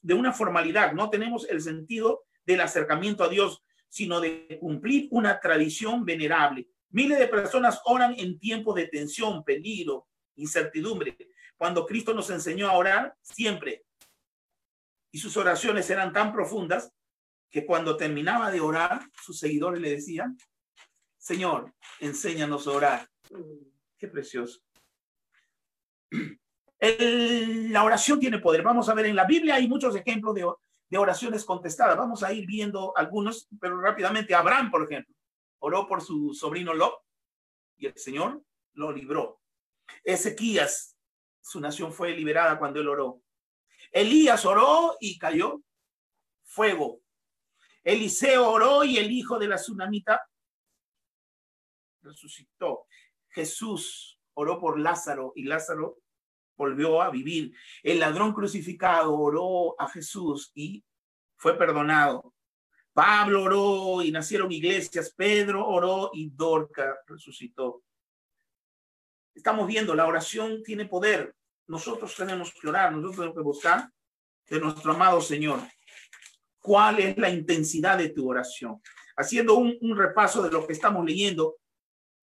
de 0.00 0.14
una 0.14 0.32
formalidad. 0.32 0.92
No 0.92 1.10
tenemos 1.10 1.48
el 1.50 1.60
sentido 1.60 2.22
del 2.44 2.60
acercamiento 2.60 3.24
a 3.24 3.28
Dios, 3.28 3.65
sino 3.88 4.20
de 4.20 4.58
cumplir 4.60 5.08
una 5.10 5.40
tradición 5.40 6.04
venerable. 6.04 6.68
Miles 6.90 7.18
de 7.18 7.28
personas 7.28 7.80
oran 7.84 8.14
en 8.18 8.38
tiempos 8.38 8.74
de 8.74 8.88
tensión, 8.88 9.44
peligro, 9.44 10.08
incertidumbre. 10.36 11.16
Cuando 11.56 11.86
Cristo 11.86 12.14
nos 12.14 12.30
enseñó 12.30 12.68
a 12.68 12.76
orar, 12.76 13.16
siempre. 13.22 13.84
Y 15.10 15.18
sus 15.18 15.36
oraciones 15.36 15.88
eran 15.90 16.12
tan 16.12 16.32
profundas 16.32 16.92
que 17.50 17.64
cuando 17.64 17.96
terminaba 17.96 18.50
de 18.50 18.60
orar, 18.60 19.00
sus 19.22 19.38
seguidores 19.38 19.80
le 19.80 19.90
decían, 19.90 20.36
Señor, 21.16 21.74
enséñanos 22.00 22.66
a 22.66 22.70
orar. 22.72 23.08
Qué 23.98 24.08
precioso. 24.08 24.60
la 26.80 27.84
oración 27.84 28.20
tiene 28.20 28.38
poder. 28.38 28.62
Vamos 28.62 28.88
a 28.88 28.94
ver, 28.94 29.06
en 29.06 29.16
la 29.16 29.24
Biblia 29.24 29.54
hay 29.54 29.68
muchos 29.68 29.96
ejemplos 29.96 30.34
de, 30.34 30.44
de 30.88 30.98
oraciones 30.98 31.44
contestadas. 31.44 31.96
Vamos 31.96 32.22
a 32.22 32.32
ir 32.32 32.46
viendo 32.46 32.96
algunos, 32.96 33.48
pero 33.60 33.80
rápidamente. 33.80 34.34
Abraham, 34.34 34.70
por 34.70 34.84
ejemplo, 34.84 35.14
oró 35.58 35.86
por 35.86 36.02
su 36.02 36.32
sobrino 36.34 36.74
Lot 36.74 36.94
y 37.76 37.86
el 37.86 37.96
Señor 37.96 38.42
lo 38.74 38.92
libró. 38.92 39.40
Ezequías, 40.04 40.96
su 41.40 41.60
nación 41.60 41.92
fue 41.92 42.12
liberada 42.12 42.58
cuando 42.58 42.80
él 42.80 42.88
oró. 42.88 43.22
Elías 43.90 44.44
oró 44.44 44.96
y 45.00 45.18
cayó 45.18 45.60
fuego. 46.44 47.00
Eliseo 47.82 48.50
oró 48.50 48.84
y 48.84 48.98
el 48.98 49.10
hijo 49.10 49.38
de 49.38 49.48
la 49.48 49.56
tsunamita 49.56 50.28
resucitó. 52.02 52.86
Jesús 53.28 54.20
oró 54.34 54.58
por 54.60 54.78
Lázaro 54.78 55.32
y 55.36 55.44
Lázaro 55.44 55.98
volvió 56.56 57.02
a 57.02 57.10
vivir. 57.10 57.54
El 57.82 58.00
ladrón 58.00 58.32
crucificado 58.32 59.14
oró 59.14 59.80
a 59.80 59.88
Jesús 59.88 60.50
y 60.54 60.84
fue 61.36 61.56
perdonado. 61.56 62.34
Pablo 62.92 63.42
oró 63.42 64.02
y 64.02 64.10
nacieron 64.10 64.50
iglesias. 64.50 65.12
Pedro 65.14 65.66
oró 65.66 66.10
y 66.14 66.30
Dorca 66.30 66.96
resucitó. 67.06 67.82
Estamos 69.34 69.66
viendo, 69.66 69.94
la 69.94 70.06
oración 70.06 70.62
tiene 70.62 70.86
poder. 70.86 71.34
Nosotros 71.66 72.14
tenemos 72.16 72.54
que 72.54 72.68
orar, 72.68 72.92
nosotros 72.92 73.16
tenemos 73.16 73.36
que 73.36 73.42
buscar 73.42 73.90
de 74.48 74.60
nuestro 74.60 74.92
amado 74.92 75.20
Señor. 75.20 75.60
¿Cuál 76.58 77.00
es 77.00 77.18
la 77.18 77.28
intensidad 77.28 77.98
de 77.98 78.08
tu 78.08 78.30
oración? 78.30 78.80
Haciendo 79.16 79.54
un, 79.54 79.76
un 79.80 79.96
repaso 79.96 80.42
de 80.42 80.50
lo 80.50 80.66
que 80.66 80.72
estamos 80.72 81.04
leyendo, 81.04 81.56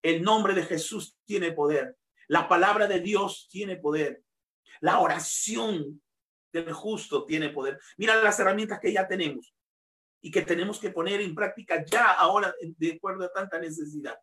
el 0.01 0.23
nombre 0.23 0.53
de 0.53 0.63
Jesús 0.63 1.17
tiene 1.23 1.51
poder. 1.51 1.95
La 2.27 2.47
palabra 2.47 2.87
de 2.87 2.99
Dios 2.99 3.47
tiene 3.49 3.77
poder. 3.77 4.23
La 4.81 4.99
oración 4.99 6.01
del 6.51 6.71
justo 6.71 7.25
tiene 7.25 7.49
poder. 7.49 7.79
Mira 7.97 8.21
las 8.21 8.39
herramientas 8.39 8.79
que 8.79 8.93
ya 8.93 9.07
tenemos 9.07 9.53
y 10.21 10.31
que 10.31 10.41
tenemos 10.41 10.79
que 10.79 10.91
poner 10.91 11.21
en 11.21 11.35
práctica 11.35 11.83
ya 11.85 12.11
ahora 12.11 12.53
de 12.61 12.93
acuerdo 12.93 13.25
a 13.25 13.33
tanta 13.33 13.59
necesidad. 13.59 14.17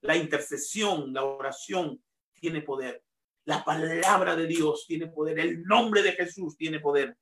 La 0.00 0.16
intercesión, 0.16 1.12
la 1.12 1.24
oración 1.24 2.02
tiene 2.34 2.62
poder. 2.62 3.04
La 3.44 3.64
palabra 3.64 4.34
de 4.34 4.46
Dios 4.46 4.84
tiene 4.86 5.08
poder. 5.08 5.38
El 5.38 5.62
nombre 5.64 6.02
de 6.02 6.12
Jesús 6.12 6.56
tiene 6.56 6.80
poder. 6.80 7.16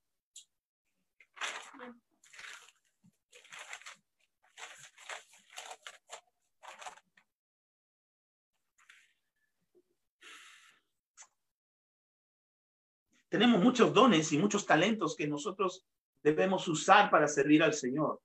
Tenemos 13.29 13.61
muchos 13.62 13.93
dones 13.93 14.33
y 14.33 14.39
muchos 14.39 14.66
talentos 14.66 15.14
que 15.16 15.26
nosotros 15.26 15.87
debemos 16.22 16.66
usar 16.68 17.11
para 17.11 17.29
servir 17.29 17.62
al 17.62 17.74
Señor. 17.74 18.20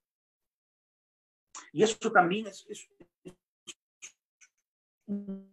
Y 1.71 1.83
eso 1.83 2.11
también 2.11 2.47
es, 2.47 2.65
un, 5.05 5.47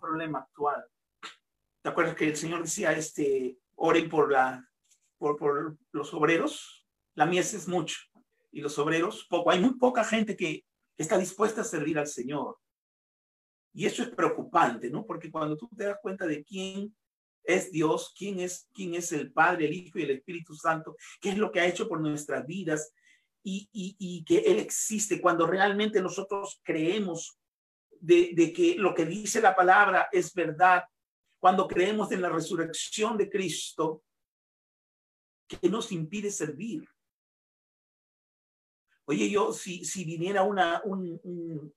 problema 0.00 0.40
actual. 0.40 0.84
¿Te 1.82 1.88
acuerdas 1.88 2.14
que 2.14 2.28
el 2.28 2.36
Señor 2.36 2.62
decía, 2.62 2.92
este, 2.92 3.58
oren 3.74 4.08
por, 4.08 4.30
la, 4.30 4.66
por, 5.18 5.36
por 5.36 5.76
los 5.92 6.14
obreros? 6.14 6.86
La 7.14 7.26
mies 7.26 7.52
es 7.54 7.66
mucho 7.66 7.96
y 8.52 8.60
los 8.60 8.78
obreros 8.78 9.26
poco. 9.28 9.50
Hay 9.50 9.60
muy 9.60 9.74
poca 9.74 10.04
gente 10.04 10.36
que 10.36 10.64
está 10.96 11.18
dispuesta 11.18 11.62
a 11.62 11.64
servir 11.64 11.98
al 11.98 12.06
Señor. 12.06 12.58
Y 13.72 13.86
eso 13.86 14.02
es 14.02 14.10
preocupante, 14.10 14.90
¿no? 14.90 15.04
Porque 15.04 15.30
cuando 15.30 15.56
tú 15.56 15.68
te 15.76 15.84
das 15.84 15.98
cuenta 16.00 16.26
de 16.26 16.42
quién 16.44 16.94
es 17.44 17.70
Dios, 17.70 18.14
quién 18.16 18.40
es, 18.40 18.68
quién 18.74 18.94
es 18.94 19.12
el 19.12 19.32
Padre, 19.32 19.66
el 19.66 19.74
Hijo 19.74 19.98
y 19.98 20.02
el 20.02 20.10
Espíritu 20.10 20.54
Santo, 20.54 20.96
qué 21.20 21.30
es 21.30 21.38
lo 21.38 21.50
que 21.50 21.60
ha 21.60 21.66
hecho 21.66 21.88
por 21.88 22.00
nuestras 22.00 22.46
vidas 22.46 22.92
y, 23.42 23.68
y, 23.72 24.24
que 24.24 24.38
Él 24.40 24.58
existe, 24.58 25.20
cuando 25.20 25.46
realmente 25.46 26.02
nosotros 26.02 26.60
creemos 26.62 27.38
de, 28.00 28.32
de 28.34 28.52
que 28.52 28.74
lo 28.74 28.94
que 28.94 29.06
dice 29.06 29.40
la 29.40 29.56
palabra 29.56 30.08
es 30.12 30.34
verdad, 30.34 30.84
cuando 31.38 31.66
creemos 31.66 32.12
en 32.12 32.20
la 32.20 32.28
resurrección 32.28 33.16
de 33.16 33.30
Cristo, 33.30 34.02
que 35.46 35.68
nos 35.70 35.90
impide 35.92 36.30
servir. 36.30 36.86
Oye, 39.06 39.30
yo 39.30 39.52
si, 39.54 39.84
si 39.86 40.04
viniera 40.04 40.42
una, 40.42 40.82
un, 40.84 41.18
un 41.22 41.74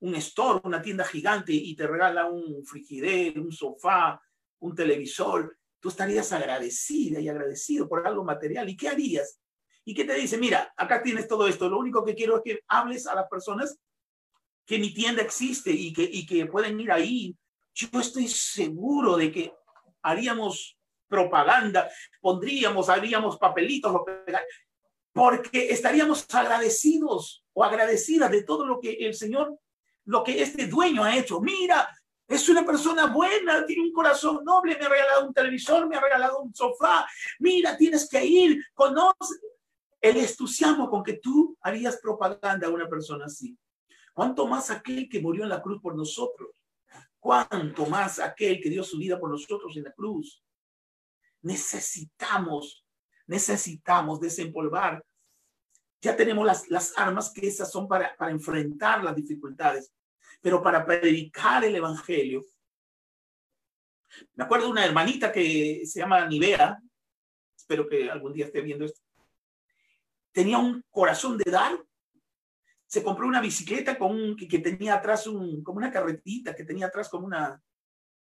store, 0.00 0.60
una 0.64 0.80
tienda 0.80 1.04
gigante 1.04 1.52
y 1.52 1.74
te 1.74 1.86
regala 1.86 2.26
un 2.26 2.64
frigider, 2.64 3.38
un 3.38 3.52
sofá, 3.52 4.20
un 4.60 4.74
televisor, 4.74 5.56
tú 5.80 5.88
estarías 5.88 6.32
agradecida 6.32 7.20
y 7.20 7.28
agradecido 7.28 7.88
por 7.88 8.06
algo 8.06 8.24
material. 8.24 8.68
¿Y 8.68 8.76
qué 8.76 8.88
harías? 8.88 9.40
¿Y 9.84 9.94
qué 9.94 10.04
te 10.04 10.14
dice? 10.14 10.38
Mira, 10.38 10.72
acá 10.76 11.02
tienes 11.02 11.26
todo 11.26 11.46
esto. 11.46 11.68
Lo 11.68 11.78
único 11.78 12.04
que 12.04 12.14
quiero 12.14 12.36
es 12.36 12.42
que 12.44 12.60
hables 12.68 13.06
a 13.06 13.14
las 13.14 13.28
personas 13.28 13.78
que 14.66 14.78
mi 14.78 14.92
tienda 14.92 15.22
existe 15.22 15.70
y 15.70 15.92
que, 15.92 16.02
y 16.02 16.26
que 16.26 16.46
pueden 16.46 16.78
ir 16.78 16.92
ahí. 16.92 17.36
Yo 17.74 17.88
estoy 18.00 18.28
seguro 18.28 19.16
de 19.16 19.32
que 19.32 19.52
haríamos 20.02 20.78
propaganda, 21.08 21.88
pondríamos, 22.20 22.88
haríamos 22.88 23.38
papelitos, 23.38 23.96
porque 25.12 25.70
estaríamos 25.70 26.26
agradecidos 26.34 27.44
o 27.54 27.64
agradecidas 27.64 28.30
de 28.30 28.42
todo 28.42 28.66
lo 28.66 28.78
que 28.78 28.92
el 28.92 29.14
Señor 29.14 29.58
lo 30.08 30.24
que 30.24 30.42
este 30.42 30.66
dueño 30.66 31.04
ha 31.04 31.16
hecho. 31.16 31.40
Mira, 31.40 31.86
es 32.26 32.48
una 32.48 32.64
persona 32.64 33.06
buena, 33.06 33.64
tiene 33.66 33.82
un 33.82 33.92
corazón 33.92 34.42
noble, 34.42 34.76
me 34.78 34.86
ha 34.86 34.88
regalado 34.88 35.26
un 35.26 35.34
televisor, 35.34 35.86
me 35.86 35.96
ha 35.96 36.00
regalado 36.00 36.40
un 36.40 36.54
sofá. 36.54 37.06
Mira, 37.38 37.76
tienes 37.76 38.08
que 38.08 38.24
ir, 38.24 38.64
conoce 38.72 39.34
el 40.00 40.16
entusiasmo 40.16 40.88
con 40.88 41.02
que 41.02 41.14
tú 41.14 41.56
harías 41.60 41.98
propaganda 41.98 42.66
a 42.66 42.70
una 42.70 42.88
persona 42.88 43.26
así. 43.26 43.56
¿Cuánto 44.14 44.46
más 44.46 44.70
aquel 44.70 45.10
que 45.10 45.20
murió 45.20 45.42
en 45.42 45.50
la 45.50 45.60
cruz 45.60 45.80
por 45.82 45.94
nosotros? 45.94 46.50
¿Cuánto 47.20 47.84
más 47.84 48.18
aquel 48.18 48.60
que 48.62 48.70
dio 48.70 48.82
su 48.82 48.96
vida 48.96 49.20
por 49.20 49.30
nosotros 49.30 49.76
en 49.76 49.84
la 49.84 49.92
cruz? 49.92 50.42
Necesitamos, 51.42 52.82
necesitamos 53.26 54.20
desempolvar. 54.20 55.04
Ya 56.00 56.16
tenemos 56.16 56.46
las, 56.46 56.70
las 56.70 56.96
armas 56.96 57.30
que 57.30 57.46
esas 57.46 57.70
son 57.70 57.86
para, 57.86 58.16
para 58.16 58.30
enfrentar 58.30 59.04
las 59.04 59.14
dificultades 59.14 59.92
pero 60.40 60.62
para 60.62 60.84
predicar 60.84 61.64
el 61.64 61.76
Evangelio. 61.76 62.44
Me 64.34 64.44
acuerdo 64.44 64.66
de 64.66 64.72
una 64.72 64.84
hermanita 64.84 65.32
que 65.32 65.82
se 65.84 66.00
llama 66.00 66.26
Nivea, 66.26 66.78
espero 67.56 67.88
que 67.88 68.10
algún 68.10 68.32
día 68.32 68.46
esté 68.46 68.60
viendo 68.60 68.84
esto. 68.84 69.00
tenía 70.32 70.58
un 70.58 70.82
corazón 70.90 71.36
de 71.36 71.50
dar. 71.50 71.78
Se 72.86 73.02
compró 73.02 73.26
una 73.26 73.40
bicicleta 73.40 73.98
con 73.98 74.36
que, 74.36 74.58
tenía 74.60 74.94
atrás 74.94 75.26
un, 75.26 75.62
como 75.62 75.78
una 75.78 75.92
carretita, 75.92 76.54
que 76.54 76.64
tenía 76.64 76.86
atrás 76.86 77.08
como 77.08 77.26
una, 77.26 77.62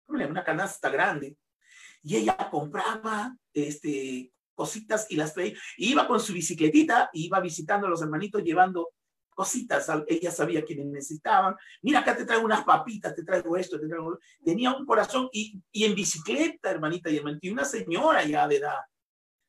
una 0.07 0.43
canasta 0.43 0.89
grande. 0.89 1.37
Y 2.03 2.17
ella 2.17 2.35
compraba 2.49 3.37
este, 3.53 4.33
cositas 4.53 5.07
y 5.09 5.15
las 5.15 5.33
traía. 5.33 5.57
Iba 5.77 6.07
con 6.07 6.19
su 6.19 6.33
bicicletita, 6.33 7.09
iba 7.13 7.39
visitando 7.39 7.87
a 7.87 7.89
los 7.89 8.01
hermanitos 8.01 8.43
llevando 8.43 8.89
cositas. 9.33 9.87
Ella 10.07 10.31
sabía 10.31 10.63
que 10.63 10.75
necesitaban. 10.75 11.55
Mira, 11.81 11.99
acá 11.99 12.15
te 12.15 12.25
traigo 12.25 12.45
unas 12.45 12.63
papitas, 12.63 13.15
te 13.15 13.23
traigo 13.23 13.57
esto, 13.57 13.79
te 13.79 13.87
traigo... 13.87 14.19
Tenía 14.43 14.73
un 14.73 14.85
corazón 14.85 15.29
y, 15.31 15.61
y 15.71 15.85
en 15.85 15.95
bicicleta, 15.95 16.69
hermanita 16.71 17.09
y 17.09 17.21
y 17.41 17.49
una 17.49 17.65
señora 17.65 18.23
ya 18.23 18.47
de 18.47 18.57
edad, 18.57 18.79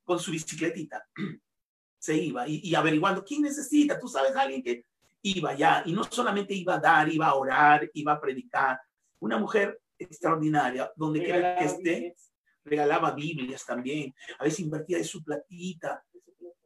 con 0.04 0.18
su 0.18 0.30
bicicletita, 0.30 1.06
se 1.98 2.16
iba 2.16 2.46
y, 2.48 2.74
averiguando, 2.74 3.24
¿quién 3.24 3.42
necesita? 3.42 3.98
Tú 3.98 4.08
sabes 4.08 4.34
alguien 4.34 4.62
que 4.62 4.84
iba 5.22 5.54
ya, 5.54 5.82
y 5.86 5.92
no 5.92 6.02
solamente 6.04 6.52
iba 6.54 6.74
a 6.74 6.80
dar, 6.80 7.08
iba 7.12 7.26
a 7.26 7.34
orar, 7.34 7.88
iba 7.94 8.12
a 8.12 8.20
predicar. 8.20 8.80
Una 9.20 9.38
mujer 9.38 9.80
extraordinaria, 9.96 10.90
donde 10.96 11.22
quiera 11.22 11.56
que 11.56 11.64
esté, 11.64 12.16
regalaba 12.64 13.12
Biblias 13.12 13.64
también. 13.64 14.12
A 14.38 14.44
veces 14.44 14.60
invertía 14.60 14.98
de 14.98 15.04
su 15.04 15.22
platita, 15.22 16.04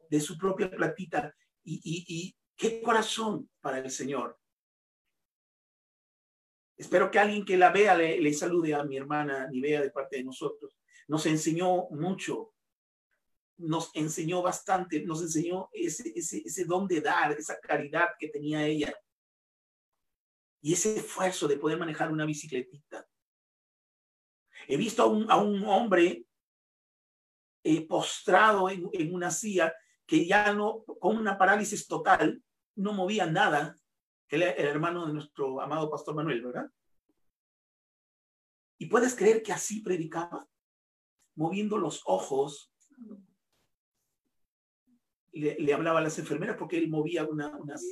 de 0.09 0.19
su 0.19 0.37
propia 0.37 0.71
platita. 0.71 1.33
Y, 1.63 1.81
y, 1.83 2.35
qué 2.57 2.81
corazón 2.81 3.49
para 3.61 3.79
el 3.79 3.89
Señor. 3.89 4.37
Espero 6.75 7.09
que 7.09 7.19
alguien 7.19 7.45
que 7.45 7.57
la 7.57 7.71
vea 7.71 7.95
le, 7.95 8.19
le 8.19 8.33
salude 8.33 8.75
a 8.75 8.83
mi 8.83 8.97
hermana 8.97 9.47
Nivea 9.47 9.81
de 9.81 9.91
parte 9.91 10.17
de 10.17 10.23
nosotros. 10.23 10.77
Nos 11.07 11.25
enseñó 11.25 11.87
mucho, 11.89 12.53
nos 13.57 13.89
enseñó 13.95 14.41
bastante, 14.41 15.03
nos 15.03 15.21
enseñó 15.21 15.69
ese, 15.71 16.11
ese, 16.15 16.43
ese 16.45 16.65
don 16.65 16.87
de 16.87 17.01
dar, 17.01 17.31
esa 17.31 17.59
caridad 17.59 18.09
que 18.19 18.29
tenía 18.29 18.65
ella. 18.65 18.93
Y 20.61 20.73
ese 20.73 20.97
esfuerzo 20.97 21.47
de 21.47 21.57
poder 21.57 21.79
manejar 21.79 22.11
una 22.11 22.25
bicicletita. 22.25 23.07
He 24.67 24.77
visto 24.77 25.03
a 25.03 25.07
un, 25.07 25.31
a 25.31 25.37
un 25.37 25.63
hombre 25.65 26.25
eh, 27.63 27.87
postrado 27.87 28.69
en, 28.69 28.89
en, 28.93 29.13
una 29.13 29.31
silla 29.31 29.73
que 30.05 30.25
ya 30.25 30.53
no, 30.53 30.83
con 30.83 31.17
una 31.17 31.37
parálisis 31.37 31.87
total, 31.87 32.43
no 32.77 32.93
movía 32.93 33.25
nada, 33.25 33.75
el, 34.29 34.43
el 34.43 34.65
hermano 34.65 35.05
de 35.05 35.13
nuestro 35.13 35.61
amado 35.61 35.89
pastor 35.89 36.15
Manuel, 36.15 36.41
¿verdad? 36.41 36.71
Y 38.77 38.85
puedes 38.85 39.15
creer 39.15 39.41
que 39.41 39.51
así 39.51 39.81
predicaba, 39.81 40.47
moviendo 41.35 41.77
los 41.77 42.01
ojos. 42.05 42.71
Le, 45.31 45.73
hablaba 45.73 45.99
a 45.99 46.03
las 46.03 46.17
enfermeras 46.17 46.57
porque 46.57 46.77
él 46.77 46.89
movía 46.89 47.23
una, 47.23 47.55
unas, 47.57 47.83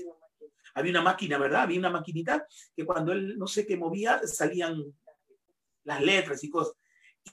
había 0.73 0.91
una 0.91 1.01
máquina, 1.01 1.37
¿verdad? 1.37 1.63
Había 1.63 1.79
una 1.79 1.89
maquinita 1.89 2.45
que 2.75 2.85
cuando 2.85 3.11
él 3.11 3.37
no 3.37 3.47
sé 3.47 3.65
qué 3.65 3.77
movía 3.77 4.21
salían 4.25 4.83
las 5.83 6.01
letras 6.01 6.43
y 6.43 6.49
cosas. 6.49 6.75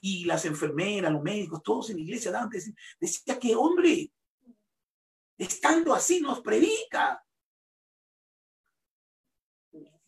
Y 0.01 0.25
las 0.25 0.45
enfermeras, 0.45 1.11
los 1.11 1.21
médicos, 1.21 1.61
todos 1.61 1.89
en 1.91 1.97
la 1.97 2.03
iglesia 2.03 2.31
daban, 2.31 2.49
decía 2.99 3.39
que 3.39 3.55
hombre, 3.55 4.11
estando 5.37 5.93
así 5.93 6.19
nos 6.19 6.41
predica. 6.41 7.23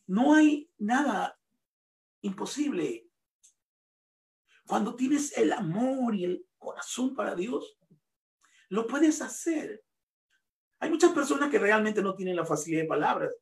No 0.08 0.34
hay 0.36 0.70
nada 0.78 1.40
imposible. 2.22 3.10
Cuando 4.68 4.96
tienes 4.96 5.38
el 5.38 5.52
amor 5.52 6.16
y 6.16 6.26
el 6.26 6.46
corazón 6.58 7.16
para 7.16 7.36
Dios, 7.36 7.78
lo 8.70 8.88
puedes 8.88 9.22
hacer. 9.22 9.84
Hay 10.80 10.90
muchas 10.90 11.14
personas 11.14 11.50
que 11.50 11.60
realmente 11.60 12.02
no 12.02 12.16
tienen 12.16 12.36
la 12.36 12.46
facilidad 12.46 12.84
de 12.84 12.88
palabras. 12.88 13.36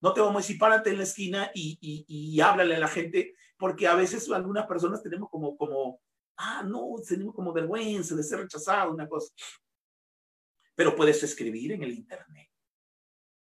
No 0.00 0.12
te 0.12 0.20
vamos 0.20 0.36
a 0.36 0.38
decir, 0.38 0.58
párate 0.58 0.90
en 0.90 0.98
la 0.98 1.02
esquina 1.04 1.50
y, 1.54 1.78
y, 1.80 2.04
y 2.08 2.40
háblale 2.40 2.76
a 2.76 2.80
la 2.80 2.88
gente, 2.88 3.34
porque 3.56 3.86
a 3.86 3.94
veces 3.94 4.28
algunas 4.30 4.66
personas 4.66 5.02
tenemos 5.02 5.30
como, 5.30 5.56
como, 5.56 6.00
ah, 6.36 6.64
no, 6.64 6.94
tenemos 7.06 7.34
como 7.34 7.52
vergüenza 7.52 8.16
de 8.16 8.22
ser 8.22 8.40
rechazado, 8.40 8.92
una 8.92 9.08
cosa. 9.08 9.32
Pero 10.74 10.96
puedes 10.96 11.22
escribir 11.22 11.72
en 11.72 11.82
el 11.82 11.92
Internet. 11.92 12.51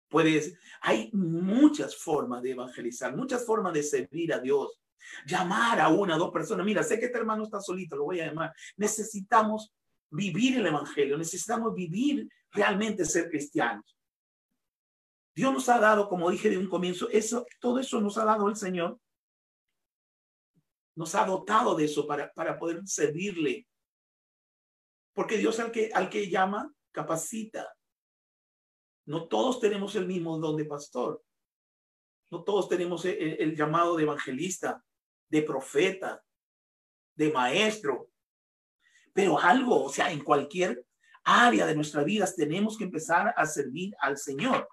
Puedes, 0.08 0.56
hay 0.80 1.10
muchas 1.12 1.96
formas 1.96 2.42
de 2.42 2.52
evangelizar, 2.52 3.14
muchas 3.14 3.44
formas 3.44 3.74
de 3.74 3.82
servir 3.82 4.32
a 4.32 4.38
Dios. 4.38 4.80
Llamar 5.26 5.80
a 5.80 5.88
una 5.88 6.16
dos 6.16 6.30
personas. 6.30 6.64
Mira, 6.64 6.82
sé 6.82 6.98
que 6.98 7.06
este 7.06 7.18
hermano 7.18 7.44
está 7.44 7.60
solito, 7.60 7.96
lo 7.96 8.04
voy 8.04 8.20
a 8.20 8.26
llamar. 8.26 8.52
Necesitamos 8.76 9.72
vivir 10.10 10.58
el 10.58 10.66
evangelio, 10.66 11.18
necesitamos 11.18 11.74
vivir 11.74 12.28
realmente 12.50 13.04
ser 13.04 13.28
cristianos. 13.28 13.98
Dios 15.34 15.52
nos 15.52 15.68
ha 15.68 15.78
dado, 15.78 16.08
como 16.08 16.30
dije 16.30 16.50
de 16.50 16.58
un 16.58 16.68
comienzo, 16.68 17.08
eso, 17.10 17.46
todo 17.60 17.78
eso 17.78 18.00
nos 18.00 18.18
ha 18.18 18.24
dado 18.24 18.48
el 18.48 18.56
Señor. 18.56 18.98
Nos 20.96 21.14
ha 21.14 21.24
dotado 21.24 21.76
de 21.76 21.84
eso 21.84 22.06
para, 22.06 22.32
para 22.32 22.58
poder 22.58 22.80
servirle. 22.86 23.68
Porque 25.14 25.38
Dios 25.38 25.60
al 25.60 25.70
que, 25.70 25.90
al 25.94 26.10
que 26.10 26.28
llama, 26.28 26.72
capacita. 26.90 27.72
No 29.08 29.26
todos 29.26 29.58
tenemos 29.58 29.96
el 29.96 30.06
mismo 30.06 30.38
don 30.38 30.54
de 30.54 30.66
pastor. 30.66 31.24
No 32.30 32.44
todos 32.44 32.68
tenemos 32.68 33.06
el, 33.06 33.56
llamado 33.56 33.96
de 33.96 34.02
evangelista, 34.02 34.84
de 35.30 35.40
profeta, 35.40 36.22
de 37.14 37.32
maestro. 37.32 38.10
Pero 39.14 39.40
algo, 39.40 39.84
o 39.84 39.88
sea, 39.88 40.12
en 40.12 40.22
cualquier 40.22 40.84
área 41.24 41.64
de 41.64 41.74
nuestra 41.74 42.04
vida 42.04 42.28
tenemos 42.36 42.76
que 42.76 42.84
empezar 42.84 43.32
a 43.34 43.46
servir 43.46 43.96
al 43.98 44.18
Señor. 44.18 44.68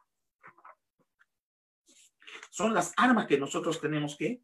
Son 2.51 2.73
las 2.73 2.91
armas 2.97 3.27
que 3.27 3.37
nosotros 3.37 3.79
tenemos 3.79 4.17
que 4.17 4.41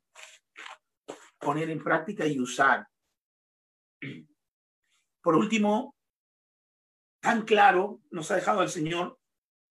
poner 1.38 1.70
en 1.70 1.84
práctica 1.84 2.26
y 2.26 2.39
usar. 2.39 2.88
Por 5.22 5.36
último, 5.36 5.98
tan 7.20 7.44
claro 7.44 8.00
nos 8.10 8.32
ha 8.32 8.36
dejado 8.36 8.64
el 8.64 8.70
Señor 8.70 9.20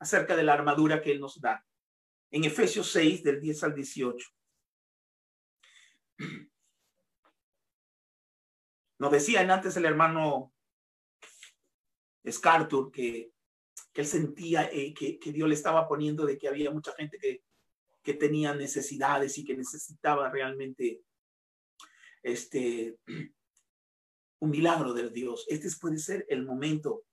acerca 0.00 0.34
de 0.34 0.42
la 0.42 0.54
armadura 0.54 1.00
que 1.00 1.12
Él 1.12 1.20
nos 1.20 1.40
da. 1.40 1.64
En 2.32 2.44
Efesios 2.44 2.90
6, 2.92 3.22
del 3.22 3.40
10 3.40 3.64
al 3.64 3.74
18. 3.74 4.28
Nos 8.98 9.12
decía 9.12 9.40
antes 9.40 9.76
el 9.76 9.86
hermano 9.86 10.52
Scartur 12.28 12.92
que, 12.92 13.32
que 13.92 14.00
él 14.02 14.06
sentía 14.06 14.68
eh, 14.70 14.92
que, 14.92 15.18
que, 15.18 15.32
Dios 15.32 15.48
le 15.48 15.54
estaba 15.54 15.88
poniendo 15.88 16.26
de 16.26 16.36
que 16.36 16.48
había 16.48 16.70
mucha 16.70 16.92
gente 16.92 17.18
que, 17.18 17.42
que 18.02 18.14
tenía 18.14 18.54
necesidades 18.54 19.38
y 19.38 19.44
que 19.44 19.56
necesitaba 19.56 20.28
realmente 20.30 21.02
este, 22.22 22.98
un 24.40 24.50
milagro 24.50 24.92
de 24.92 25.08
Dios. 25.10 25.46
Este 25.48 25.68
puede 25.80 25.98
ser 25.98 26.26
el 26.28 26.44
momento 26.44 27.04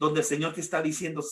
donde 0.00 0.20
el 0.20 0.26
Señor 0.26 0.54
te 0.54 0.62
está 0.62 0.82
diciendo, 0.82 1.22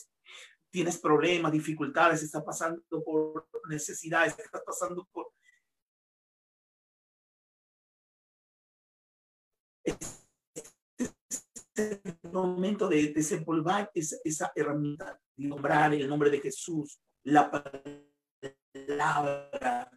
tienes 0.70 0.98
problemas, 0.98 1.50
dificultades, 1.50 2.22
estás 2.22 2.44
pasando 2.44 2.82
por 3.04 3.48
necesidades, 3.68 4.38
estás 4.38 4.62
pasando 4.64 5.08
por... 5.10 5.32
Este 9.82 10.18
el 11.78 12.32
momento 12.32 12.88
de 12.88 13.12
desempolvar 13.12 13.90
esa, 13.94 14.16
esa 14.24 14.52
herramienta, 14.54 15.18
nombrar 15.36 15.94
el 15.94 16.08
nombre 16.08 16.28
de 16.28 16.40
Jesús, 16.40 17.00
la 17.22 17.50
palabra. 18.70 19.90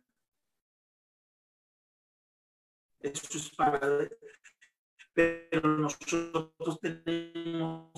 Es. 2.99 3.51
Pero 5.13 5.67
nosotros 5.77 6.79
tenemos 6.79 7.91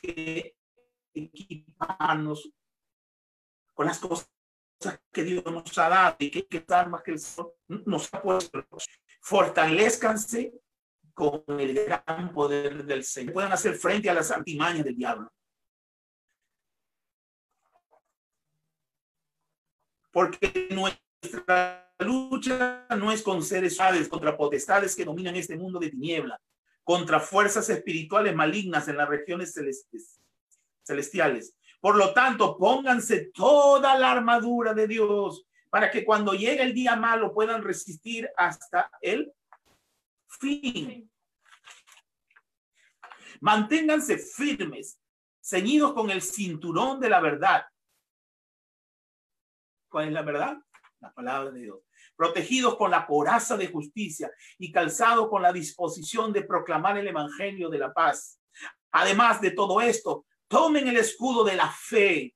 que 0.00 0.56
equiparnos 1.14 2.50
con 3.74 3.86
las 3.86 3.98
cosas 3.98 4.30
que 5.12 5.24
Dios 5.24 5.44
nos 5.44 5.76
ha 5.78 5.88
dado 5.88 6.16
y 6.18 6.30
que, 6.30 6.46
que 6.46 6.64
armas 6.68 7.02
que 7.02 7.12
el 7.12 7.18
Señor 7.18 7.54
nos 7.68 8.12
ha 8.12 8.22
puesto. 8.22 8.64
Fortalezcanse 9.20 10.52
con 11.14 11.44
el 11.60 11.74
gran 11.74 12.32
poder 12.32 12.84
del 12.84 13.04
Señor. 13.04 13.34
Puedan 13.34 13.52
hacer 13.52 13.74
frente 13.74 14.10
a 14.10 14.14
las 14.14 14.30
artimañas 14.30 14.84
del 14.84 14.96
diablo. 14.96 15.30
Porque 20.10 20.68
nuestra 20.70 21.94
lucha 21.98 22.86
no 22.96 23.12
es 23.12 23.22
con 23.22 23.42
seres 23.42 23.76
suaves, 23.76 24.08
contra 24.08 24.36
potestades 24.36 24.94
que 24.94 25.04
dominan 25.04 25.36
este 25.36 25.56
mundo 25.56 25.78
de 25.78 25.90
tiniebla, 25.90 26.38
contra 26.84 27.20
fuerzas 27.20 27.68
espirituales 27.68 28.34
malignas 28.34 28.88
en 28.88 28.96
las 28.96 29.08
regiones 29.08 29.54
celestiales. 30.84 31.56
Por 31.80 31.96
lo 31.96 32.12
tanto, 32.12 32.56
pónganse 32.56 33.30
toda 33.32 33.98
la 33.98 34.12
armadura 34.12 34.74
de 34.74 34.86
Dios 34.86 35.46
para 35.68 35.90
que 35.90 36.04
cuando 36.04 36.34
llegue 36.34 36.62
el 36.62 36.74
día 36.74 36.96
malo 36.96 37.32
puedan 37.32 37.62
resistir 37.62 38.30
hasta 38.36 38.90
el 39.00 39.32
fin. 40.26 41.10
Manténganse 43.40 44.18
firmes, 44.18 45.00
ceñidos 45.42 45.94
con 45.94 46.10
el 46.10 46.22
cinturón 46.22 47.00
de 47.00 47.08
la 47.08 47.20
verdad. 47.20 47.64
¿Cuál 49.88 50.08
es 50.08 50.12
la 50.12 50.22
verdad? 50.22 50.58
La 51.00 51.12
palabra 51.12 51.50
de 51.50 51.60
Dios. 51.62 51.80
Protegidos 52.16 52.76
con 52.76 52.90
la 52.90 53.06
coraza 53.06 53.56
de 53.56 53.68
justicia 53.68 54.30
y 54.58 54.70
calzados 54.70 55.28
con 55.28 55.42
la 55.42 55.52
disposición 55.52 56.32
de 56.32 56.42
proclamar 56.42 56.98
el 56.98 57.08
evangelio 57.08 57.68
de 57.68 57.78
la 57.78 57.92
paz. 57.92 58.38
Además 58.92 59.40
de 59.40 59.52
todo 59.52 59.80
esto, 59.80 60.26
tomen 60.48 60.86
el 60.88 60.98
escudo 60.98 61.44
de 61.44 61.56
la 61.56 61.70
fe, 61.70 62.34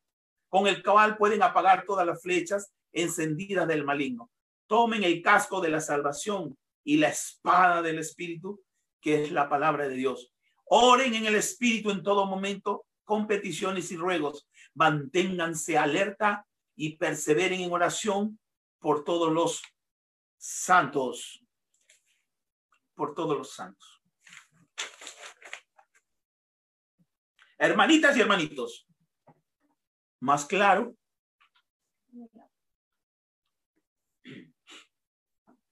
con 0.48 0.66
el 0.66 0.82
cual 0.82 1.16
pueden 1.16 1.42
apagar 1.42 1.84
todas 1.84 2.06
las 2.06 2.22
flechas 2.22 2.72
encendidas 2.92 3.68
del 3.68 3.84
maligno. 3.84 4.30
Tomen 4.66 5.04
el 5.04 5.22
casco 5.22 5.60
de 5.60 5.68
la 5.68 5.80
salvación 5.80 6.56
y 6.82 6.96
la 6.96 7.08
espada 7.08 7.82
del 7.82 7.98
Espíritu, 7.98 8.62
que 9.00 9.22
es 9.22 9.32
la 9.32 9.48
palabra 9.48 9.86
de 9.86 9.94
Dios. 9.94 10.32
Oren 10.64 11.14
en 11.14 11.26
el 11.26 11.36
Espíritu 11.36 11.90
en 11.90 12.02
todo 12.02 12.26
momento 12.26 12.86
con 13.04 13.26
peticiones 13.26 13.92
y 13.92 13.96
ruegos. 13.96 14.48
Manténganse 14.74 15.78
alerta 15.78 16.46
y 16.74 16.96
perseveren 16.96 17.60
en 17.60 17.72
oración 17.72 18.38
por 18.86 19.02
todos 19.02 19.32
los 19.32 19.62
santos. 20.36 21.44
Por 22.94 23.16
todos 23.16 23.36
los 23.36 23.52
santos. 23.52 24.00
Hermanitas 27.58 28.16
y 28.16 28.20
hermanitos, 28.20 28.86
más 30.20 30.44
claro, 30.44 30.96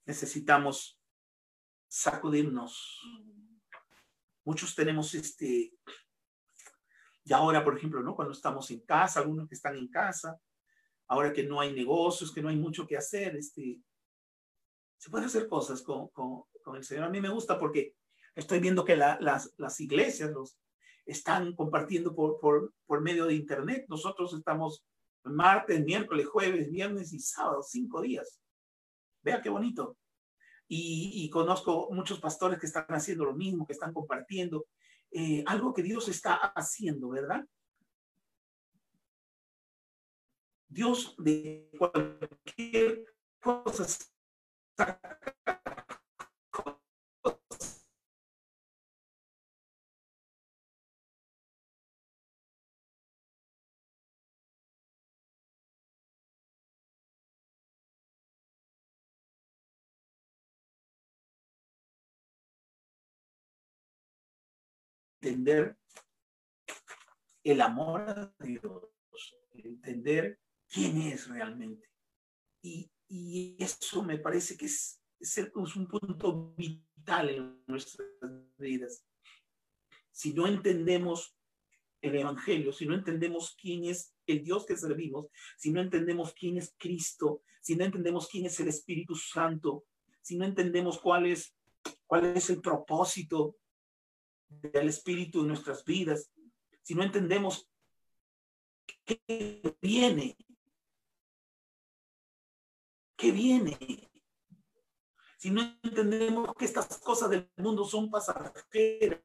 necesitamos 0.05 0.99
sacudirnos. 1.87 2.99
Muchos 4.43 4.75
tenemos 4.75 5.13
este, 5.13 5.71
y 7.23 7.31
ahora, 7.31 7.63
por 7.63 7.77
ejemplo, 7.77 8.03
¿no? 8.03 8.13
Cuando 8.13 8.33
estamos 8.33 8.69
en 8.71 8.81
casa, 8.81 9.21
algunos 9.21 9.47
que 9.47 9.55
están 9.55 9.77
en 9.77 9.87
casa, 9.87 10.37
ahora 11.07 11.33
que 11.33 11.43
no 11.43 11.59
hay 11.59 11.73
negocios, 11.73 12.33
que 12.33 12.41
no 12.41 12.49
hay 12.49 12.55
mucho 12.55 12.87
que 12.87 12.97
hacer, 12.97 13.35
este, 13.35 13.79
se 14.97 15.09
puede 15.09 15.25
hacer 15.25 15.47
cosas 15.47 15.81
con, 15.81 16.09
con, 16.09 16.45
el 16.75 16.83
Señor. 16.83 17.05
A 17.05 17.09
mí 17.09 17.21
me 17.21 17.29
gusta 17.29 17.59
porque 17.59 17.95
estoy 18.33 18.59
viendo 18.59 18.83
que 18.83 18.95
la, 18.95 19.17
las, 19.21 19.53
las 19.57 19.79
iglesias 19.79 20.31
los 20.31 20.57
están 21.05 21.55
compartiendo 21.55 22.15
por, 22.15 22.39
por, 22.39 22.73
por 22.87 23.01
medio 23.01 23.27
de 23.27 23.35
Internet. 23.35 23.85
Nosotros 23.87 24.33
estamos 24.33 24.83
martes, 25.23 25.83
miércoles, 25.83 26.27
jueves, 26.27 26.71
viernes 26.71 27.13
y 27.13 27.19
sábado, 27.19 27.61
cinco 27.61 28.01
días. 28.01 28.41
Vea 29.21 29.41
qué 29.41 29.49
bonito. 29.49 29.97
Y, 30.67 31.11
y, 31.23 31.29
conozco 31.29 31.89
muchos 31.91 32.19
pastores 32.19 32.59
que 32.59 32.65
están 32.65 32.87
haciendo 32.87 33.25
lo 33.25 33.35
mismo, 33.35 33.67
que 33.67 33.73
están 33.73 33.93
compartiendo 33.93 34.65
eh, 35.11 35.43
algo 35.45 35.73
que 35.73 35.83
Dios 35.83 36.09
está 36.09 36.33
haciendo, 36.33 37.09
¿verdad? 37.09 37.45
Dios 40.75 41.15
de 41.17 41.69
cualquier 41.77 43.05
cosa 43.39 43.87
entender 65.21 65.77
el 67.43 67.61
amor 67.61 68.01
a 68.01 68.33
Dios, 68.43 68.89
entender 69.53 70.37
quién 70.69 71.01
es 71.01 71.27
realmente. 71.27 71.89
Y, 72.61 72.89
y 73.07 73.55
eso 73.59 74.03
me 74.03 74.17
parece 74.17 74.57
que 74.57 74.65
es, 74.65 75.01
es, 75.19 75.37
un 75.75 75.87
punto 75.87 76.53
vital 76.57 77.29
en 77.29 77.63
nuestras 77.67 78.07
vidas. 78.57 79.05
Si 80.11 80.33
no 80.33 80.47
entendemos 80.47 81.35
el 82.01 82.15
Evangelio, 82.15 82.71
si 82.71 82.85
no 82.85 82.95
entendemos 82.95 83.55
quién 83.59 83.85
es 83.85 84.13
el 84.27 84.43
Dios 84.43 84.65
que 84.65 84.77
servimos, 84.77 85.27
si 85.57 85.71
no 85.71 85.81
entendemos 85.81 86.33
quién 86.33 86.57
es 86.57 86.73
Cristo, 86.77 87.43
si 87.61 87.75
no 87.75 87.85
entendemos 87.85 88.27
quién 88.27 88.45
es 88.45 88.59
el 88.59 88.67
Espíritu 88.67 89.15
Santo, 89.15 89.85
si 90.21 90.37
no 90.37 90.45
entendemos 90.45 90.99
cuál 90.99 91.25
es, 91.25 91.55
cuál 92.05 92.25
es 92.25 92.49
el 92.49 92.61
propósito 92.61 93.57
del 94.47 94.87
Espíritu 94.87 95.41
en 95.41 95.47
nuestras 95.47 95.83
vidas, 95.83 96.31
si 96.81 96.93
no 96.95 97.03
entendemos 97.03 97.67
qué 99.03 99.75
viene, 99.81 100.37
viene, 103.31 103.77
si 105.37 105.51
no 105.51 105.61
entendemos 105.83 106.53
que 106.55 106.65
estas 106.65 106.97
cosas 106.99 107.29
del 107.29 107.49
mundo 107.57 107.85
son 107.85 108.09
pasajeras, 108.09 109.21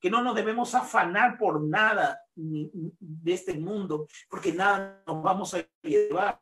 que 0.00 0.10
no 0.10 0.22
nos 0.22 0.34
debemos 0.34 0.74
afanar 0.74 1.38
por 1.38 1.62
nada 1.62 2.20
de 2.34 3.32
este 3.32 3.54
mundo, 3.54 4.06
porque 4.28 4.52
nada 4.52 5.02
nos 5.06 5.22
vamos 5.22 5.54
a 5.54 5.66
llevar. 5.82 6.40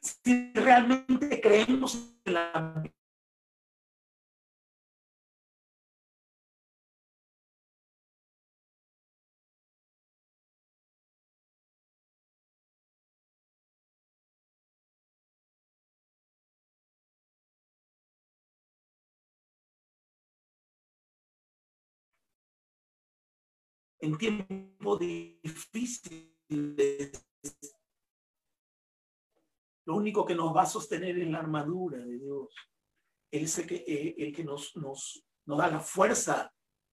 Si 0.00 0.52
realmente 0.52 1.40
creemos 1.40 2.16
en 2.24 2.34
la 2.34 2.82
en 24.04 24.18
tiempos 24.18 24.98
difíciles, 24.98 26.30
lo 29.86 29.96
único 29.96 30.26
que 30.26 30.34
nos 30.34 30.54
va 30.54 30.62
a 30.62 30.66
sostener 30.66 31.18
es 31.18 31.28
la 31.28 31.38
armadura 31.38 31.98
de 31.98 32.18
Dios. 32.18 32.54
Es 33.30 33.58
el 33.58 33.66
que, 33.66 33.76
eh, 33.76 34.14
el 34.18 34.34
que 34.34 34.44
nos, 34.44 34.76
nos, 34.76 35.24
nos 35.46 35.58
da 35.58 35.68
la 35.68 35.80
fuerza, 35.80 36.52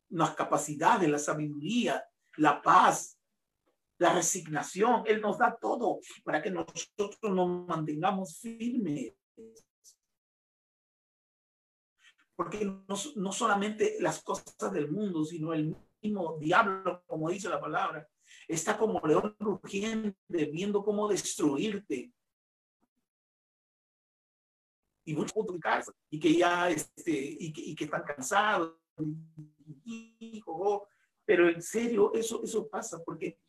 las 0.09 0.35
capacidades, 0.35 1.09
la 1.09 1.19
sabiduría, 1.19 2.03
la 2.37 2.61
paz, 2.61 3.19
la 3.97 4.13
resignación. 4.13 5.03
Él 5.05 5.21
nos 5.21 5.37
da 5.37 5.57
todo 5.59 5.99
para 6.23 6.41
que 6.41 6.49
nosotros 6.49 7.17
nos 7.23 7.67
mantengamos 7.67 8.39
firmes. 8.39 9.13
Porque 12.35 12.65
no, 12.65 12.95
no 13.15 13.31
solamente 13.31 13.97
las 13.99 14.23
cosas 14.23 14.71
del 14.73 14.89
mundo, 14.89 15.23
sino 15.23 15.53
el 15.53 15.75
mismo 16.01 16.37
diablo, 16.39 17.03
como 17.05 17.29
dice 17.29 17.49
la 17.49 17.59
palabra, 17.59 18.07
está 18.47 18.77
como 18.77 18.99
león 19.05 19.35
rugiente, 19.39 20.45
viendo 20.51 20.83
cómo 20.83 21.07
destruirte. 21.07 22.13
Y 25.03 25.13
muchos 25.15 25.33
casa 25.59 25.91
y 26.09 26.19
que 26.19 26.35
ya 26.35 26.69
este, 26.69 27.11
y 27.11 27.51
que, 27.51 27.61
y 27.61 27.75
que 27.75 27.85
están 27.85 28.03
cansados. 28.03 28.75
pero 31.25 31.49
en 31.49 31.61
serio, 31.61 32.13
eso, 32.13 32.43
eso 32.43 32.67
pasa 32.67 33.01
porque, 33.03 33.39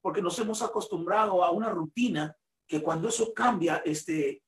porque 0.00 0.22
nos 0.22 0.38
hemos 0.38 0.62
acostumbrado 0.62 1.44
a 1.44 1.50
una 1.50 1.70
rutina 1.70 2.36
que 2.66 2.82
cuando 2.82 3.08
eso 3.08 3.34
cambia, 3.34 3.82
este, 3.84 4.42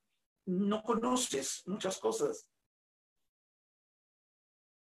no 0.47 0.83
conoces 0.83 1.63
muchas 1.67 1.99
cosas. 1.99 2.47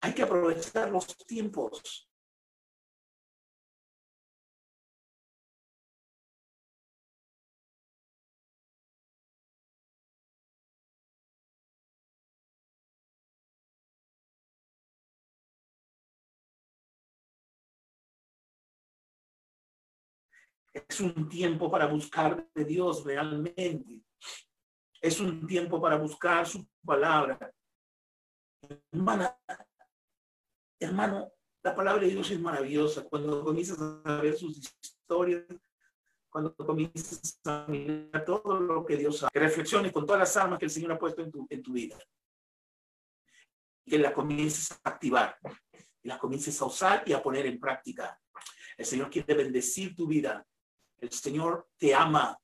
Hay 0.01 0.13
que 0.13 0.21
aprovechar 0.21 0.91
los 0.91 1.07
tiempos. 1.25 2.07
Es 20.87 20.99
un 20.99 21.29
tiempo 21.29 21.71
para 21.71 21.85
buscar 21.85 22.47
de 22.53 22.65
Dios 22.65 23.03
realmente. 23.03 24.01
Es 25.01 25.19
un 25.19 25.47
tiempo 25.47 25.81
para 25.81 25.97
buscar 25.97 26.45
su 26.45 26.67
palabra. 26.83 27.51
Hermana, 28.91 29.37
hermano, 30.79 31.31
la 31.63 31.75
palabra 31.75 32.03
de 32.03 32.09
Dios 32.09 32.29
es 32.31 32.39
maravillosa. 32.39 33.03
Cuando 33.05 33.43
comienzas 33.43 33.79
a 34.03 34.21
ver 34.21 34.35
sus 34.35 34.57
historias, 34.57 35.45
cuando 36.29 36.53
comienzas 36.55 37.39
a 37.45 37.65
mirar 37.67 38.25
todo 38.25 38.59
lo 38.59 38.85
que 38.85 38.97
Dios 38.97 39.23
hace, 39.23 39.31
que 39.31 39.39
reflexiones 39.39 39.91
con 39.91 40.05
todas 40.05 40.19
las 40.19 40.37
armas 40.37 40.59
que 40.59 40.65
el 40.65 40.71
Señor 40.71 40.91
ha 40.91 40.99
puesto 40.99 41.21
en 41.21 41.31
tu, 41.31 41.47
en 41.49 41.63
tu 41.63 41.73
vida. 41.73 41.97
Que 43.85 43.99
la 43.99 44.13
comiences 44.13 44.71
a 44.83 44.89
activar 44.89 45.37
las 46.05 46.19
comiences 46.19 46.61
a 46.61 46.65
usar 46.65 47.03
y 47.05 47.13
a 47.13 47.21
poner 47.21 47.45
en 47.45 47.59
práctica. 47.59 48.19
El 48.77 48.85
Señor 48.85 49.09
quiere 49.09 49.33
bendecir 49.33 49.95
tu 49.95 50.07
vida. 50.07 50.45
El 51.05 51.11
Señor 51.11 51.67
te 51.77 51.93
ama 51.93 52.37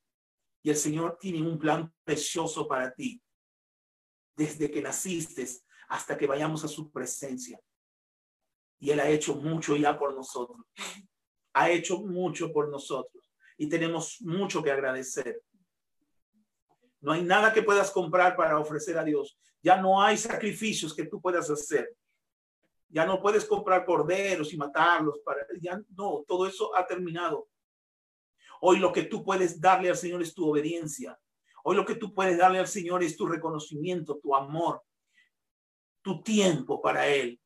y 0.61 0.69
el 0.69 0.75
Señor 0.75 1.17
tiene 1.19 1.41
un 1.41 1.57
plan 1.57 1.91
precioso 2.03 2.67
para 2.67 2.93
ti. 2.93 3.21
Desde 4.35 4.69
que 4.69 4.81
naciste 4.81 5.47
hasta 5.89 6.15
que 6.17 6.27
vayamos 6.27 6.63
a 6.63 6.67
su 6.67 6.91
presencia. 6.91 7.59
Y 8.79 8.91
Él 8.91 8.99
ha 8.99 9.09
hecho 9.09 9.35
mucho 9.35 9.75
ya 9.75 9.97
por 9.97 10.13
nosotros. 10.15 10.65
Ha 11.53 11.69
hecho 11.69 11.99
mucho 12.01 12.51
por 12.51 12.69
nosotros. 12.69 13.31
Y 13.57 13.67
tenemos 13.67 14.21
mucho 14.21 14.63
que 14.63 14.71
agradecer. 14.71 15.41
No 16.99 17.11
hay 17.11 17.23
nada 17.23 17.51
que 17.51 17.63
puedas 17.63 17.89
comprar 17.91 18.35
para 18.35 18.59
ofrecer 18.59 18.97
a 18.97 19.03
Dios. 19.03 19.37
Ya 19.61 19.81
no 19.81 20.01
hay 20.01 20.17
sacrificios 20.17 20.93
que 20.93 21.05
tú 21.05 21.19
puedas 21.19 21.49
hacer. 21.49 21.95
Ya 22.89 23.05
no 23.05 23.21
puedes 23.21 23.45
comprar 23.45 23.85
corderos 23.85 24.53
y 24.53 24.57
matarlos 24.57 25.19
para 25.25 25.45
ya 25.61 25.81
no, 25.95 26.23
todo 26.27 26.45
eso 26.45 26.75
ha 26.75 26.85
terminado. 26.85 27.47
Hoy 28.63 28.79
lo 28.79 28.93
que 28.93 29.03
tú 29.03 29.23
puedes 29.23 29.59
darle 29.59 29.89
al 29.89 29.97
Señor 29.97 30.21
es 30.21 30.33
tu 30.33 30.47
obediencia. 30.47 31.19
Hoy 31.63 31.75
lo 31.75 31.85
que 31.85 31.95
tú 31.95 32.13
puedes 32.13 32.37
darle 32.37 32.59
al 32.59 32.67
Señor 32.67 33.03
es 33.03 33.17
tu 33.17 33.25
reconocimiento, 33.27 34.19
tu 34.19 34.35
amor, 34.35 34.83
tu 36.01 36.21
tiempo 36.21 36.81
para 36.81 37.07
Él. 37.07 37.39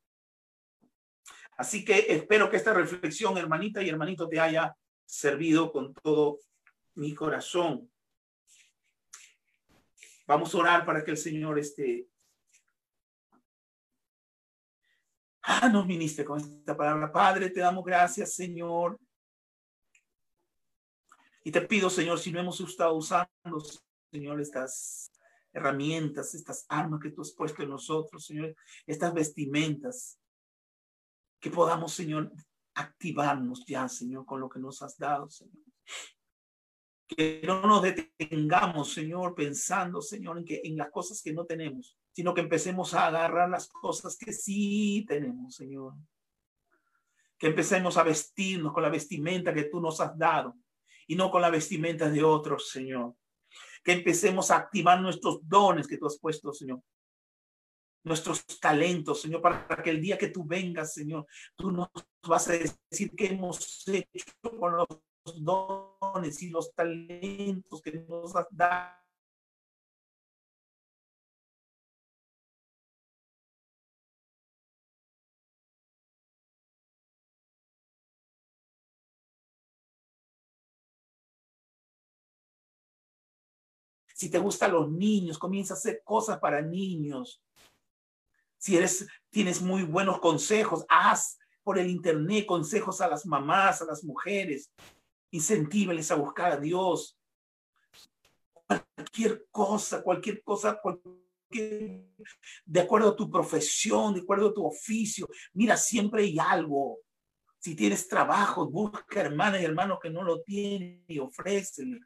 Así 1.58 1.86
que 1.86 2.06
espero 2.10 2.50
que 2.50 2.58
esta 2.58 2.74
reflexión, 2.74 3.38
hermanita 3.38 3.82
y 3.82 3.88
hermanito, 3.88 4.28
te 4.28 4.40
haya 4.40 4.76
servido 5.06 5.72
con 5.72 5.94
todo 5.94 6.40
mi 6.96 7.14
corazón. 7.16 7.90
Vamos 10.28 10.54
a 10.54 10.58
orar 10.58 10.86
para 10.86 11.04
que 11.04 11.12
el 11.12 11.18
Señor 11.18 11.58
esté 11.58 12.08
Ah, 15.48 15.70
nos 15.70 15.86
ministre 15.86 16.26
con 16.26 16.40
esta 16.40 16.76
palabra. 16.76 17.12
Padre, 17.12 17.52
te 17.52 17.60
damos 17.60 17.86
gracias, 17.86 18.34
Señor. 18.34 19.00
Y 21.46 21.52
te 21.52 21.62
pido, 21.62 21.92
Señor, 21.92 22.18
si 22.18 22.32
no 22.32 22.40
hemos 22.40 22.60
estado 22.60 22.96
usando, 22.96 23.62
Señor, 24.12 24.42
estas 24.42 25.12
herramientas, 25.54 26.34
estas 26.34 26.66
armas 26.68 27.00
que 27.00 27.12
tú 27.12 27.22
has 27.22 27.34
puesto 27.34 27.62
en 27.62 27.70
nosotros, 27.70 28.26
Señor, 28.26 28.56
estas 28.88 29.14
vestimentas, 29.14 30.20
que 31.40 31.52
podamos, 31.52 31.94
Señor, 31.94 32.32
activarnos 32.74 33.64
ya, 33.68 33.88
Señor, 33.88 34.26
con 34.26 34.40
lo 34.40 34.50
que 34.50 34.60
nos 34.60 34.82
has 34.82 34.98
dado, 34.98 35.30
Señor. 35.30 35.64
Que 37.08 37.44
no 37.46 37.62
nos 37.62 37.84
detengamos, 37.84 38.92
Señor, 38.92 39.36
pensando, 39.36 40.02
Señor, 40.02 40.40
en, 40.40 40.46
que, 40.46 40.62
en 40.64 40.76
las 40.76 40.90
cosas 40.90 41.22
que 41.22 41.32
no 41.32 41.46
tenemos, 41.46 41.96
sino 42.12 42.34
que 42.34 42.42
empecemos 42.42 42.96
a 42.96 43.06
agarrar 43.06 43.52
las 43.52 43.68
cosas 43.68 44.18
que 44.18 44.34
sí 44.34 45.06
tenemos, 45.08 45.54
Señor. 45.54 45.94
Que 47.38 47.46
empecemos 47.46 47.98
a 47.98 48.04
vestirnos 48.04 48.74
con 48.74 48.82
la 48.82 48.90
vestimenta 48.90 49.54
que 49.54 49.66
tú 49.66 49.80
nos 49.80 50.02
has 50.02 50.18
dado 50.18 50.56
y 51.08 51.16
no 51.16 51.30
con 51.32 51.42
la 51.42 51.50
vestimenta 51.50 52.10
de 52.10 52.24
otros, 52.24 52.70
Señor. 52.70 53.16
Que 53.84 53.94
empecemos 53.94 54.52
a 54.52 54.58
activar 54.58 55.02
nuestros 55.02 55.40
dones 55.48 55.88
que 55.88 55.98
tú 55.98 56.08
has 56.08 56.18
puesto, 56.20 56.52
Señor. 56.54 56.82
Nuestros 58.04 58.46
talentos, 58.60 59.22
Señor, 59.22 59.42
para 59.42 59.82
que 59.82 59.90
el 59.90 60.02
día 60.02 60.18
que 60.18 60.30
tú 60.30 60.46
vengas, 60.46 60.94
Señor, 60.94 61.26
tú 61.56 61.72
nos 61.72 61.90
vas 62.28 62.48
a 62.50 62.54
decir 62.54 63.12
que 63.16 63.28
hemos 63.28 63.88
hecho 63.88 64.34
con 64.60 64.78
los 64.78 64.88
dones 65.36 66.42
y 66.42 66.50
los 66.50 66.74
talentos 66.74 67.82
que 67.82 67.92
nos 68.08 68.36
has 68.36 68.48
dado. 68.52 69.05
Si 84.16 84.30
te 84.30 84.40
gustan 84.40 84.72
los 84.72 84.90
niños, 84.90 85.38
comienza 85.38 85.74
a 85.74 85.78
hacer 85.78 86.02
cosas 86.06 86.40
para 86.40 86.62
niños. 86.62 87.44
Si 88.58 88.78
eres, 88.78 89.06
tienes 89.30 89.62
muy 89.62 89.84
buenos 89.84 90.20
consejos, 90.20 90.86
haz 90.88 91.38
por 91.64 91.78
el 91.78 91.90
internet 91.90 92.46
consejos 92.46 93.02
a 93.02 93.10
las 93.10 93.26
mamás, 93.26 93.82
a 93.82 93.86
las 93.86 94.06
mujeres 94.06 94.72
incentíveles 95.32 96.10
a 96.12 96.16
buscar 96.16 96.54
a 96.54 96.58
Dios. 96.58 97.18
Cualquier 98.96 99.48
cosa, 99.52 100.02
cualquier 100.02 100.42
cosa, 100.44 100.80
de 101.50 102.80
acuerdo 102.80 103.10
a 103.10 103.16
tu 103.18 103.30
profesión, 103.30 104.14
de 104.14 104.22
acuerdo 104.22 104.48
a 104.48 104.54
tu 104.54 104.66
oficio. 104.66 105.28
Mira, 105.54 105.76
siempre 105.76 106.24
hay 106.24 106.38
algo. 106.40 107.00
Si 107.60 107.76
tienes 107.76 108.08
trabajo, 108.08 108.70
busca 108.70 109.20
hermanas 109.20 109.62
y 109.62 109.66
hermanos 109.66 110.00
que 110.02 110.10
no 110.10 110.24
lo 110.24 110.42
tienen 110.42 111.04
y 111.06 111.20
ofrécele. 111.20 112.00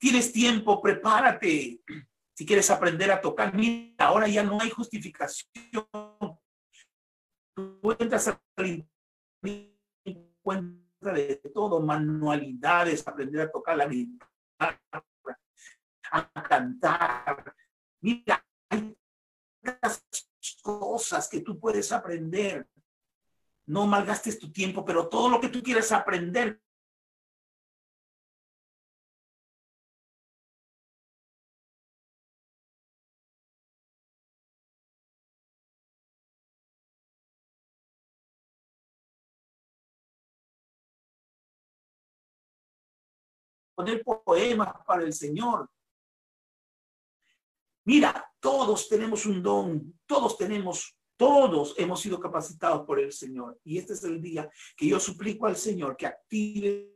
Tienes 0.00 0.32
tiempo, 0.32 0.80
prepárate. 0.80 1.82
Si 2.34 2.46
quieres 2.46 2.70
aprender 2.70 3.12
a 3.12 3.20
tocar, 3.20 3.54
mira, 3.54 4.06
ahora 4.06 4.26
ya 4.26 4.42
no 4.42 4.58
hay 4.58 4.70
justificación. 4.70 5.86
Tú 7.54 7.96
entras 7.98 8.28
a 8.28 8.40
cuenta 10.42 11.12
de 11.12 11.36
todo, 11.52 11.80
manualidades, 11.80 13.06
aprender 13.06 13.42
a 13.42 13.50
tocar 13.50 13.76
la 13.76 13.86
guitarra, 13.86 14.80
a 16.10 16.42
cantar. 16.48 17.54
Mira, 18.00 18.42
hay 18.70 18.96
cosas 20.62 21.28
que 21.28 21.40
tú 21.40 21.60
puedes 21.60 21.92
aprender. 21.92 22.66
No 23.66 23.86
malgastes 23.86 24.38
tu 24.38 24.50
tiempo, 24.50 24.82
pero 24.82 25.10
todo 25.10 25.28
lo 25.28 25.40
que 25.42 25.50
tú 25.50 25.62
quieres 25.62 25.92
aprender, 25.92 26.58
poner 43.80 44.04
poemas 44.04 44.74
para 44.86 45.02
el 45.02 45.12
Señor. 45.12 45.68
Mira, 47.86 48.30
todos 48.38 48.88
tenemos 48.88 49.24
un 49.24 49.42
don, 49.42 49.98
todos 50.06 50.36
tenemos, 50.36 50.94
todos 51.16 51.74
hemos 51.78 52.00
sido 52.00 52.20
capacitados 52.20 52.86
por 52.86 53.00
el 53.00 53.10
Señor. 53.10 53.58
Y 53.64 53.78
este 53.78 53.94
es 53.94 54.04
el 54.04 54.20
día 54.20 54.50
que 54.76 54.86
yo 54.86 55.00
suplico 55.00 55.46
al 55.46 55.56
Señor 55.56 55.96
que 55.96 56.06
active 56.06 56.94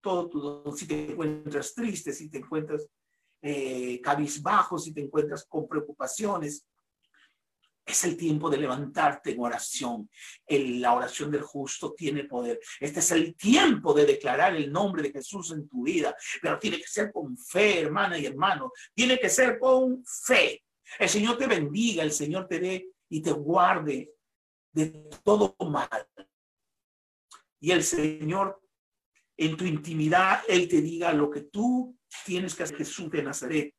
todo 0.00 0.30
tu 0.30 0.40
don. 0.40 0.76
Si 0.76 0.86
te 0.86 1.12
encuentras 1.12 1.74
triste, 1.74 2.12
si 2.12 2.30
te 2.30 2.38
encuentras 2.38 2.88
eh, 3.42 4.00
cabizbajo, 4.00 4.78
si 4.78 4.94
te 4.94 5.02
encuentras 5.02 5.44
con 5.44 5.68
preocupaciones, 5.68 6.66
es 7.86 8.04
el 8.04 8.16
tiempo 8.16 8.50
de 8.50 8.58
levantarte 8.58 9.30
en 9.30 9.40
oración. 9.40 10.10
la 10.48 10.94
oración 10.94 11.30
del 11.30 11.42
justo 11.42 11.94
tiene 11.94 12.24
poder. 12.24 12.60
Este 12.80 12.98
es 12.98 13.10
el 13.12 13.36
tiempo 13.36 13.94
de 13.94 14.04
declarar 14.04 14.56
el 14.56 14.72
nombre 14.72 15.04
de 15.04 15.12
Jesús 15.12 15.52
en 15.52 15.68
tu 15.68 15.84
vida. 15.84 16.14
Pero 16.42 16.58
tiene 16.58 16.78
que 16.78 16.86
ser 16.86 17.12
con 17.12 17.38
fe, 17.38 17.80
hermana 17.80 18.18
y 18.18 18.26
hermano. 18.26 18.72
Tiene 18.92 19.18
que 19.18 19.28
ser 19.28 19.58
con 19.58 20.04
fe. 20.04 20.64
El 20.98 21.08
Señor 21.08 21.38
te 21.38 21.46
bendiga, 21.46 22.02
el 22.02 22.12
Señor 22.12 22.48
te 22.48 22.58
dé 22.58 22.88
y 23.08 23.22
te 23.22 23.30
guarde 23.30 24.10
de 24.72 25.08
todo 25.22 25.56
mal. 25.60 25.88
Y 27.60 27.70
el 27.70 27.84
Señor 27.84 28.60
en 29.36 29.56
tu 29.56 29.64
intimidad, 29.64 30.40
Él 30.48 30.68
te 30.68 30.80
diga 30.80 31.12
lo 31.12 31.30
que 31.30 31.42
tú 31.42 31.96
tienes 32.24 32.54
que 32.54 32.62
hacer, 32.62 32.78
Jesús 32.78 33.10
de 33.10 33.22
Nazaret. 33.22 33.74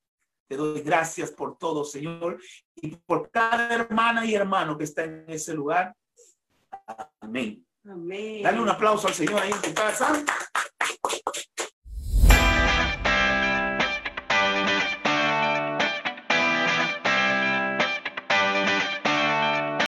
Te 0.48 0.56
doy 0.56 0.82
gracias 0.82 1.32
por 1.32 1.57
todo, 1.57 1.84
Señor, 1.84 2.40
y 2.76 2.95
por 2.95 3.30
cada 3.30 3.74
hermana 3.74 4.26
y 4.26 4.34
hermano 4.34 4.78
que 4.78 4.86
está 4.86 5.03
en 5.03 5.26
ese 5.28 5.53
lugar. 5.53 5.94
Amén. 7.19 7.65
Amén. 7.86 8.44
Dale 8.44 8.60
un 8.60 8.69
aplauso 8.69 9.07
al 9.07 9.14
Señor 9.14 9.41
ahí 9.41 9.52
en 9.52 9.61
tu 9.61 9.74
casa. 9.74 10.24